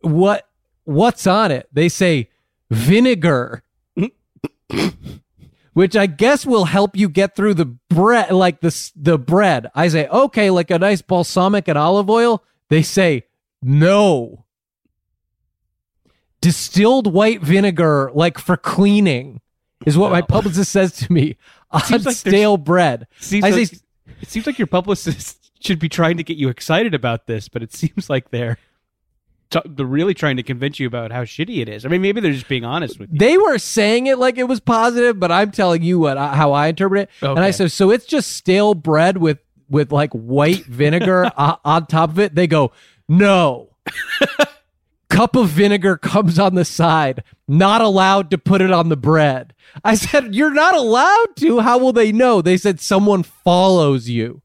What, 0.00 0.48
what's 0.84 1.26
on 1.26 1.50
it? 1.50 1.68
They 1.72 1.88
say, 1.88 2.30
vinegar 2.70 3.62
which 5.72 5.96
I 5.96 6.06
guess 6.06 6.46
will 6.46 6.64
help 6.64 6.96
you 6.96 7.08
get 7.08 7.36
through 7.36 7.54
the 7.54 7.66
bread, 7.66 8.30
like 8.30 8.60
the 8.60 8.92
the 8.96 9.18
bread. 9.18 9.70
I 9.74 9.88
say, 9.88 10.06
okay, 10.08 10.50
like 10.50 10.70
a 10.70 10.78
nice 10.78 11.02
balsamic 11.02 11.68
and 11.68 11.76
olive 11.76 12.08
oil. 12.08 12.42
They 12.70 12.82
say, 12.82 13.24
no. 13.62 14.43
Distilled 16.44 17.12
white 17.12 17.40
vinegar, 17.40 18.10
like 18.12 18.38
for 18.38 18.56
cleaning, 18.58 19.40
is 19.86 19.96
what 19.96 20.12
my 20.12 20.20
publicist 20.20 20.70
says 20.70 20.92
to 20.98 21.10
me 21.10 21.36
on 21.70 21.80
like 21.90 22.14
stale 22.14 22.58
bread. 22.58 23.06
Seems 23.18 23.44
I 23.44 23.50
like, 23.50 23.68
say, 23.68 23.78
it 24.20 24.28
seems 24.28 24.46
like 24.46 24.58
your 24.58 24.66
publicist 24.66 25.50
should 25.60 25.78
be 25.78 25.88
trying 25.88 26.18
to 26.18 26.22
get 26.22 26.36
you 26.36 26.50
excited 26.50 26.94
about 26.94 27.26
this, 27.26 27.48
but 27.48 27.62
it 27.62 27.72
seems 27.72 28.10
like 28.10 28.30
they're 28.30 28.58
t- 29.48 29.60
they're 29.64 29.86
really 29.86 30.12
trying 30.12 30.36
to 30.36 30.42
convince 30.42 30.78
you 30.78 30.86
about 30.86 31.12
how 31.12 31.24
shitty 31.24 31.62
it 31.62 31.68
is. 31.70 31.86
I 31.86 31.88
mean, 31.88 32.02
maybe 32.02 32.20
they're 32.20 32.32
just 32.32 32.48
being 32.48 32.64
honest 32.64 32.98
with 32.98 33.10
you. 33.10 33.18
they 33.18 33.38
were 33.38 33.58
saying 33.58 34.06
it 34.06 34.18
like 34.18 34.36
it 34.36 34.44
was 34.44 34.60
positive, 34.60 35.18
but 35.18 35.32
I'm 35.32 35.50
telling 35.50 35.82
you 35.82 35.98
what 35.98 36.18
how 36.18 36.52
I 36.52 36.66
interpret 36.66 37.08
it. 37.08 37.10
And 37.22 37.40
I 37.40 37.52
said, 37.52 37.72
so 37.72 37.90
it's 37.90 38.04
just 38.04 38.32
stale 38.32 38.74
bread 38.74 39.16
with 39.16 39.38
with 39.70 39.92
like 39.92 40.12
white 40.12 40.66
vinegar 40.66 41.30
on 41.38 41.86
top 41.86 42.10
of 42.10 42.18
it. 42.18 42.34
They 42.34 42.46
go, 42.46 42.72
no. 43.08 43.70
Cup 45.14 45.36
of 45.36 45.48
vinegar 45.48 45.96
comes 45.96 46.40
on 46.40 46.56
the 46.56 46.64
side. 46.64 47.22
Not 47.46 47.80
allowed 47.80 48.32
to 48.32 48.38
put 48.38 48.60
it 48.60 48.72
on 48.72 48.88
the 48.88 48.96
bread. 48.96 49.54
I 49.84 49.94
said, 49.94 50.34
you're 50.34 50.52
not 50.52 50.74
allowed 50.74 51.36
to. 51.36 51.60
How 51.60 51.78
will 51.78 51.92
they 51.92 52.10
know? 52.10 52.42
They 52.42 52.56
said 52.56 52.80
someone 52.80 53.22
follows 53.22 54.08
you. 54.08 54.42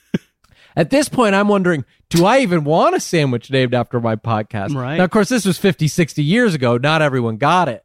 At 0.76 0.90
this 0.90 1.08
point, 1.08 1.34
I'm 1.34 1.48
wondering, 1.48 1.84
do 2.10 2.26
I 2.26 2.38
even 2.38 2.62
want 2.62 2.94
a 2.94 3.00
sandwich 3.00 3.50
named 3.50 3.74
after 3.74 3.98
my 4.00 4.14
podcast? 4.14 4.72
Right. 4.72 4.98
Now, 4.98 5.04
of 5.04 5.10
course, 5.10 5.30
this 5.30 5.44
was 5.44 5.58
50, 5.58 5.88
60 5.88 6.22
years 6.22 6.54
ago. 6.54 6.78
Not 6.78 7.02
everyone 7.02 7.36
got 7.36 7.68
it. 7.68 7.84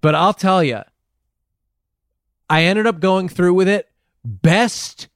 But 0.00 0.16
I'll 0.16 0.34
tell 0.34 0.64
you, 0.64 0.80
I 2.50 2.64
ended 2.64 2.88
up 2.88 2.98
going 2.98 3.28
through 3.28 3.54
with 3.54 3.68
it. 3.68 3.88
Best 4.24 5.06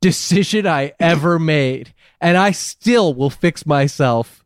decision 0.00 0.66
I 0.66 0.92
ever 0.98 1.38
made. 1.38 1.94
And 2.20 2.36
I 2.36 2.50
still 2.50 3.14
will 3.14 3.30
fix 3.30 3.64
myself 3.64 4.42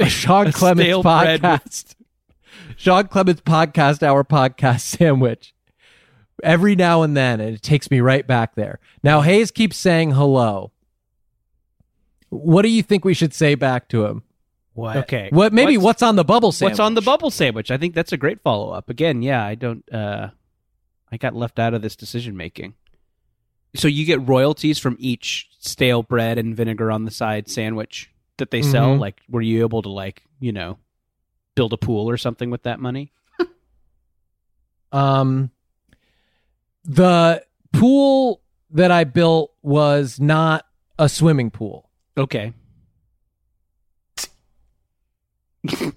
Sean 0.06 0.48
A 0.48 0.52
Clements 0.52 0.82
stale 0.84 1.02
bread 1.02 1.40
podcast. 1.40 1.94
Sean 2.76 3.06
Clements 3.08 3.42
podcast, 3.42 4.02
our 4.02 4.24
podcast 4.24 4.80
sandwich. 4.80 5.54
Every 6.42 6.74
now 6.74 7.02
and 7.02 7.16
then, 7.16 7.40
and 7.40 7.54
it 7.54 7.62
takes 7.62 7.90
me 7.90 8.00
right 8.00 8.26
back 8.26 8.54
there. 8.56 8.80
Now, 9.02 9.20
Hayes 9.20 9.50
keeps 9.50 9.76
saying 9.76 10.12
hello. 10.12 10.72
What 12.30 12.62
do 12.62 12.68
you 12.68 12.82
think 12.82 13.04
we 13.04 13.14
should 13.14 13.34
say 13.34 13.54
back 13.54 13.88
to 13.90 14.06
him? 14.06 14.22
What? 14.74 14.96
Okay. 14.98 15.28
What 15.30 15.52
maybe 15.52 15.76
What's- 15.76 15.84
what's, 15.84 16.02
on 16.02 16.16
the 16.16 16.24
bubble 16.24 16.50
sandwich? 16.50 16.72
What's 16.72 16.80
on 16.80 16.94
the 16.94 17.02
bubble 17.02 17.30
sandwich? 17.30 17.70
I 17.70 17.76
think 17.76 17.94
that's 17.94 18.12
a 18.12 18.16
great 18.16 18.40
follow 18.40 18.70
up. 18.70 18.88
Again, 18.88 19.22
yeah, 19.22 19.44
I 19.44 19.54
don't. 19.54 19.84
uh 19.92 20.30
I 21.12 21.18
got 21.18 21.34
left 21.34 21.58
out 21.58 21.74
of 21.74 21.82
this 21.82 21.94
decision 21.94 22.38
making. 22.38 22.72
So 23.76 23.86
you 23.86 24.06
get 24.06 24.26
royalties 24.26 24.78
from 24.78 24.96
each 24.98 25.48
stale 25.58 26.02
bread 26.02 26.38
and 26.38 26.56
vinegar 26.56 26.90
on 26.90 27.04
the 27.04 27.10
side 27.10 27.50
sandwich 27.50 28.10
that 28.42 28.50
they 28.50 28.60
sell. 28.62 28.96
Mhm. 28.96 28.98
Like, 29.00 29.22
were 29.30 29.40
you 29.40 29.60
able 29.62 29.80
to 29.82 29.88
like 29.88 30.22
you 30.40 30.52
know 30.52 30.76
build 31.54 31.72
a 31.72 31.76
pool 31.76 32.10
or 32.10 32.16
something 32.16 32.50
with 32.50 32.64
that 32.64 32.78
money? 32.80 33.12
Um, 34.92 35.50
the 36.84 37.42
pool 37.72 38.42
that 38.72 38.90
I 38.90 39.04
built 39.04 39.54
was 39.62 40.20
not 40.20 40.66
a 40.98 41.08
swimming 41.08 41.50
pool. 41.50 41.88
Okay. 42.18 42.52
Say 45.68 45.92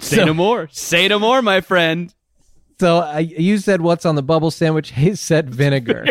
So- 0.00 0.24
no 0.26 0.34
more. 0.34 0.68
Say 0.70 1.08
no 1.08 1.18
more, 1.18 1.40
my 1.42 1.60
friend. 1.62 2.12
So 2.80 2.98
I, 2.98 3.20
you 3.20 3.58
said 3.58 3.80
what's 3.80 4.04
on 4.06 4.14
the 4.14 4.22
bubble 4.22 4.50
sandwich? 4.50 4.90
Hayes 5.00 5.20
said 5.20 5.48
vinegar. 5.52 6.06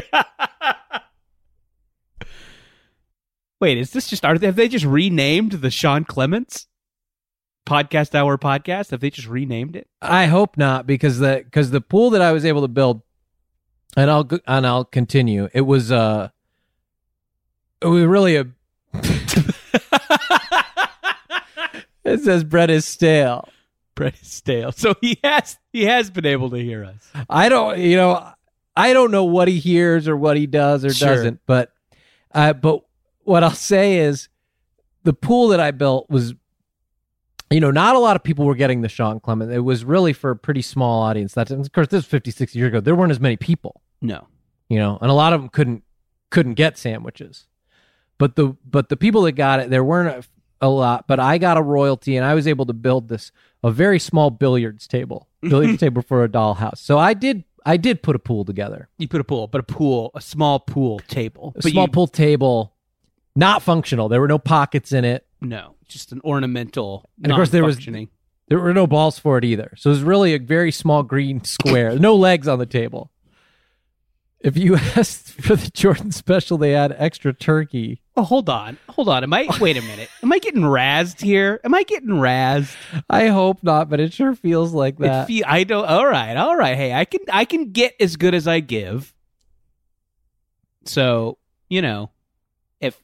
Wait, 3.59 3.77
is 3.77 3.91
this 3.91 4.07
just 4.07 4.23
are 4.25 4.37
they, 4.37 4.45
have 4.47 4.55
they 4.55 4.67
just 4.67 4.85
renamed 4.85 5.53
the 5.53 5.71
Sean 5.71 6.03
Clements 6.05 6.67
podcast 7.65 8.13
hour 8.15 8.37
podcast? 8.37 8.91
Have 8.91 8.99
they 8.99 9.09
just 9.09 9.27
renamed 9.27 9.75
it? 9.75 9.87
I 10.01 10.25
hope 10.27 10.57
not 10.57 10.85
because 10.85 11.19
the 11.19 11.41
because 11.43 11.71
the 11.71 11.81
pool 11.81 12.11
that 12.11 12.21
I 12.21 12.31
was 12.31 12.45
able 12.45 12.61
to 12.61 12.67
build, 12.67 13.01
and 13.95 14.11
I'll 14.11 14.23
go- 14.23 14.39
and 14.47 14.65
I'll 14.67 14.85
continue. 14.85 15.49
It 15.53 15.61
was 15.61 15.91
uh, 15.91 16.29
it 17.81 17.87
was 17.87 18.03
really 18.05 18.35
a. 18.35 18.45
it 22.03 22.21
says 22.23 22.43
bread 22.43 22.69
is 22.69 22.85
stale. 22.85 23.49
Bread 23.95 24.13
is 24.21 24.31
stale. 24.31 24.71
So 24.71 24.93
he 25.01 25.19
has 25.23 25.57
he 25.73 25.85
has 25.85 26.09
been 26.11 26.25
able 26.25 26.49
to 26.51 26.57
hear 26.57 26.83
us. 26.85 27.09
I 27.29 27.49
don't, 27.49 27.79
you 27.79 27.95
know, 27.97 28.31
I 28.75 28.93
don't 28.93 29.11
know 29.11 29.23
what 29.25 29.47
he 29.47 29.57
hears 29.59 30.07
or 30.07 30.15
what 30.15 30.37
he 30.37 30.45
does 30.47 30.85
or 30.85 30.93
Sure. 30.93 31.07
doesn't, 31.15 31.39
but, 31.47 31.71
uh, 32.33 32.53
but 32.53 32.83
what 33.27 33.43
I'll 33.43 33.51
say 33.51 33.97
is 33.97 34.29
the 35.03 35.13
pool 35.13 35.49
that 35.49 35.59
I 35.59 35.71
built 35.71 36.09
was, 36.09 36.33
you 37.49 37.59
know, 37.59 37.71
not 37.71 37.95
a 37.95 37.99
lot 37.99 38.15
of 38.15 38.23
people 38.23 38.45
were 38.45 38.55
getting 38.55 38.81
the 38.81 38.89
Sean 38.89 39.19
Clement. 39.19 39.51
It 39.51 39.59
was 39.59 39.83
really 39.85 40.13
for 40.13 40.31
a 40.31 40.35
pretty 40.35 40.61
small 40.61 41.01
audience. 41.01 41.33
That's, 41.33 41.51
of 41.51 41.71
course, 41.71 41.87
this 41.87 41.99
was 41.99 42.05
50, 42.05 42.31
60 42.31 42.57
years 42.59 42.69
ago. 42.69 42.79
There 42.79 42.95
weren't 42.95 43.11
as 43.11 43.19
many 43.19 43.37
people, 43.37 43.81
No. 44.01 44.27
you 44.69 44.79
know, 44.79 44.97
and 45.01 45.09
a 45.09 45.13
lot 45.13 45.33
of 45.33 45.41
them 45.41 45.49
couldn't, 45.49 45.83
couldn't 46.29 46.53
get 46.55 46.77
sandwiches. 46.77 47.47
But 48.17 48.35
the, 48.35 48.55
but 48.65 48.89
the 48.89 48.97
people 48.97 49.21
that 49.23 49.33
got 49.33 49.59
it, 49.59 49.69
there 49.69 49.83
weren't 49.83 50.25
a, 50.61 50.65
a 50.65 50.69
lot, 50.69 51.05
but 51.07 51.19
I 51.19 51.37
got 51.37 51.57
a 51.57 51.61
royalty 51.61 52.17
and 52.17 52.25
I 52.25 52.33
was 52.33 52.47
able 52.47 52.65
to 52.65 52.73
build 52.73 53.09
this, 53.09 53.31
a 53.63 53.71
very 53.71 53.99
small 53.99 54.29
billiards 54.29 54.87
table, 54.87 55.27
billiards 55.41 55.79
table 55.79 56.01
for 56.01 56.23
a 56.23 56.29
dollhouse. 56.29 56.77
So 56.79 56.97
I 56.97 57.13
did, 57.13 57.43
I 57.65 57.77
did 57.77 58.01
put 58.01 58.15
a 58.15 58.19
pool 58.19 58.43
together. 58.45 58.89
You 58.97 59.07
put 59.07 59.21
a 59.21 59.23
pool, 59.25 59.47
but 59.47 59.59
a 59.59 59.63
pool, 59.63 60.11
a 60.15 60.21
small 60.21 60.59
pool 60.59 60.99
table. 61.07 61.53
a 61.55 61.61
but 61.61 61.71
small 61.71 61.85
you, 61.85 61.91
pool 61.91 62.07
table, 62.07 62.73
not 63.37 63.61
functional. 63.63 64.09
There 64.09 64.19
were 64.19 64.27
no 64.27 64.39
pockets 64.39 64.91
in 64.91 65.05
it. 65.05 65.25
No, 65.41 65.75
just 65.87 66.11
an 66.11 66.19
ornamental. 66.23 67.09
And 67.23 67.31
of 67.31 67.35
course 67.37 67.49
there 67.51 67.63
was- 67.63 67.77
There 68.49 68.59
were 68.59 68.73
no 68.73 68.87
balls 68.87 69.19
for 69.19 69.37
it 69.37 69.43
either. 69.45 69.73
So 69.77 69.89
it 69.89 69.93
was 69.93 70.03
really 70.03 70.33
a 70.33 70.39
very 70.39 70.71
small 70.71 71.03
green 71.03 71.43
square. 71.43 71.97
no 71.99 72.15
legs 72.15 72.47
on 72.47 72.59
the 72.59 72.65
table. 72.65 73.11
If 74.39 74.55
you 74.55 74.75
asked 74.95 75.29
for 75.41 75.55
the 75.55 75.69
Jordan 75.71 76.11
special, 76.11 76.57
they 76.57 76.71
had 76.71 76.95
extra 76.97 77.33
turkey. 77.33 78.01
Oh, 78.15 78.21
hold 78.23 78.49
on, 78.49 78.77
hold 78.89 79.09
on. 79.09 79.23
Am 79.23 79.33
I? 79.33 79.47
Wait 79.59 79.77
a 79.77 79.81
minute. 79.81 80.09
Am 80.23 80.31
I 80.31 80.37
getting 80.39 80.61
razzed 80.61 81.21
here? 81.21 81.59
Am 81.63 81.73
I 81.73 81.83
getting 81.83 82.09
razzed? 82.09 82.75
I 83.09 83.27
hope 83.27 83.63
not, 83.63 83.89
but 83.89 83.99
it 83.99 84.13
sure 84.13 84.33
feels 84.35 84.73
like 84.73 84.95
It 84.95 85.01
that. 85.03 85.27
fe- 85.27 85.43
I 85.43 85.63
don't. 85.63 85.85
All 85.85 86.05
right, 86.07 86.35
all 86.37 86.55
right. 86.55 86.75
Hey, 86.77 86.93
I 86.93 87.05
can 87.05 87.21
I 87.31 87.45
can 87.45 87.71
get 87.71 87.95
as 87.99 88.15
good 88.15 88.33
as 88.35 88.47
I 88.47 88.59
give. 88.59 89.13
So 90.85 91.37
you 91.69 91.81
know, 91.81 92.11
if 92.79 92.97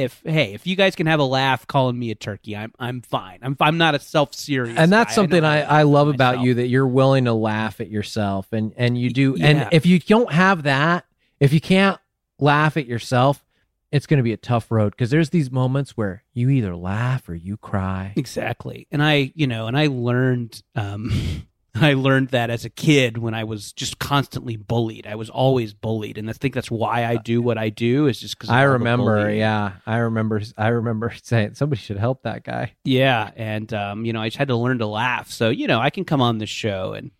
if 0.00 0.22
hey, 0.24 0.54
if 0.54 0.66
you 0.66 0.76
guys 0.76 0.94
can 0.96 1.06
have 1.06 1.20
a 1.20 1.24
laugh 1.24 1.66
calling 1.66 1.98
me 1.98 2.10
a 2.10 2.14
turkey, 2.14 2.56
I'm 2.56 2.72
I'm 2.78 3.02
fine. 3.02 3.38
I'm 3.42 3.56
I'm 3.60 3.78
not 3.78 3.94
a 3.94 3.98
self 3.98 4.34
serious. 4.34 4.78
and 4.78 4.92
that's 4.92 5.14
something 5.14 5.44
I, 5.44 5.62
I 5.62 5.82
love 5.82 6.08
about 6.08 6.36
myself. 6.36 6.46
you 6.46 6.54
that 6.54 6.68
you're 6.68 6.86
willing 6.86 7.24
to 7.26 7.32
laugh 7.32 7.80
at 7.80 7.88
yourself 7.90 8.52
and 8.52 8.72
and 8.76 8.98
you 8.98 9.10
do 9.10 9.36
and 9.40 9.68
if 9.72 9.86
you 9.86 9.98
don't 10.00 10.32
have 10.32 10.64
that 10.64 11.04
if 11.38 11.52
you 11.52 11.60
can't 11.60 11.98
laugh 12.38 12.76
at 12.76 12.86
yourself 12.86 13.44
it's 13.92 14.06
going 14.06 14.18
to 14.18 14.22
be 14.24 14.32
a 14.32 14.36
tough 14.36 14.70
road 14.70 14.90
because 14.92 15.10
there's 15.10 15.30
these 15.30 15.50
moments 15.50 15.96
where 15.96 16.22
you 16.32 16.48
either 16.48 16.76
laugh 16.76 17.28
or 17.28 17.34
you 17.34 17.56
cry 17.56 18.12
Exactly. 18.16 18.86
And 18.92 19.02
I, 19.02 19.32
you 19.34 19.46
know, 19.48 19.66
and 19.66 19.76
I 19.76 19.88
learned 19.88 20.62
um 20.76 21.10
I 21.74 21.94
learned 21.94 22.28
that 22.28 22.50
as 22.50 22.64
a 22.64 22.70
kid 22.70 23.18
when 23.18 23.34
I 23.34 23.44
was 23.44 23.72
just 23.72 23.98
constantly 23.98 24.56
bullied. 24.56 25.06
I 25.06 25.14
was 25.14 25.30
always 25.30 25.72
bullied 25.72 26.18
and 26.18 26.28
I 26.28 26.32
think 26.32 26.54
that's 26.54 26.70
why 26.70 27.04
I 27.04 27.16
do 27.16 27.40
what 27.40 27.58
I 27.58 27.68
do 27.68 28.06
is 28.06 28.20
just 28.20 28.38
cuz 28.38 28.50
I 28.50 28.62
remember, 28.62 29.30
yeah, 29.30 29.72
I 29.86 29.98
remember. 29.98 30.42
I 30.56 30.68
remember 30.68 31.12
saying 31.22 31.54
somebody 31.54 31.80
should 31.80 31.98
help 31.98 32.22
that 32.24 32.42
guy. 32.44 32.72
Yeah, 32.84 33.30
and 33.36 33.72
um, 33.72 34.04
you 34.04 34.12
know, 34.12 34.20
I 34.20 34.28
just 34.28 34.36
had 34.38 34.48
to 34.48 34.56
learn 34.56 34.78
to 34.78 34.86
laugh. 34.86 35.30
So, 35.30 35.50
you 35.50 35.66
know, 35.66 35.80
I 35.80 35.90
can 35.90 36.04
come 36.04 36.20
on 36.20 36.38
this 36.38 36.50
show 36.50 36.92
and 36.92 37.10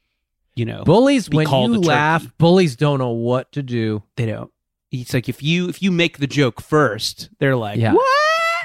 you 0.57 0.65
know, 0.65 0.83
Bullies, 0.85 1.31
when 1.31 1.49
you 1.49 1.81
laugh, 1.81 2.27
bullies 2.37 2.77
don't 2.77 2.99
know 2.99 3.11
what 3.11 3.53
to 3.53 3.63
do. 3.63 4.03
they 4.17 4.27
don't. 4.27 4.51
It's 4.91 5.15
like 5.15 5.29
if 5.29 5.43
you 5.43 5.69
if 5.69 5.81
you 5.81 5.93
make 5.93 6.19
the 6.19 6.27
joke 6.27 6.61
first, 6.61 7.31
they're 7.39 7.55
like, 7.57 7.79
Yeah. 7.79 7.93
"What?" 7.95 8.07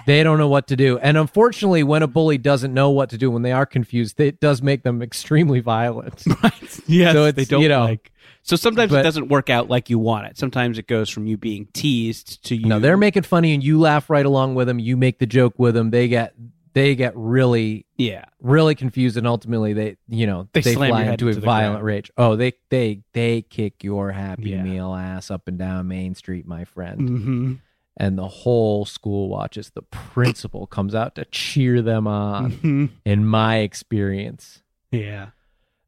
They 0.06 0.24
don't 0.24 0.38
know 0.38 0.48
what 0.48 0.68
to 0.68 0.76
do, 0.76 0.98
and 1.00 1.18
unfortunately, 1.18 1.84
when 1.84 2.04
a 2.04 2.08
bully 2.08 2.38
doesn't 2.38 2.74
know 2.74 2.90
what 2.92 3.10
to 3.10 3.18
do, 3.18 3.32
when 3.32 3.42
they 3.42 3.52
are 3.52 3.66
confused, 3.66 4.20
it 4.20 4.40
does 4.40 4.62
make 4.62 4.84
them 4.84 5.02
extremely 5.02 5.60
violent. 5.60 6.24
Right. 6.44 6.80
Yes, 6.88 7.14
So 7.14 7.32
they 7.32 7.46
don't 7.46 7.62
you 7.62 7.70
know, 7.70 7.86
like. 7.86 8.12
So 8.44 8.56
sometimes 8.56 8.92
but- 8.92 9.00
it 9.00 9.04
doesn't 9.04 9.30
work 9.30 9.50
out 9.50 9.70
like 9.70 9.90
you 9.90 9.98
want 9.98 10.28
it. 10.28 10.38
Sometimes 10.38 10.78
it 10.78 10.88
goes 10.88 11.10
from 11.10 11.26
you 11.26 11.38
being 11.38 11.68
teased 11.74 12.44
to 12.46 12.56
you. 12.56 12.68
No, 12.68 12.80
they're 12.80 12.98
making 12.98 13.24
funny, 13.24 13.54
and 13.56 13.64
you 13.64 13.80
laugh 13.80 14.10
right 14.10 14.26
along 14.26 14.54
with 14.56 14.68
them. 14.68 14.78
You 14.80 14.96
make 14.98 15.18
the 15.20 15.26
joke 15.26 15.56
with 15.58 15.74
them. 15.74 15.90
They 15.90 16.08
get 16.08 16.34
they 16.74 16.94
get 16.94 17.14
really 17.16 17.86
yeah, 17.98 18.26
really 18.42 18.76
confused, 18.76 19.16
and 19.18 19.26
ultimately 19.26 19.74
they 19.74 19.96
you 20.10 20.28
know 20.28 20.48
They 20.54 20.62
they, 20.62 20.74
slam 20.74 20.90
fly 20.90 21.04
into 21.06 21.30
a 21.30 21.34
violent 21.34 21.76
ground. 21.76 21.86
rage. 21.86 22.12
Oh, 22.18 22.36
they 22.36 22.54
they 22.70 23.02
they 23.14 23.42
kick 23.42 23.84
your 23.84 24.12
happy 24.12 24.50
Yeah. 24.52 24.62
meal 24.62 24.94
ass 24.94 25.32
up 25.32 25.48
and 25.48 25.58
down 25.58 25.88
Main 25.88 26.14
Street, 26.16 26.46
my 26.46 26.66
friend. 26.66 27.00
mm-hmm. 27.00 27.54
And 27.98 28.18
the 28.18 28.28
whole 28.28 28.86
school 28.86 29.30
watches. 29.30 29.72
The 29.74 29.82
principal 29.84 30.68
comes 30.68 30.94
out 30.96 31.16
to 31.16 31.26
cheer 31.26 31.82
them 31.82 32.08
on. 32.08 32.52
Mm-hmm. 32.52 32.86
In 33.06 33.26
my 33.26 33.58
experience, 33.60 34.62
yeah. 34.92 35.30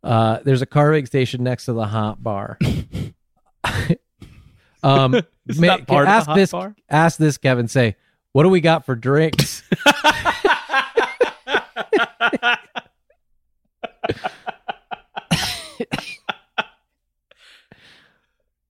uh, 0.03 0.39
there's 0.43 0.61
a 0.61 0.65
carving 0.65 1.05
station 1.05 1.43
next 1.43 1.65
to 1.65 1.73
the 1.73 1.85
hot 1.85 2.23
bar. 2.23 2.57
um, 4.83 5.15
It's 5.47 5.59
ma- 5.59 5.67
not 5.67 5.87
part 5.87 6.07
of 6.07 6.11
the 6.11 6.15
ask 6.15 6.27
hot 6.27 6.35
this. 6.35 6.51
bar? 6.51 6.75
Ask 6.89 7.17
this, 7.19 7.37
Kevin. 7.37 7.67
Say, 7.67 7.95
what 8.31 8.43
do 8.43 8.49
we 8.49 8.61
got 8.61 8.85
for 8.85 8.95
drinks? 8.95 9.63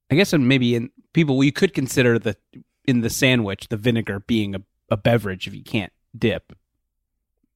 I 0.09 0.15
guess 0.15 0.33
and 0.33 0.47
maybe 0.47 0.75
in 0.75 0.89
people 1.13 1.37
we 1.37 1.51
could 1.51 1.73
consider 1.73 2.17
the 2.17 2.37
in 2.87 3.01
the 3.01 3.09
sandwich 3.09 3.67
the 3.67 3.77
vinegar 3.77 4.21
being 4.21 4.55
a, 4.55 4.61
a 4.89 4.97
beverage 4.97 5.45
if 5.45 5.53
you 5.53 5.63
can't 5.63 5.93
dip. 6.17 6.53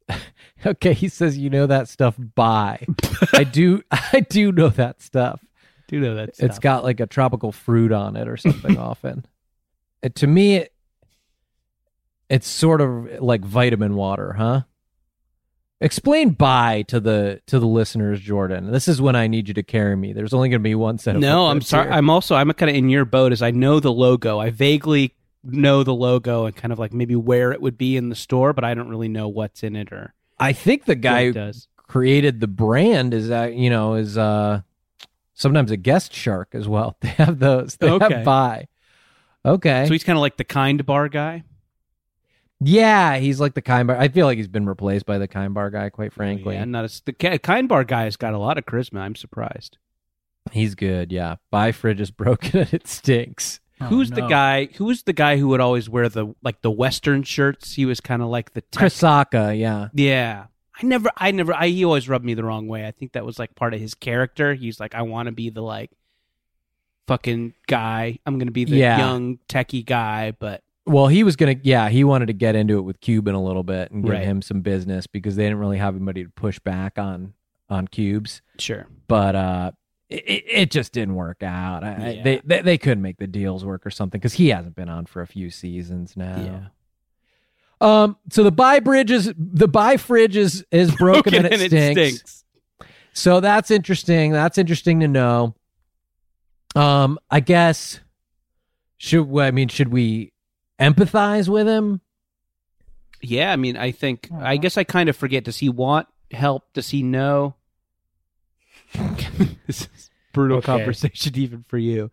okay, 0.65 0.93
he 0.93 1.07
says 1.07 1.37
you 1.37 1.49
know 1.49 1.65
that 1.65 1.87
stuff. 1.87 2.15
Bai. 2.19 2.85
I 3.33 3.43
do. 3.43 3.81
I 3.91 4.25
do 4.29 4.51
know 4.51 4.69
that 4.69 5.01
stuff. 5.01 5.43
Do 5.87 5.99
know 5.99 6.15
that 6.15 6.31
It's 6.39 6.59
got 6.59 6.83
like 6.83 6.99
a 6.99 7.07
tropical 7.07 7.51
fruit 7.51 7.91
on 7.91 8.15
it 8.15 8.27
or 8.27 8.37
something 8.37 8.77
often. 8.79 9.25
It, 10.01 10.15
to 10.15 10.27
me, 10.27 10.55
it, 10.57 10.73
it's 12.29 12.47
sort 12.47 12.81
of 12.81 13.21
like 13.21 13.43
vitamin 13.43 13.95
water, 13.95 14.33
huh? 14.33 14.61
Explain 15.81 16.29
Bai 16.31 16.83
to 16.83 16.99
the 16.99 17.41
to 17.47 17.59
the 17.59 17.65
listeners, 17.67 18.21
Jordan. 18.21 18.71
This 18.71 18.87
is 18.87 19.01
when 19.01 19.15
I 19.15 19.27
need 19.27 19.47
you 19.47 19.53
to 19.55 19.63
carry 19.63 19.95
me. 19.95 20.13
There's 20.13 20.33
only 20.33 20.49
going 20.49 20.61
to 20.61 20.63
be 20.63 20.75
one 20.75 20.97
set 20.97 21.15
of 21.15 21.21
No, 21.21 21.47
I'm 21.47 21.61
sorry. 21.61 21.85
here. 21.85 21.93
I'm 21.93 22.09
also 22.09 22.35
I'm 22.35 22.51
kind 22.53 22.69
of 22.69 22.75
in 22.75 22.89
your 22.89 23.03
boat 23.03 23.31
as 23.31 23.41
I 23.41 23.51
know 23.51 23.79
the 23.79 23.91
logo. 23.91 24.39
I 24.39 24.51
vaguely 24.51 25.15
know 25.43 25.83
the 25.83 25.93
logo 25.93 26.45
and 26.45 26.55
kind 26.55 26.71
of 26.71 26.79
like 26.79 26.93
maybe 26.93 27.15
where 27.15 27.51
it 27.51 27.61
would 27.61 27.77
be 27.77 27.97
in 27.97 28.09
the 28.09 28.15
store, 28.15 28.53
but 28.53 28.63
I 28.63 28.73
don't 28.73 28.89
really 28.89 29.07
know 29.09 29.27
what's 29.27 29.63
in 29.63 29.75
it 29.75 29.91
or 29.91 30.13
I 30.39 30.53
think 30.53 30.85
the 30.85 30.95
guy 30.95 31.25
who 31.25 31.33
does. 31.33 31.67
created 31.77 32.39
the 32.39 32.47
brand 32.47 33.13
is 33.13 33.27
that 33.29 33.53
you 33.55 33.69
know 33.69 33.95
is 33.95 34.17
uh 34.17 34.61
sometimes 35.33 35.71
a 35.71 35.77
guest 35.77 36.13
shark 36.13 36.49
as 36.53 36.67
well. 36.67 36.97
They 37.01 37.09
have 37.09 37.39
those. 37.39 37.77
They 37.77 37.89
Okay. 37.89 38.13
have 38.15 38.25
Bai. 38.25 38.67
Okay. 39.45 39.85
So 39.87 39.91
he's 39.93 40.03
kind 40.03 40.17
of 40.17 40.21
like 40.21 40.37
the 40.37 40.43
kind 40.43 40.85
bar 40.85 41.09
guy. 41.09 41.43
yeah, 42.59 43.17
he's 43.17 43.39
like 43.39 43.55
the 43.55 43.61
kind 43.61 43.87
bar. 43.87 43.97
I 43.97 44.07
feel 44.09 44.27
like 44.27 44.37
he's 44.37 44.47
been 44.47 44.67
replaced 44.67 45.05
by 45.07 45.17
the 45.17 45.27
kind 45.27 45.53
bar 45.53 45.71
guy. 45.71 45.89
Quite 45.89 46.13
frankly, 46.13 46.53
Yeah, 46.55 46.65
not 46.65 46.85
a, 46.85 47.01
the 47.05 47.39
kind 47.39 47.67
bar 47.67 47.83
guy 47.83 48.03
has 48.03 48.17
got 48.17 48.33
a 48.35 48.37
lot 48.37 48.57
of 48.59 48.65
charisma. 48.65 48.99
I'm 48.99 49.15
surprised. 49.15 49.77
he's 50.51 50.75
good. 50.75 51.11
Yeah, 51.11 51.37
Bai 51.49 51.71
fridge 51.71 51.99
is 52.01 52.11
broken 52.23 52.59
and 52.59 52.73
it 52.73 52.87
stinks. 52.87 53.59
Who's 53.89 54.09
the 54.11 54.27
guy? 54.27 54.65
Who 54.77 54.85
was 54.85 55.03
the 55.03 55.13
guy 55.13 55.37
who 55.37 55.47
would 55.49 55.59
always 55.61 55.89
wear 55.89 56.07
the 56.09 56.33
like 56.43 56.61
the 56.61 56.71
western 56.71 57.23
shirts? 57.23 57.73
He 57.73 57.85
was 57.85 57.99
kind 58.01 58.21
of 58.21 58.27
like 58.29 58.53
the 58.53 58.61
tech- 58.61 58.79
Chris 58.79 58.99
Sacca, 59.01 59.57
yeah. 59.57 59.89
Yeah. 59.93 60.45
I 60.81 60.85
never, 60.85 61.09
I 61.17 61.31
never, 61.31 61.53
I, 61.53 61.67
he 61.67 61.85
always 61.85 62.09
rubbed 62.09 62.25
me 62.25 62.33
the 62.33 62.43
wrong 62.43 62.67
way. 62.67 62.87
I 62.87 62.91
think 62.91 63.11
that 63.11 63.25
was 63.25 63.37
like 63.37 63.53
part 63.55 63.73
of 63.73 63.79
his 63.79 63.93
character. 63.93 64.53
He's 64.55 64.79
like, 64.79 64.95
I 64.95 65.01
want 65.03 65.27
to 65.27 65.31
be 65.31 65.49
the 65.49 65.61
like 65.61 65.91
fucking 67.07 67.53
guy. 67.67 68.19
I'm 68.25 68.37
going 68.37 68.47
to 68.47 68.51
be 68.53 68.65
the 68.65 68.77
Yeah. 68.77 68.97
young 68.97 69.39
techie 69.49 69.85
guy, 69.85 70.31
but 70.31 70.63
Well, 70.85 71.07
he 71.07 71.23
was 71.23 71.35
gonna. 71.35 71.55
Yeah, 71.61 71.89
he 71.89 72.03
wanted 72.03 72.27
to 72.27 72.33
get 72.33 72.55
into 72.55 72.77
it 72.77 72.81
with 72.81 72.99
Cuban 73.01 73.35
a 73.35 73.43
little 73.43 73.63
bit 73.63 73.91
and 73.91 74.03
give 74.03 74.13
Right. 74.13 74.23
him 74.23 74.41
some 74.41 74.61
business 74.61 75.07
because 75.07 75.35
they 75.35 75.43
didn't 75.43 75.59
really 75.59 75.77
have 75.77 75.95
anybody 75.95 76.23
to 76.23 76.29
push 76.31 76.57
back 76.59 76.97
on 76.97 77.33
on 77.69 77.87
Cubes. 77.87 78.41
sure. 78.57 78.87
but 79.07 79.35
uh 79.35 79.71
it, 80.11 80.23
it- 80.27 80.43
it 80.47 80.71
just 80.71 80.91
didn't 80.93 81.15
work 81.15 81.41
out. 81.43 81.83
I, 81.83 81.93
I- 81.93 82.09
Yeah. 82.11 82.23
they, 82.23 82.41
they 82.45 82.61
they 82.61 82.77
couldn't 82.77 83.01
make 83.01 83.17
the 83.17 83.27
deals 83.27 83.65
work 83.65 83.85
or 83.85 83.89
something 83.89 84.19
because 84.19 84.33
he 84.33 84.49
hasn't 84.49 84.75
been 84.75 84.89
on 84.89 85.05
for 85.05 85.21
a 85.21 85.27
few 85.27 85.49
seasons 85.49 86.15
now. 86.15 86.37
Yeah. 86.37 86.67
Um. 88.03 88.17
So 88.29 88.43
the 88.43 88.51
Bai 88.51 88.79
bridge 88.79 89.09
is 89.09 89.33
the 89.37 89.67
Bai 89.67 89.97
fridge 89.97 90.35
is 90.37 90.63
is 90.71 90.93
broken 90.97 91.33
and, 91.33 91.45
it, 91.47 91.71
stinks. 91.71 92.43
So 93.13 93.39
that's 93.39 93.71
interesting. 93.71 94.31
That's 94.31 94.57
interesting 94.57 94.99
to 94.99 95.07
know. 95.07 95.55
Um. 96.75 97.17
I 97.31 97.39
guess 97.39 97.99
should 98.97 99.35
I 99.39 99.49
mean 99.51 99.67
should 99.67 99.87
we 99.89 100.31
empathize 100.79 101.47
with 101.49 101.67
him? 101.67 102.01
Yeah. 103.21 103.51
I 103.51 103.55
mean, 103.55 103.77
I 103.77 103.91
think, 103.91 104.29
I 104.33 104.57
guess 104.57 104.77
I 104.77 104.83
kind 104.83 105.07
of 105.09 105.15
forget. 105.15 105.43
Does 105.43 105.57
he 105.59 105.69
want 105.69 106.07
help? 106.31 106.63
Does 106.73 106.89
he 106.89 107.03
know? 107.03 107.55
this 109.67 109.87
is 109.95 110.09
brutal 110.33 110.57
Okay. 110.57 110.65
conversation 110.65 111.35
even 111.37 111.63
for 111.67 111.77
you. 111.77 112.11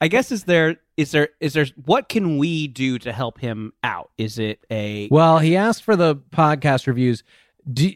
I 0.00 0.08
guess 0.08 0.32
is 0.32 0.44
there 0.44 0.76
is 0.96 1.10
there 1.10 1.28
is 1.40 1.52
there 1.52 1.66
what 1.84 2.08
can 2.08 2.38
we 2.38 2.66
do 2.68 2.98
to 3.00 3.12
help 3.12 3.38
him 3.38 3.72
out? 3.82 4.10
Is 4.16 4.38
it 4.38 4.64
a 4.70 5.08
Well, 5.10 5.38
he 5.38 5.56
asked 5.56 5.82
for 5.82 5.94
the 5.96 6.16
podcast 6.16 6.86
reviews. 6.86 7.22
Do, 7.70 7.90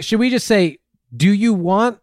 should 0.00 0.18
we 0.20 0.30
just 0.30 0.46
say, 0.46 0.78
do 1.14 1.30
you 1.30 1.52
want 1.52 1.98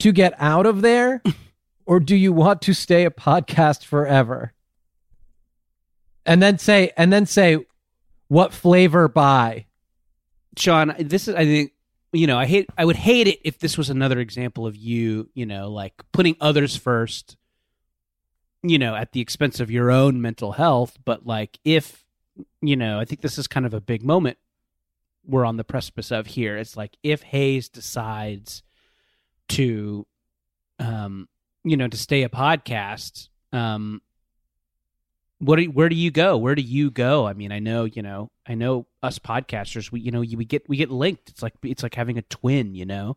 to 0.00 0.12
get 0.12 0.34
out 0.38 0.66
of 0.66 0.82
there 0.82 1.22
or 1.86 2.00
do 2.00 2.14
you 2.14 2.32
want 2.32 2.60
to 2.62 2.74
stay 2.74 3.06
a 3.06 3.10
podcast 3.10 3.84
forever? 3.84 4.52
And 6.26 6.42
then 6.42 6.58
say, 6.58 6.92
and 6.98 7.10
then 7.12 7.24
say, 7.24 7.64
what 8.28 8.52
flavor 8.52 9.08
Bai? 9.08 9.66
Sean, 10.58 10.94
this 10.98 11.28
is 11.28 11.34
I 11.34 11.44
think 11.46 11.72
you 12.12 12.26
know, 12.26 12.38
I 12.38 12.46
hate 12.46 12.68
I 12.76 12.84
would 12.84 12.96
hate 12.96 13.28
it 13.28 13.40
if 13.44 13.58
this 13.58 13.78
was 13.78 13.90
another 13.90 14.18
example 14.18 14.66
of 14.66 14.76
you, 14.76 15.30
you 15.34 15.46
know, 15.46 15.70
like 15.70 15.94
putting 16.12 16.36
others 16.40 16.76
first, 16.76 17.36
you 18.62 18.78
know, 18.78 18.94
at 18.94 19.12
the 19.12 19.20
expense 19.20 19.60
of 19.60 19.70
your 19.70 19.90
own 19.90 20.20
mental 20.20 20.52
health, 20.52 20.98
but 21.04 21.26
like 21.26 21.58
if 21.64 22.04
you 22.60 22.76
know, 22.76 22.98
I 22.98 23.04
think 23.04 23.20
this 23.20 23.38
is 23.38 23.46
kind 23.46 23.66
of 23.66 23.74
a 23.74 23.80
big 23.80 24.02
moment 24.02 24.38
we're 25.26 25.44
on 25.44 25.56
the 25.56 25.64
precipice 25.64 26.10
of 26.10 26.26
here. 26.26 26.56
It's 26.56 26.76
like 26.76 26.96
if 27.02 27.22
Hayes 27.22 27.68
decides 27.68 28.62
to 29.50 30.06
um 30.78 31.28
you 31.62 31.76
know, 31.76 31.88
to 31.88 31.96
stay 31.96 32.22
a 32.22 32.28
podcast, 32.28 33.28
um 33.52 34.02
what 35.38 35.56
do, 35.56 35.64
where 35.66 35.88
do 35.88 35.96
you 35.96 36.10
go? 36.10 36.36
Where 36.36 36.54
do 36.54 36.62
you 36.62 36.90
go? 36.90 37.26
I 37.26 37.32
mean, 37.32 37.50
I 37.50 37.60
know, 37.60 37.84
you 37.84 38.02
know, 38.02 38.30
I 38.46 38.54
know 38.54 38.86
us 39.02 39.18
podcasters, 39.18 39.90
we 39.92 40.00
you 40.00 40.10
know, 40.10 40.20
you, 40.22 40.36
we 40.36 40.44
get 40.44 40.68
we 40.68 40.76
get 40.76 40.90
linked. 40.90 41.28
It's 41.30 41.42
like 41.42 41.54
it's 41.62 41.82
like 41.82 41.94
having 41.94 42.18
a 42.18 42.22
twin, 42.22 42.74
you 42.74 42.84
know. 42.86 43.16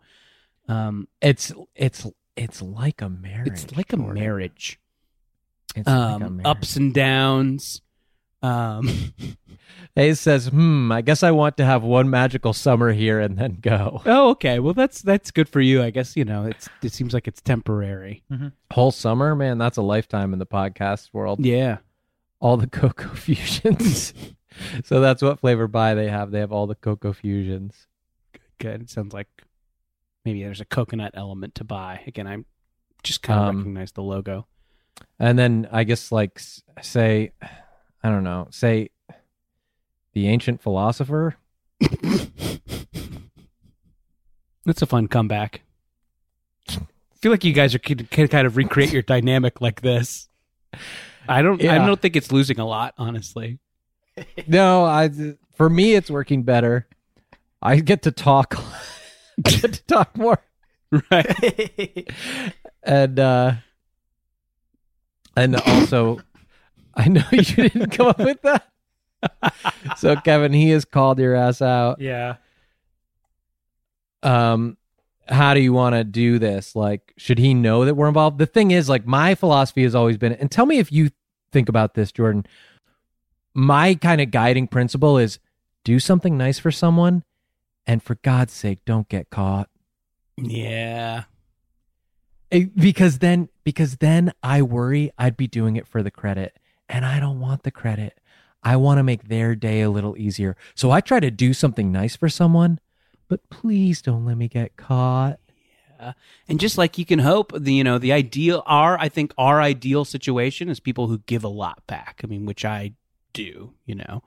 Um 0.67 1.07
It's, 1.21 1.51
it's, 1.75 2.05
it's 2.36 2.61
like 2.61 3.01
a 3.01 3.09
marriage. 3.09 3.47
it's 3.63 3.75
like 3.75 3.91
a 3.93 3.97
Jordan. 3.97 4.13
marriage. 4.15 4.79
It's 5.75 5.88
like 5.88 5.95
a 5.95 6.13
Um 6.25 6.38
marriage. 6.38 6.45
ups 6.45 6.75
and 6.77 6.93
downs. 6.93 7.81
Um 8.41 9.13
says, 10.13 10.47
hmm, 10.47 10.91
I 10.91 11.01
guess 11.01 11.21
I 11.21 11.31
want 11.31 11.57
to 11.57 11.65
have 11.65 11.84
one 11.84 12.09
magical 12.09 12.51
summer 12.53 12.91
here 12.93 13.19
and 13.19 13.38
then 13.38 13.57
go. 13.61 14.01
Oh, 14.05 14.29
okay. 14.31 14.59
Well, 14.59 14.73
that's 14.73 15.01
that's 15.01 15.29
good 15.31 15.47
for 15.49 15.61
you. 15.61 15.84
I 15.84 15.89
guess, 15.91 16.15
you 16.17 16.25
know, 16.25 16.45
it's 16.45 16.67
it 16.81 16.93
seems 16.93 17.13
like 17.13 17.27
it's 17.27 17.41
temporary. 17.41 18.23
Whole 18.71 18.91
summer, 18.91 19.36
man, 19.36 19.57
that's 19.59 19.77
a 19.77 19.81
lifetime 19.84 20.34
in 20.34 20.39
the 20.39 20.45
podcast 20.47 21.09
world. 21.13 21.45
Yeah. 21.45 21.77
all 22.39 22.57
the 22.57 22.67
Cocofusions. 22.79 24.13
so 24.85 24.99
that's 25.01 25.21
what 25.21 25.39
flavor 25.39 25.67
Bai 25.67 25.93
they 25.93 26.09
have. 26.09 26.31
They 26.31 26.39
have 26.39 26.51
all 26.51 26.67
the 26.67 26.75
Cocofusions. 26.75 27.87
Good. 28.59 28.81
It 28.83 28.89
sounds 28.89 29.13
like 29.13 29.27
maybe 30.25 30.43
there's 30.43 30.61
a 30.61 30.65
coconut 30.65 31.11
element 31.15 31.55
to 31.55 31.63
Bai. 31.63 32.03
Again, 32.07 32.27
I'm 32.27 32.45
just 33.03 33.21
kind 33.21 33.39
of 33.39 33.47
Um, 33.49 33.57
recognize 33.57 33.91
the 33.91 34.03
logo. 34.03 34.47
And 35.19 35.37
then 35.37 35.67
I 35.71 35.83
guess 35.83 36.11
like 36.11 36.39
say 36.81 37.31
I 38.03 38.09
don't 38.09 38.23
know, 38.23 38.47
say 38.51 38.89
the 40.13 40.27
ancient 40.27 40.61
philosopher. 40.61 41.35
That's 44.65 44.81
a 44.81 44.85
fun 44.85 45.07
comeback. 45.07 45.61
I 46.69 46.75
feel 47.21 47.31
like 47.31 47.43
you 47.43 47.53
guys 47.53 47.73
are 47.75 47.79
can, 47.79 48.05
can 48.05 48.27
kind 48.27 48.47
of 48.47 48.55
recreate 48.57 48.91
your 48.91 49.01
dynamic 49.01 49.61
like 49.61 49.81
this. 49.81 50.29
I 51.27 51.41
don't. 51.41 51.63
I 51.63 51.77
don't 51.85 52.01
think 52.01 52.15
it's 52.15 52.31
losing 52.31 52.59
a 52.59 52.65
lot, 52.65 52.93
honestly. 52.97 53.59
No, 54.47 54.86
I 54.86 55.09
for 55.55 55.70
me 55.70 55.93
it's 55.95 56.09
working 56.11 56.43
better. 56.43 56.88
I 57.61 57.80
get 57.80 58.01
to 58.03 58.11
talk 58.11 58.55
I 59.45 59.49
get 59.49 59.74
to 59.74 59.84
talk 59.86 60.18
more. 60.18 60.39
Right. 61.11 62.09
And 62.86 63.18
uh 63.18 63.53
and 65.38 65.55
also 65.55 66.20
I 66.95 67.07
know 67.07 67.24
you 67.32 67.41
didn't 67.43 67.91
come 67.91 68.07
up 68.07 68.20
with 68.20 68.41
that. 68.41 68.68
so 69.97 70.16
Kevin, 70.18 70.51
he 70.51 70.70
has 70.72 70.84
called 70.84 71.18
your 71.18 71.34
ass 71.34 71.61
out. 71.61 72.01
Yeah. 72.01 72.36
um 74.22 74.78
how 75.30 75.53
do 75.53 75.61
you 75.61 75.72
want 75.72 75.95
to 75.95 76.03
do 76.03 76.38
this 76.39 76.76
like 76.76 77.14
should 77.18 77.39
he 77.39 77.53
know 77.53 77.86
that 77.86 77.95
we're 77.95 78.09
involved 78.09 78.38
the 78.38 78.45
thing 78.45 78.72
is 78.72 78.89
like 78.89 79.05
my 79.05 79.34
philosophy 79.36 79.84
has 79.84 79.95
always 79.95 80.18
been 80.18 80.34
and 80.34 80.51
tell 80.51 80.66
me 80.66 80.80
if 80.80 80.91
you 80.91 81.09
think 81.53 81.70
about 81.70 81.93
this 81.93 82.11
jordan 82.11 82.45
my 83.53 83.95
kind 83.95 84.19
of 84.21 84.31
guiding 84.31 84.67
principle 84.67 85.17
is 85.17 85.39
do 85.83 85.99
something 85.99 86.37
nice 86.37 86.59
for 86.59 86.71
someone 86.71 87.23
and 87.85 88.01
for 88.01 88.15
god's 88.23 88.53
sake 88.53 88.79
don't 88.85 89.09
get 89.09 89.29
caught 89.29 89.69
Yeah. 90.37 91.23
Eh, 92.51 92.65
because 92.75 93.19
then 93.19 93.49
because 93.63 93.97
then 93.97 94.31
i 94.41 94.61
worry 94.61 95.11
i'd 95.17 95.37
be 95.37 95.47
doing 95.47 95.75
it 95.75 95.87
for 95.87 96.01
the 96.03 96.11
credit 96.11 96.57
and 96.89 97.05
i 97.05 97.19
don't 97.19 97.39
want 97.39 97.63
the 97.63 97.71
credit 97.71 98.19
i 98.63 98.75
want 98.75 98.97
to 98.99 99.03
make 99.03 99.27
their 99.27 99.55
day 99.55 99.81
a 99.81 99.89
little 99.89 100.17
easier 100.17 100.55
so 100.75 100.91
i 100.91 101.01
try 101.01 101.19
to 101.19 101.31
do 101.31 101.53
something 101.53 101.91
nice 101.91 102.15
for 102.15 102.29
someone 102.29 102.79
but 103.27 103.49
please 103.49 104.01
don't 104.01 104.25
let 104.25 104.37
me 104.37 104.47
get 104.47 104.75
caught 104.77 105.39
Yeah. 105.99 106.13
And 106.49 106.59
just 106.59 106.77
like 106.77 106.97
you 106.97 107.05
can 107.05 107.19
hope, 107.19 107.53
the 107.57 107.73
you 107.73 107.83
know 107.83 107.97
the 107.97 108.11
ideal 108.11 108.61
our 108.65 108.99
I 108.99 109.09
think 109.09 109.33
our 109.37 109.61
ideal 109.61 110.03
situation 110.05 110.69
is 110.69 110.79
people 110.79 111.07
who 111.07 111.19
give 111.19 111.43
a 111.45 111.47
lot 111.63 111.81
back. 111.87 112.19
I 112.23 112.27
mean, 112.27 112.45
which 112.45 112.65
I 112.65 112.93
do. 113.34 113.73
You 113.86 113.95
know. 113.95 114.23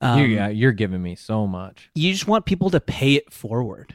Um, 0.00 0.18
you, 0.18 0.24
yeah, 0.26 0.48
you're 0.48 0.72
giving 0.72 1.00
me 1.02 1.14
so 1.14 1.46
much. 1.46 1.88
you 1.94 2.12
just 2.12 2.26
want 2.26 2.44
people 2.44 2.68
to 2.70 2.80
pay 2.80 3.14
it 3.14 3.32
forward. 3.32 3.94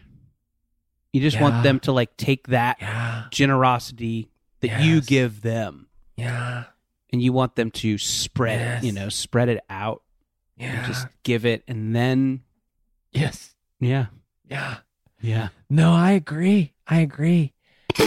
You 1.13 1.21
just 1.21 1.35
Yeah. 1.37 1.43
want 1.43 1.63
them 1.63 1.79
to 1.81 1.91
like 1.91 2.15
take 2.17 2.47
that 2.47 2.77
Yeah, 2.79 3.25
generosity 3.31 4.31
that 4.61 4.81
you 4.81 5.01
give 5.01 5.41
them 5.41 5.87
yeah, 6.15 6.63
and 7.11 7.21
you 7.21 7.31
want 7.33 7.55
them 7.55 7.69
to 7.71 7.97
spread 7.97 8.59
Yes. 8.59 8.83
it, 8.83 8.85
you 8.87 8.91
know, 8.93 9.09
spread 9.09 9.49
it 9.49 9.63
out. 9.69 10.01
yeah. 10.57 10.85
Just 10.87 11.07
give 11.23 11.45
it 11.45 11.63
and 11.67 11.95
then 11.95 12.41
yes, 13.11 13.53
yeah. 13.79 14.07
yeah. 14.47 14.77
Yeah. 15.21 15.49
No, 15.69 15.91
I 15.93 16.11
agree. 16.11 16.73
I 16.87 17.01
agree. 17.01 17.53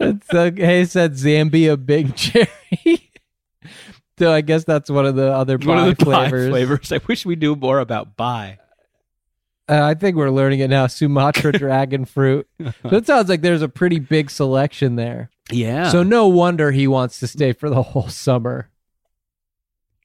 it's 0.00 0.32
okay. 0.32 0.84
Said 0.84 1.12
Zambia 1.14 1.76
Bing 1.84 2.12
Cherry. 2.16 3.10
so 4.18 4.32
I 4.32 4.40
guess 4.40 4.64
that's 4.64 4.90
one 4.90 5.06
of 5.06 5.16
the 5.16 5.32
other 5.32 5.56
One 5.58 5.78
of 5.88 5.96
the 5.96 6.04
pie 6.04 6.28
flavors. 6.28 6.48
flavors. 6.50 6.92
I 6.92 7.00
wish 7.06 7.24
we 7.26 7.36
knew 7.36 7.54
more 7.56 7.78
about 7.78 8.16
Bai. 8.16 8.58
Uh, 9.68 9.82
I 9.82 9.94
think 9.94 10.16
we're 10.16 10.30
learning 10.30 10.60
it 10.60 10.68
now. 10.68 10.86
Sumatra 10.86 11.52
dragon 11.58 12.04
fruit. 12.04 12.46
So 12.60 12.96
it 12.96 13.06
sounds 13.06 13.28
like 13.30 13.40
there's 13.40 13.62
a 13.62 13.68
pretty 13.68 13.98
big 13.98 14.30
selection 14.30 14.96
there. 14.96 15.30
Yeah. 15.50 15.88
So 15.90 16.02
no 16.02 16.28
wonder 16.28 16.70
he 16.70 16.86
wants 16.86 17.18
to 17.20 17.26
stay 17.26 17.52
for 17.52 17.70
the 17.70 17.82
whole 17.82 18.08
summer. 18.08 18.68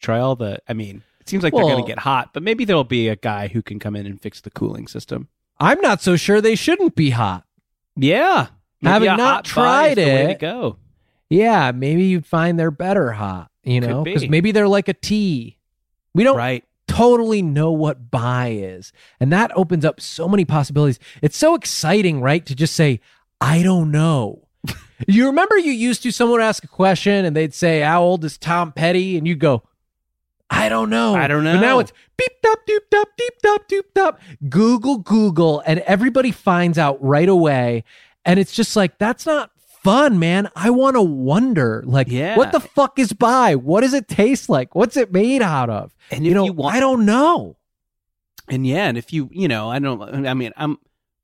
try 0.01 0.19
all 0.19 0.35
the. 0.37 0.59
I 0.69 0.73
mean, 0.73 1.03
it 1.19 1.27
seems 1.27 1.43
like 1.43 1.53
they're 1.53 1.61
going 1.63 1.83
to 1.83 1.87
get 1.87 1.99
hot, 1.99 2.29
but 2.33 2.41
maybe 2.41 2.63
there'll 2.63 2.83
be 2.85 3.09
a 3.09 3.15
guy 3.17 3.49
who 3.49 3.61
can 3.61 3.79
come 3.79 3.95
in 3.97 4.05
and 4.05 4.21
fix 4.21 4.39
the 4.39 4.49
cooling 4.49 4.87
system. 4.87 5.27
I'm 5.59 5.81
not 5.81 6.01
so 6.01 6.15
sure 6.15 6.39
they 6.39 6.55
shouldn't 6.55 6.95
be 6.95 7.09
hot. 7.09 7.43
Yeah. 7.97 8.47
Maybe 8.81 8.91
Having 9.07 9.17
not 9.17 9.47
hot 9.47 9.55
Bai 9.55 9.87
is 9.89 9.95
tried 9.95 9.97
the 9.97 10.01
way 10.03 10.23
to 10.25 10.29
it- 10.31 10.39
go. 10.39 10.77
Yeah, 11.29 11.71
maybe 11.71 12.05
you'd 12.05 12.25
find 12.25 12.57
they're 12.59 12.71
better 12.71 13.11
hot, 13.11 13.51
you 13.63 13.79
know, 13.81 13.97
Could 13.99 14.03
be. 14.05 14.13
because 14.15 14.29
maybe 14.29 14.51
they're 14.51 14.67
like 14.67 14.87
a 14.87 14.93
tea. 14.93 15.57
We 16.15 16.23
don't 16.23 16.37
Right. 16.37 16.63
totally 16.87 17.41
know 17.43 17.71
what 17.71 18.09
Bai 18.09 18.47
is. 18.49 18.91
And 19.19 19.31
that 19.31 19.51
opens 19.55 19.85
up 19.85 20.01
so 20.01 20.27
many 20.27 20.43
possibilities. 20.43 20.97
It's 21.21 21.37
so 21.37 21.53
exciting, 21.53 22.19
right? 22.21 22.43
To 22.47 22.55
just 22.55 22.73
say, 22.75 22.99
I 23.39 23.61
don't 23.61 23.91
know. 23.91 24.47
you 25.07 25.27
remember 25.27 25.55
you 25.57 25.71
used 25.71 26.01
to 26.03 26.11
someone 26.11 26.39
would 26.39 26.43
ask 26.45 26.63
a 26.63 26.67
question 26.67 27.25
and 27.25 27.35
they'd 27.35 27.53
say, 27.53 27.81
How 27.81 28.01
old 28.01 28.25
is 28.25 28.37
Tom 28.37 28.71
Petty? 28.71 29.15
And 29.17 29.27
you'd 29.27 29.39
go, 29.39 29.63
I 30.49 30.67
don't 30.67 30.89
know. 30.89 31.13
I 31.13 31.27
don't 31.27 31.43
But 31.43 31.59
now 31.61 31.77
it's 31.77 31.93
beep 32.17 32.41
dop 32.41 32.57
doop 32.67 32.79
dop 32.89 33.07
deep 33.17 33.33
dop 33.43 33.69
doop 33.69 33.83
dop. 33.93 34.19
Google, 34.49 34.97
Google, 34.97 35.61
and 35.63 35.79
everybody 35.81 36.31
finds 36.31 36.79
out 36.79 36.97
right 37.03 37.29
away. 37.29 37.83
And 38.25 38.39
it's 38.39 38.51
just 38.53 38.75
like, 38.75 38.97
that's 38.97 39.25
not 39.25 39.51
fun, 39.83 40.19
man. 40.19 40.49
I 40.55 40.69
want 40.71 40.95
to 40.95 41.01
wonder, 41.01 41.83
like, 41.85 42.07
Yeah. 42.09 42.35
what 42.35 42.51
the 42.51 42.59
fuck 42.59 42.99
is 42.99 43.13
Bai? 43.13 43.55
What 43.55 43.81
does 43.81 43.93
it 43.93 44.07
taste 44.07 44.49
like? 44.49 44.75
What's 44.75 44.97
it 44.97 45.11
made 45.11 45.41
out 45.41 45.69
of? 45.69 45.93
And 46.11 46.25
you 46.25 46.33
know, 46.33 46.45
you 46.45 46.53
want- 46.53 46.75
I 46.75 46.79
don't 46.79 47.05
know. 47.05 47.55
And 48.49 48.65
yeah, 48.65 48.87
and 48.87 48.97
if 48.97 49.13
you, 49.13 49.29
you 49.31 49.47
know, 49.47 49.69
I 49.69 49.77
don't. 49.79 50.25
I 50.25 50.33
mean, 50.33 50.51
I'm. 50.57 50.77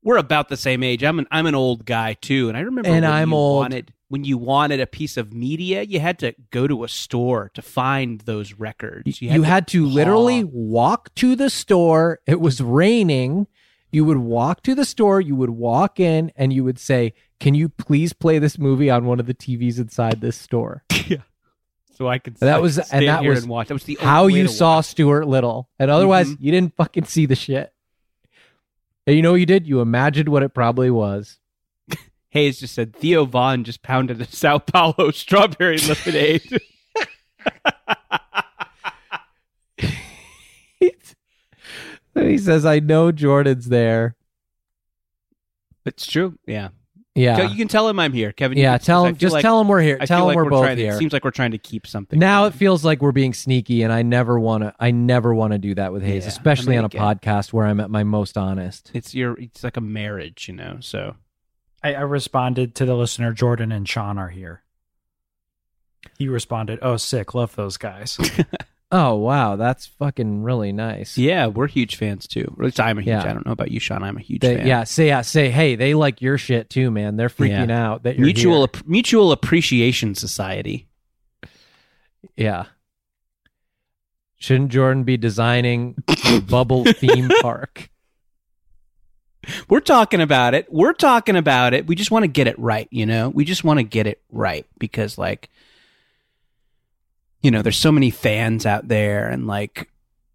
We're 0.04 0.16
about 0.18 0.48
the 0.48 0.56
same 0.56 0.84
age. 0.84 1.02
I'm 1.02 1.18
an. 1.18 1.26
I'm 1.32 1.46
an 1.46 1.56
old 1.56 1.84
guy 1.84 2.14
too, 2.14 2.48
and 2.48 2.56
I 2.56 2.60
remember 2.60 2.88
And 2.88 3.02
when 3.02 3.04
I'm 3.12 3.30
you 3.30 3.36
old. 3.36 3.56
wanted 3.62 3.92
when 4.08 4.22
you 4.24 4.38
wanted 4.38 4.78
a 4.78 4.86
piece 4.86 5.16
of 5.16 5.32
media, 5.32 5.82
you 5.82 5.98
had 5.98 6.20
to 6.20 6.32
go 6.52 6.68
to 6.68 6.84
a 6.84 6.88
store 6.88 7.50
to 7.54 7.62
find 7.62 8.20
those 8.20 8.52
records. 8.54 9.20
You 9.20 9.42
had 9.42 9.66
to 9.68 9.82
paw. 9.82 9.88
literally 9.92 10.44
walk 10.44 11.12
to 11.16 11.34
the 11.34 11.50
store. 11.50 12.20
It 12.26 12.40
was 12.40 12.60
raining. 12.60 13.48
You 13.96 14.04
would 14.04 14.18
walk 14.18 14.62
to 14.64 14.74
the 14.74 14.84
store, 14.84 15.22
you 15.22 15.34
would 15.36 15.48
walk 15.48 15.98
in, 15.98 16.30
and 16.36 16.52
you 16.52 16.62
would 16.64 16.78
say, 16.78 17.14
Can 17.40 17.54
you 17.54 17.70
please 17.70 18.12
play 18.12 18.38
this 18.38 18.58
movie 18.58 18.90
on 18.90 19.06
one 19.06 19.18
of 19.20 19.24
the 19.24 19.32
TVs 19.32 19.78
inside 19.78 20.20
this 20.20 20.36
store? 20.36 20.84
yeah. 21.06 21.22
so 21.94 22.06
I 22.06 22.18
could. 22.18 22.36
That 22.36 22.56
I 22.56 22.58
was 22.58 22.76
and 22.92 23.08
that 23.08 23.24
was 23.24 23.44
and 23.44 23.48
watch. 23.48 23.68
That 23.68 23.74
was 23.74 23.84
the 23.84 23.96
how 23.98 24.26
you 24.26 24.48
saw 24.48 24.76
watch. 24.76 24.84
Stuart 24.84 25.26
Little. 25.26 25.70
And 25.78 25.90
otherwise 25.90 26.28
Mhm. 26.28 26.36
you 26.40 26.52
didn't 26.52 26.76
fucking 26.76 27.04
see 27.06 27.24
the 27.24 27.34
shit. 27.36 27.72
And 29.06 29.16
you 29.16 29.22
know 29.22 29.30
what 29.30 29.40
you 29.40 29.46
did? 29.46 29.66
You 29.66 29.80
imagined 29.80 30.28
what 30.28 30.42
it 30.42 30.52
probably 30.52 30.90
was. 30.90 31.38
Hayes 32.28 32.60
just 32.60 32.74
said 32.74 32.94
Theo 32.94 33.24
Von 33.24 33.64
just 33.64 33.80
pounded 33.82 34.20
a 34.20 34.26
Sao 34.26 34.58
Paulo 34.58 35.10
strawberry 35.14 35.78
lemonade. 35.78 36.60
He 42.24 42.38
says, 42.38 42.64
I 42.66 42.78
know 42.80 43.12
Jordan's 43.12 43.66
there. 43.68 44.16
it's 45.84 46.06
true. 46.06 46.38
Yeah. 46.46 46.68
Yeah. 47.14 47.48
You 47.48 47.56
can 47.56 47.68
tell 47.68 47.88
him 47.88 47.98
I'm 47.98 48.12
here, 48.12 48.30
Kevin. 48.32 48.58
Yeah, 48.58 48.76
can- 48.76 48.84
tell 48.84 49.06
him 49.06 49.16
just 49.16 49.32
like- 49.32 49.40
tell 49.42 49.58
him 49.60 49.68
we're 49.68 49.80
here. 49.80 49.96
I 49.98 50.04
Tell 50.04 50.18
feel 50.20 50.30
him 50.30 50.36
like 50.36 50.44
we're 50.44 50.50
both 50.50 50.64
trying 50.64 50.76
here. 50.76 50.92
It 50.92 50.98
seems 50.98 51.12
like 51.14 51.24
we're 51.24 51.30
trying 51.30 51.52
to 51.52 51.58
keep 51.58 51.86
something. 51.86 52.18
now 52.18 52.44
from 52.44 52.52
it 52.52 52.58
feels 52.58 52.84
like 52.84 53.00
we're 53.00 53.12
being 53.12 53.32
sneaky 53.32 53.82
and 53.82 53.92
I 53.92 54.02
never 54.02 54.38
want 54.38 54.64
to 54.64 54.74
I 54.78 54.90
never 54.90 55.34
want 55.34 55.52
to 55.54 55.58
do 55.58 55.74
that 55.76 55.92
with 55.94 56.02
Hayes, 56.02 56.24
Yeah, 56.24 56.28
especially 56.28 56.74
I 56.74 56.78
on 56.80 56.84
a 56.84 56.90
podcast 56.90 57.54
where 57.54 57.66
I'm 57.66 57.80
at 57.80 57.88
my 57.88 58.04
most 58.04 58.36
honest. 58.36 58.90
it's 58.92 59.14
your. 59.14 59.38
It's 59.40 59.64
like 59.64 59.78
a 59.78 59.80
marriage, 59.80 60.46
you 60.48 60.54
know. 60.54 60.76
So 60.80 61.16
I, 61.82 61.94
I 61.94 62.00
responded 62.02 62.74
to 62.74 62.84
the 62.84 62.94
listener, 62.94 63.32
Jordan 63.32 63.72
and 63.72 63.88
Sean 63.88 64.18
are 64.18 64.28
here. 64.28 64.62
He 66.18 66.28
responded, 66.28 66.78
"Oh, 66.82 66.98
sick, 66.98 67.34
love 67.34 67.56
those 67.56 67.76
guys." 67.78 68.18
Oh 68.92 69.16
wow, 69.16 69.56
that's 69.56 69.86
fucking 69.86 70.42
really 70.44 70.70
nice. 70.70 71.18
yeah, 71.18 71.48
we're 71.48 71.66
huge 71.66 71.96
fans 71.96 72.26
too. 72.28 72.42
At 72.58 72.64
least 72.64 72.78
I'm 72.80 72.98
a 72.98 73.00
huge. 73.00 73.08
Yeah. 73.08 73.24
I 73.28 73.32
don't 73.32 73.44
know 73.44 73.50
about 73.52 73.72
you, 73.72 73.80
Sean. 73.80 74.02
I'm 74.04 74.16
a 74.16 74.20
huge 74.20 74.40
They- 74.42 74.56
fan. 74.58 74.66
yeah, 74.66 74.84
say 74.84 75.08
yeah, 75.08 75.22
say 75.22 75.50
hey, 75.50 75.74
they 75.74 75.94
like 75.94 76.22
your 76.22 76.38
shit 76.38 76.70
too, 76.70 76.90
man. 76.92 77.16
They're 77.16 77.28
freaking 77.28 77.70
out 77.72 78.04
that 78.04 78.18
mutual 78.18 78.62
ap- 78.64 78.86
mutual 78.86 79.32
appreciation 79.32 80.14
society. 80.14 80.86
Yeah. 82.36 82.66
Shouldn't 84.38 84.70
Jordan 84.70 85.02
be 85.04 85.16
designing 85.16 85.96
a 86.26 86.40
bubble 86.48 86.84
theme 86.84 87.30
park? 87.40 87.90
We're 89.68 89.80
talking 89.80 90.20
about 90.20 90.54
it. 90.54 90.66
We're 90.70 90.92
talking 90.92 91.36
about 91.36 91.72
it. 91.72 91.86
We 91.86 91.94
just 91.94 92.10
want 92.10 92.24
to 92.24 92.28
get 92.28 92.46
it 92.46 92.58
right, 92.58 92.88
you 92.90 93.06
know? 93.06 93.28
We 93.30 93.44
just 93.44 93.64
want 93.64 93.78
to 93.78 93.84
get 93.84 94.06
it 94.06 94.20
right 94.30 94.66
because 94.78 95.16
like 95.18 95.48
you 97.42 97.50
know, 97.50 97.62
there's 97.62 97.76
so 97.76 97.92
many 97.92 98.10
fans 98.10 98.66
out 98.66 98.88
there 98.88 99.28
and 99.28 99.46
like 99.46 99.90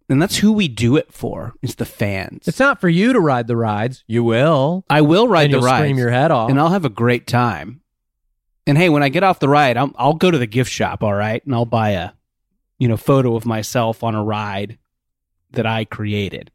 and 0.08 0.20
that's 0.20 0.36
who 0.36 0.52
we 0.52 0.68
do 0.68 0.96
it 0.96 1.12
for 1.12 1.54
is 1.62 1.76
the 1.76 1.86
fans. 1.86 2.46
It's 2.46 2.58
not 2.58 2.80
for 2.80 2.88
you 2.88 3.12
to 3.12 3.20
ride 3.20 3.46
the 3.46 3.56
rides. 3.56 4.04
You 4.06 4.22
will. 4.24 4.84
I 4.90 5.00
will 5.00 5.26
ride 5.26 5.44
and 5.44 5.54
the 5.54 5.60
ride 5.60 5.78
scream 5.78 5.96
your 5.96 6.10
head 6.10 6.30
off. 6.30 6.50
and 6.50 6.60
I'll 6.60 6.68
have 6.68 6.84
a 6.84 6.90
great 6.90 7.26
time. 7.26 7.80
And 8.66 8.76
hey, 8.76 8.88
when 8.88 9.02
I 9.02 9.08
get 9.08 9.24
off 9.24 9.40
the 9.40 9.48
ride, 9.48 9.76
I'll, 9.76 9.92
I'll 9.96 10.14
go 10.14 10.30
to 10.30 10.38
the 10.38 10.46
gift 10.46 10.70
shop, 10.70 11.02
all 11.02 11.14
right, 11.14 11.44
and 11.44 11.54
I'll 11.54 11.64
buy 11.64 11.90
a 11.90 12.10
you 12.78 12.88
know 12.88 12.96
photo 12.96 13.36
of 13.36 13.46
myself 13.46 14.04
on 14.04 14.14
a 14.14 14.22
ride 14.22 14.78
that 15.52 15.66
I 15.66 15.84
created. 15.84 16.50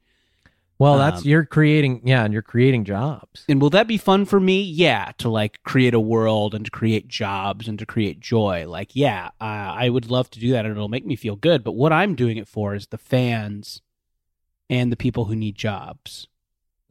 Well, 0.79 0.97
that's 0.97 1.23
um, 1.23 1.27
you're 1.27 1.45
creating 1.45 2.01
yeah, 2.03 2.23
and 2.23 2.31
you're 2.31 2.43
creating 2.43 2.85
jobs. 2.85 3.45
And 3.49 3.59
will 3.59 3.71
that 3.71 3.87
be 3.87 3.97
fun 3.97 4.25
for 4.25 4.39
me? 4.39 4.61
Yeah, 4.61 5.11
to 5.17 5.29
like 5.29 5.63
create 5.63 5.93
a 5.93 5.99
world 5.99 6.53
and 6.53 6.65
to 6.65 6.71
create 6.71 7.07
jobs 7.07 7.67
and 7.67 7.79
to 7.79 7.85
create 7.85 8.19
joy. 8.19 8.65
Like, 8.67 8.95
yeah, 8.95 9.29
uh, 9.41 9.43
I 9.43 9.89
would 9.89 10.11
love 10.11 10.29
to 10.31 10.39
do 10.39 10.51
that 10.51 10.65
and 10.65 10.71
it'll 10.71 10.87
make 10.87 11.05
me 11.05 11.15
feel 11.15 11.35
good. 11.35 11.63
But 11.63 11.71
what 11.71 11.91
I'm 11.91 12.13
doing 12.13 12.37
it 12.37 12.47
for 12.47 12.75
is 12.75 12.87
the 12.87 12.97
fans 12.99 13.81
and 14.69 14.91
the 14.91 14.97
people 14.97 15.25
who 15.25 15.35
need 15.35 15.55
jobs. 15.55 16.27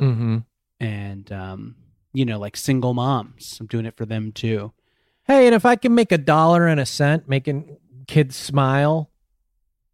Mm-hmm. 0.00 0.38
And, 0.80 1.32
um, 1.32 1.76
you 2.12 2.24
know, 2.24 2.38
like 2.38 2.56
single 2.56 2.92
moms. 2.92 3.58
I'm 3.60 3.66
doing 3.66 3.86
it 3.86 3.96
for 3.96 4.04
them 4.04 4.32
too. 4.32 4.72
Hey, 5.24 5.46
and 5.46 5.54
if 5.54 5.64
I 5.64 5.76
can 5.76 5.94
make 5.94 6.12
a 6.12 6.18
dollar 6.18 6.66
and 6.66 6.80
a 6.80 6.86
cent 6.86 7.28
making 7.28 7.76
kids 8.06 8.36
smile, 8.36 9.10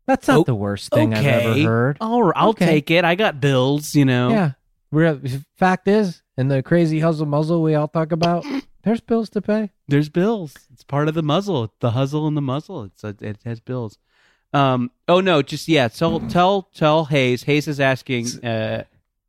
that's 0.07 0.29
not 0.29 0.39
Oh, 0.41 0.45
the 0.45 0.55
worst 0.55 0.91
thing 0.93 1.15
I've 1.15 1.25
ever 1.27 1.55
heard. 1.63 1.99
I'll, 2.01 2.33
I'll 2.37 2.49
Okay. 2.51 2.67
take 2.67 2.91
it. 2.91 3.05
I 3.05 3.15
got 3.15 3.41
bills, 3.41 3.95
you 3.95 4.05
know. 4.05 4.31
Yeah. 4.31 4.53
Real 4.91 5.21
fact 5.57 5.89
is, 5.89 6.23
in 6.37 6.49
the 6.49 6.63
crazy 6.63 7.01
hustle 7.01 7.27
muzzle 7.27 7.63
we 7.63 7.75
all 7.75 7.89
talk 7.89 8.13
about, 8.13 8.45
there's 8.85 9.01
bills 9.01 9.31
to 9.31 9.41
pay. 9.43 9.71
There's 9.89 10.09
bills. 10.09 10.55
It's 10.73 10.85
part 10.85 11.09
of 11.09 11.15
the 11.15 11.23
muzzle. 11.23 11.73
The 11.81 11.93
hustle 11.93 12.27
and 12.27 12.37
the 12.37 12.43
muzzle. 12.43 12.85
It's 12.85 13.03
a, 13.05 13.15
it 13.21 13.39
has 13.45 13.61
bills. 13.61 13.99
Um. 14.53 14.91
Oh 15.09 15.21
no. 15.21 15.41
Just 15.41 15.67
yeah. 15.69 15.89
Tell 15.89 16.21
tell 16.21 16.69
tell 16.75 17.07
Hayes. 17.07 17.43
Hayes 17.45 17.69
is 17.69 17.81
asking 17.81 18.27
uh 18.45 18.85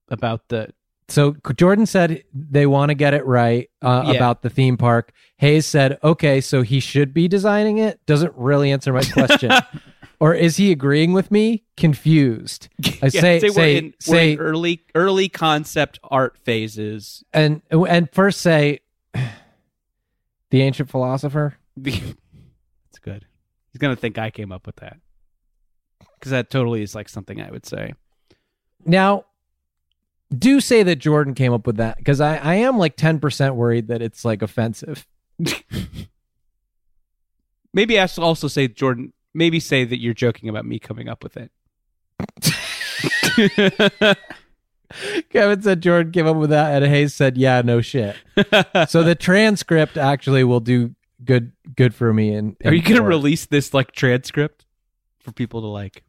about 0.10 0.50
the 0.50 0.70
So 1.08 1.36
Jordan 1.56 1.86
said 1.86 2.24
they 2.34 2.66
want 2.66 2.90
to 2.90 2.94
get 2.96 3.14
it 3.14 3.26
right 3.26 3.70
uh, 3.82 4.04
Yeah. 4.08 4.14
about 4.16 4.42
the 4.42 4.50
theme 4.50 4.76
park. 4.76 5.14
Hayes 5.38 5.66
said, 5.66 5.98
okay, 6.04 6.42
so 6.42 6.62
he 6.62 6.80
should 6.82 7.14
be 7.14 7.28
designing 7.30 7.78
it. 7.78 8.06
Doesn't 8.06 8.34
really 8.36 8.72
answer 8.72 8.92
my 8.92 9.04
question. 9.04 9.52
or 10.20 10.34
is 10.34 10.58
he 10.58 10.72
agreeing 10.72 11.14
with 11.14 11.32
me? 11.32 11.64
Confused. 11.78 12.70
I 13.02 13.10
Yeah, 13.12 13.22
say, 13.22 13.40
we're 13.42 13.50
say, 13.52 13.78
in, 13.78 13.94
say, 14.00 14.38
early 14.38 14.82
early 14.96 15.30
concept 15.30 16.00
art 16.04 16.38
phases. 16.44 17.24
and 17.34 17.62
and 17.72 18.10
first 18.12 18.42
say, 18.42 18.80
the 19.14 20.62
ancient 20.62 20.90
philosopher. 20.90 21.56
That's 21.78 23.00
good. 23.02 23.26
He's 23.72 23.80
gonna 23.80 23.96
think 23.96 24.18
I 24.18 24.30
came 24.32 24.52
up 24.52 24.66
with 24.66 24.78
that 24.78 24.98
because 26.20 26.32
that 26.32 26.50
totally 26.50 26.82
is 26.84 26.96
like 26.96 27.10
something 27.10 27.42
I 27.42 27.52
would 27.52 27.66
say. 27.66 27.94
Now, 28.86 29.26
do 30.38 30.60
say 30.62 30.84
that 30.84 30.98
Jordan 30.98 31.34
came 31.36 31.54
up 31.54 31.66
with 31.68 31.78
that 31.78 31.98
because 31.98 32.20
I, 32.22 32.38
I 32.38 32.56
am 32.56 32.78
like 32.78 32.98
10% 32.98 33.56
worried 33.56 33.88
that 33.88 34.02
it's 34.02 34.24
like 34.26 34.42
offensive. 34.42 35.06
Maybe 37.74 38.00
I 38.00 38.06
should 38.06 38.24
also 38.24 38.48
say 38.48 38.68
Jordan. 38.68 39.14
Maybe 39.34 39.60
say 39.60 39.84
that 39.84 40.00
you're 40.00 40.14
joking 40.14 40.50
about 40.50 40.66
me 40.66 40.80
coming 40.80 41.10
up 41.10 41.24
with 41.24 41.38
it. 41.38 41.52
Kevin 45.30 45.62
said 45.62 45.82
Jordan 45.82 46.12
came 46.12 46.28
up 46.28 46.38
with 46.38 46.52
that, 46.52 46.84
and 46.84 46.92
Hayes 46.92 47.14
said, 47.14 47.38
"Yeah, 47.38 47.62
no 47.62 47.82
shit." 47.82 48.16
so 48.88 49.04
the 49.04 49.16
transcript 49.20 49.98
actually 49.98 50.44
will 50.44 50.60
do 50.60 50.94
good 51.24 51.52
good 51.76 51.96
for 51.96 52.14
me. 52.14 52.34
And 52.34 52.56
Are 52.64 52.74
you 52.74 52.82
gonna 52.82 53.02
release 53.02 53.46
this 53.46 53.74
like 53.74 53.92
transcript 53.92 54.66
for 55.20 55.32
people 55.32 55.62
to 55.62 55.68
like 55.68 56.04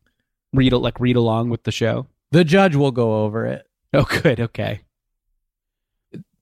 read 0.53 0.73
it, 0.73 0.79
like 0.79 1.01
read 1.01 1.17
along 1.17 1.51
with 1.51 1.65
the 1.65 1.73
show? 1.73 2.07
The 2.31 2.45
judge 2.45 2.77
will 2.77 2.91
go 2.91 3.25
over 3.25 3.47
it. 3.47 3.67
Oh, 3.93 4.05
good. 4.23 4.41
Okay. 4.41 4.81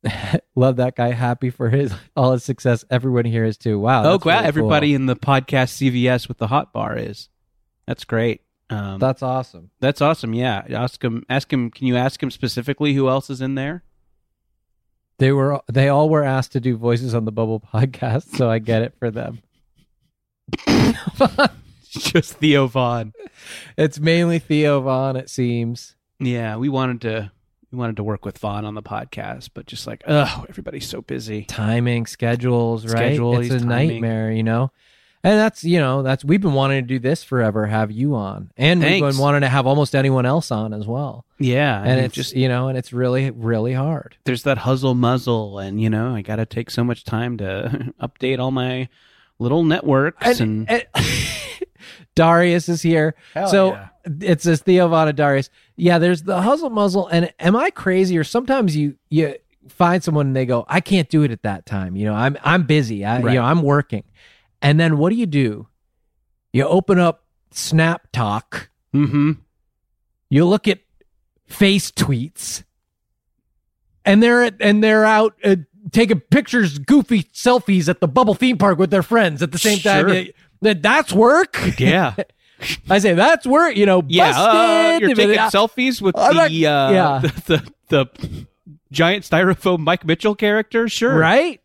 Love 0.54 0.76
that 0.76 0.96
guy. 0.96 1.12
Happy 1.12 1.50
for 1.50 1.68
his 1.70 1.92
all 2.16 2.32
his 2.32 2.44
success. 2.44 2.84
Everyone 2.90 3.24
here 3.24 3.44
is 3.44 3.56
too. 3.56 3.78
Wow. 3.78 4.04
oh, 4.04 4.18
wow! 4.24 4.34
really 4.36 4.46
Everybody 4.46 4.88
cool. 4.88 4.96
in 4.96 5.06
the 5.06 5.16
podcast 5.16 5.72
CVS 5.78 6.28
with 6.28 6.38
the 6.38 6.48
hot 6.48 6.72
bar 6.72 6.96
is. 6.96 7.28
That's 7.86 8.04
great. 8.04 8.42
Um, 8.70 8.98
That's 8.98 9.22
awesome. 9.22 9.70
that's 9.80 10.00
awesome. 10.00 10.32
Yeah, 10.32 10.64
ask 10.70 11.02
him. 11.04 11.24
Ask 11.28 11.52
him. 11.52 11.70
Can 11.70 11.86
you 11.86 11.96
ask 11.96 12.22
him 12.22 12.30
specifically 12.30 12.94
who 12.94 13.08
else 13.08 13.28
is 13.28 13.42
in 13.42 13.54
there? 13.54 13.82
They 15.18 15.30
were 15.30 15.60
they 15.70 15.88
all 15.88 16.08
were 16.08 16.24
asked 16.24 16.52
to 16.52 16.60
do 16.60 16.76
voices 16.76 17.14
on 17.14 17.26
the 17.26 17.32
Bubble 17.32 17.60
podcast, 17.74 18.34
so 18.36 18.48
I 18.48 18.60
get 18.60 18.82
it 18.82 18.94
for 18.98 19.10
them. 19.10 19.40
Just 21.90 22.34
Theo 22.34 22.66
Von. 22.66 23.12
It's 23.76 24.00
mainly 24.00 24.38
Theo 24.38 24.80
Von, 24.80 25.16
it 25.16 25.28
seems. 25.28 25.94
Yeah, 26.18 26.56
we 26.56 26.70
wanted 26.70 27.02
to 27.02 27.30
we 27.72 27.78
wanted 27.78 27.96
to 27.96 28.04
work 28.04 28.24
with 28.24 28.38
Von 28.38 28.64
on 28.66 28.74
the 28.74 28.82
podcast, 28.82 29.50
but 29.54 29.66
just 29.66 29.86
like, 29.86 30.02
oh, 30.06 30.44
everybody's 30.48 30.86
so 30.86 31.00
busy. 31.00 31.44
Timing, 31.44 32.06
schedules, 32.06 32.84
right? 32.84 33.14
Schedule, 33.14 33.40
it's 33.40 33.50
a 33.50 33.58
timing. 33.60 33.88
nightmare, 33.88 34.30
you 34.30 34.42
know. 34.42 34.70
And 35.24 35.38
that's 35.38 35.62
you 35.62 35.78
know 35.78 36.02
that's 36.02 36.24
we've 36.24 36.40
been 36.40 36.52
wanting 36.52 36.82
to 36.82 36.86
do 36.86 36.98
this 36.98 37.22
forever. 37.22 37.66
Have 37.66 37.92
you 37.92 38.16
on, 38.16 38.50
and 38.56 38.82
we've 38.82 39.00
been 39.00 39.18
wanting 39.18 39.42
to 39.42 39.48
have 39.48 39.68
almost 39.68 39.94
anyone 39.94 40.26
else 40.26 40.50
on 40.50 40.74
as 40.74 40.84
well. 40.84 41.24
Yeah, 41.38 41.80
I 41.80 41.86
and 41.86 42.00
it's 42.00 42.14
just 42.14 42.30
just 42.30 42.36
you 42.36 42.48
know, 42.48 42.66
and 42.66 42.76
it's 42.76 42.92
really 42.92 43.30
really 43.30 43.72
hard. 43.72 44.16
there's 44.24 44.42
that 44.42 44.58
hustle 44.58 44.94
muzzle, 44.94 45.60
and 45.60 45.80
you 45.80 45.88
know, 45.88 46.14
I 46.14 46.22
got 46.22 46.36
to 46.36 46.46
take 46.46 46.70
so 46.70 46.82
much 46.82 47.04
time 47.04 47.36
to 47.38 47.94
update 48.02 48.40
all 48.40 48.50
my 48.50 48.88
little 49.38 49.64
networks 49.64 50.40
and, 50.40 50.68
and- 50.68 50.86
Darius 52.14 52.68
is 52.68 52.82
here. 52.82 53.14
Hell 53.34 53.48
so 53.48 53.72
yeah. 53.72 53.88
it 54.20 54.42
says 54.42 54.60
Theo 54.60 54.88
Von 54.88 55.08
and 55.08 55.16
Darius. 55.16 55.50
Yeah, 55.76 55.98
there's 55.98 56.22
the 56.22 56.40
hustle 56.42 56.70
muzzle. 56.70 57.06
And 57.08 57.32
am 57.40 57.56
I 57.56 57.70
crazy? 57.70 58.16
Or 58.18 58.24
sometimes 58.24 58.76
you 58.76 58.96
you 59.10 59.36
find 59.68 60.02
someone 60.02 60.26
and 60.28 60.36
they 60.36 60.46
go, 60.46 60.64
I 60.68 60.80
can't 60.80 61.08
do 61.08 61.22
it 61.22 61.30
at 61.30 61.42
that 61.42 61.66
time. 61.66 61.96
You 61.96 62.06
know, 62.06 62.14
I'm 62.14 62.36
I'm 62.42 62.64
busy. 62.64 63.04
I 63.04 63.20
Right. 63.20 63.32
you 63.34 63.38
know, 63.40 63.44
I'm 63.44 63.62
working. 63.62 64.04
And 64.60 64.78
then 64.78 64.98
what 64.98 65.10
do 65.10 65.16
you 65.16 65.26
do? 65.26 65.66
You 66.52 66.66
open 66.66 66.98
up 66.98 67.24
Snap 67.50 68.08
Talk, 68.12 68.70
hmm 68.92 69.32
you 70.30 70.46
look 70.46 70.66
at 70.66 70.78
face 71.46 71.90
tweets, 71.90 72.62
and 74.04 74.22
they're 74.22 74.42
at, 74.44 74.54
and 74.60 74.82
they're 74.82 75.04
out 75.04 75.34
uh, 75.44 75.56
taking 75.90 76.20
pictures, 76.20 76.78
goofy 76.78 77.24
selfies 77.34 77.88
at 77.88 78.00
the 78.00 78.08
bubble 78.08 78.34
theme 78.34 78.56
park 78.56 78.78
with 78.78 78.90
their 78.90 79.02
friends 79.02 79.42
at 79.42 79.52
the 79.52 79.58
same 79.58 79.78
time. 79.78 80.08
Sure. 80.08 80.14
Yeah, 80.14 80.30
that 80.62 80.82
that's 80.82 81.12
work. 81.12 81.58
yeah, 81.78 82.14
I 82.88 82.98
say 82.98 83.14
that's 83.14 83.46
work. 83.46 83.76
You 83.76 83.86
know, 83.86 84.02
yeah. 84.06 84.32
uh, 84.34 84.98
you're 85.00 85.14
taking 85.14 85.36
selfies 85.36 86.00
with 86.00 86.16
I'm 86.16 86.34
the 86.34 86.40
not- 86.40 86.50
uh, 86.50 86.92
yeah. 86.92 87.20
the, 87.22 87.72
the 87.88 88.06
the 88.06 88.46
giant 88.90 89.24
styrofoam 89.24 89.80
Mike 89.80 90.04
Mitchell 90.04 90.34
character. 90.34 90.88
Sure, 90.88 91.16
right? 91.16 91.60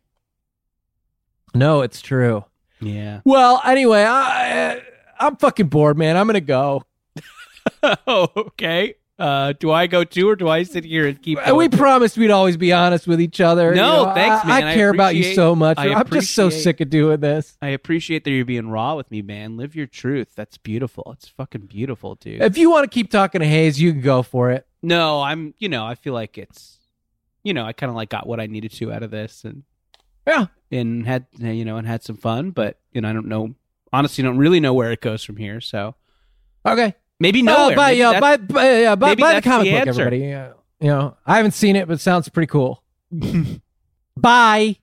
No, 1.54 1.82
it's 1.82 2.00
true. 2.00 2.44
Yeah. 2.80 3.20
Well, 3.24 3.60
anyway, 3.64 4.04
I 4.04 4.82
I'm 5.18 5.36
fucking 5.36 5.68
bored, 5.68 5.98
man. 5.98 6.16
I'm 6.16 6.26
gonna 6.26 6.40
go. 6.40 6.84
oh, 7.82 8.28
okay. 8.36 8.94
Uh, 9.18 9.52
do 9.58 9.72
I 9.72 9.88
go 9.88 10.04
too, 10.04 10.28
or 10.28 10.36
do 10.36 10.48
I 10.48 10.62
sit 10.62 10.84
here 10.84 11.08
and 11.08 11.20
keep? 11.20 11.38
And 11.44 11.56
we 11.56 11.68
promised 11.68 12.16
we'd 12.16 12.30
always 12.30 12.56
be 12.56 12.72
honest 12.72 13.08
with 13.08 13.20
each 13.20 13.40
other. 13.40 13.74
No, 13.74 14.00
You 14.00 14.06
know, 14.06 14.14
thanks, 14.14 14.44
I, 14.44 14.48
man. 14.48 14.62
I 14.68 14.70
I 14.70 14.74
care 14.74 14.90
about 14.90 15.16
you 15.16 15.34
so 15.34 15.56
much. 15.56 15.76
I 15.76 15.92
I'm 15.92 16.08
just 16.08 16.34
so 16.34 16.50
sick 16.50 16.80
of 16.80 16.88
doing 16.88 17.18
this. 17.18 17.56
I 17.60 17.68
appreciate 17.70 18.22
that 18.24 18.30
you're 18.30 18.44
being 18.44 18.68
raw 18.70 18.94
with 18.94 19.10
me, 19.10 19.22
man. 19.22 19.56
Live 19.56 19.74
your 19.74 19.86
truth. 19.88 20.34
That's 20.36 20.56
beautiful. 20.56 21.10
It's 21.16 21.26
fucking 21.26 21.62
beautiful, 21.62 22.14
dude. 22.14 22.40
If 22.42 22.56
you 22.56 22.70
want 22.70 22.84
to 22.84 22.94
keep 22.94 23.10
talking 23.10 23.40
to 23.40 23.46
Hayes, 23.46 23.80
you 23.80 23.90
can 23.92 24.02
go 24.02 24.22
for 24.22 24.52
it. 24.52 24.66
no, 24.82 25.20
I'm. 25.20 25.52
You 25.58 25.68
know, 25.68 25.84
I 25.84 25.96
feel 25.96 26.14
like 26.14 26.38
it's. 26.38 26.78
You 27.42 27.54
know, 27.54 27.64
I 27.64 27.72
kind 27.72 27.90
of 27.90 27.96
like 27.96 28.10
got 28.10 28.26
what 28.26 28.38
I 28.38 28.46
needed 28.46 28.72
to 28.74 28.92
out 28.92 29.02
of 29.02 29.10
this, 29.10 29.42
and 29.44 29.64
Yeah. 30.28 30.46
and 30.70 31.04
had 31.06 31.26
you 31.38 31.64
know 31.64 31.76
and 31.76 31.86
had 31.88 32.04
some 32.04 32.16
fun, 32.16 32.50
but 32.52 32.78
you 32.92 33.00
know 33.00 33.08
I 33.10 33.12
don't 33.12 33.26
know. 33.26 33.54
Honestly, 33.92 34.22
don't 34.22 34.36
really 34.38 34.60
know 34.60 34.74
where 34.74 34.92
it 34.92 35.00
goes 35.00 35.24
from 35.24 35.38
here. 35.38 35.60
So 35.60 35.96
Okay. 36.64 36.94
Maybe 37.20 37.42
No, 37.42 37.56
nowhere. 37.56 37.76
buy, 37.76 37.86
Maybe 37.90 37.98
yeah, 37.98 38.20
buy, 38.20 38.36
buy, 38.36 38.80
yeah, 38.80 38.94
buy, 38.94 39.14
buy 39.14 39.34
the 39.34 39.42
comic 39.42 39.66
the 39.66 39.78
book, 39.78 39.88
everybody. 39.88 40.18
Yeah. 40.18 40.52
You 40.80 40.88
know, 40.88 41.16
I 41.26 41.36
haven't 41.36 41.52
seen 41.52 41.76
it, 41.76 41.88
but 41.88 41.94
it 41.94 42.00
sounds 42.00 42.28
pretty 42.28 42.46
cool. 42.46 42.82
Bye. 44.16 44.76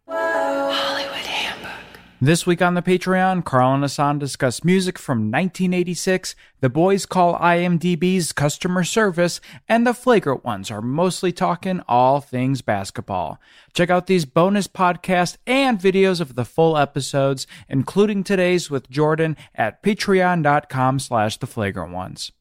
This 2.26 2.48
week 2.48 2.60
on 2.60 2.74
the 2.74 2.82
Patreon, 2.82 3.46
Carl 3.46 3.76
and 3.76 3.84
Hassan 3.84 4.18
discuss 4.18 4.64
music 4.64 4.98
from 4.98 5.30
1986, 5.30 6.34
The 6.60 6.72
Boys 6.72 7.06
Call 7.06 7.38
IMDb's 7.38 8.32
customer 8.32 8.84
service, 8.84 9.40
and 9.70 9.86
the 9.86 9.94
Flagrant 9.94 10.44
Ones 10.44 10.72
are 10.72 10.82
mostly 10.82 11.32
talking 11.32 11.82
all 11.88 12.22
things 12.22 12.64
basketball. 12.64 13.40
Check 13.76 13.92
out 13.92 14.08
these 14.08 14.26
bonus 14.26 14.68
podcasts 14.68 15.38
and 15.46 15.78
videos 15.78 16.20
of 16.20 16.34
the 16.34 16.46
full 16.46 16.80
episodes, 16.80 17.46
including 17.70 18.24
today's 18.24 18.72
with 18.72 18.90
Jordan 18.90 19.38
at 19.54 19.84
patreon.com 19.84 20.98
slash 20.98 21.38
the 21.38 21.46
flagrant 21.46 21.94
ones. 21.94 22.32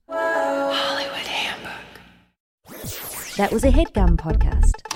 That 3.37 3.51
was 3.53 3.65
a 3.65 3.71
headgum 3.71 4.17
podcast. 4.17 4.94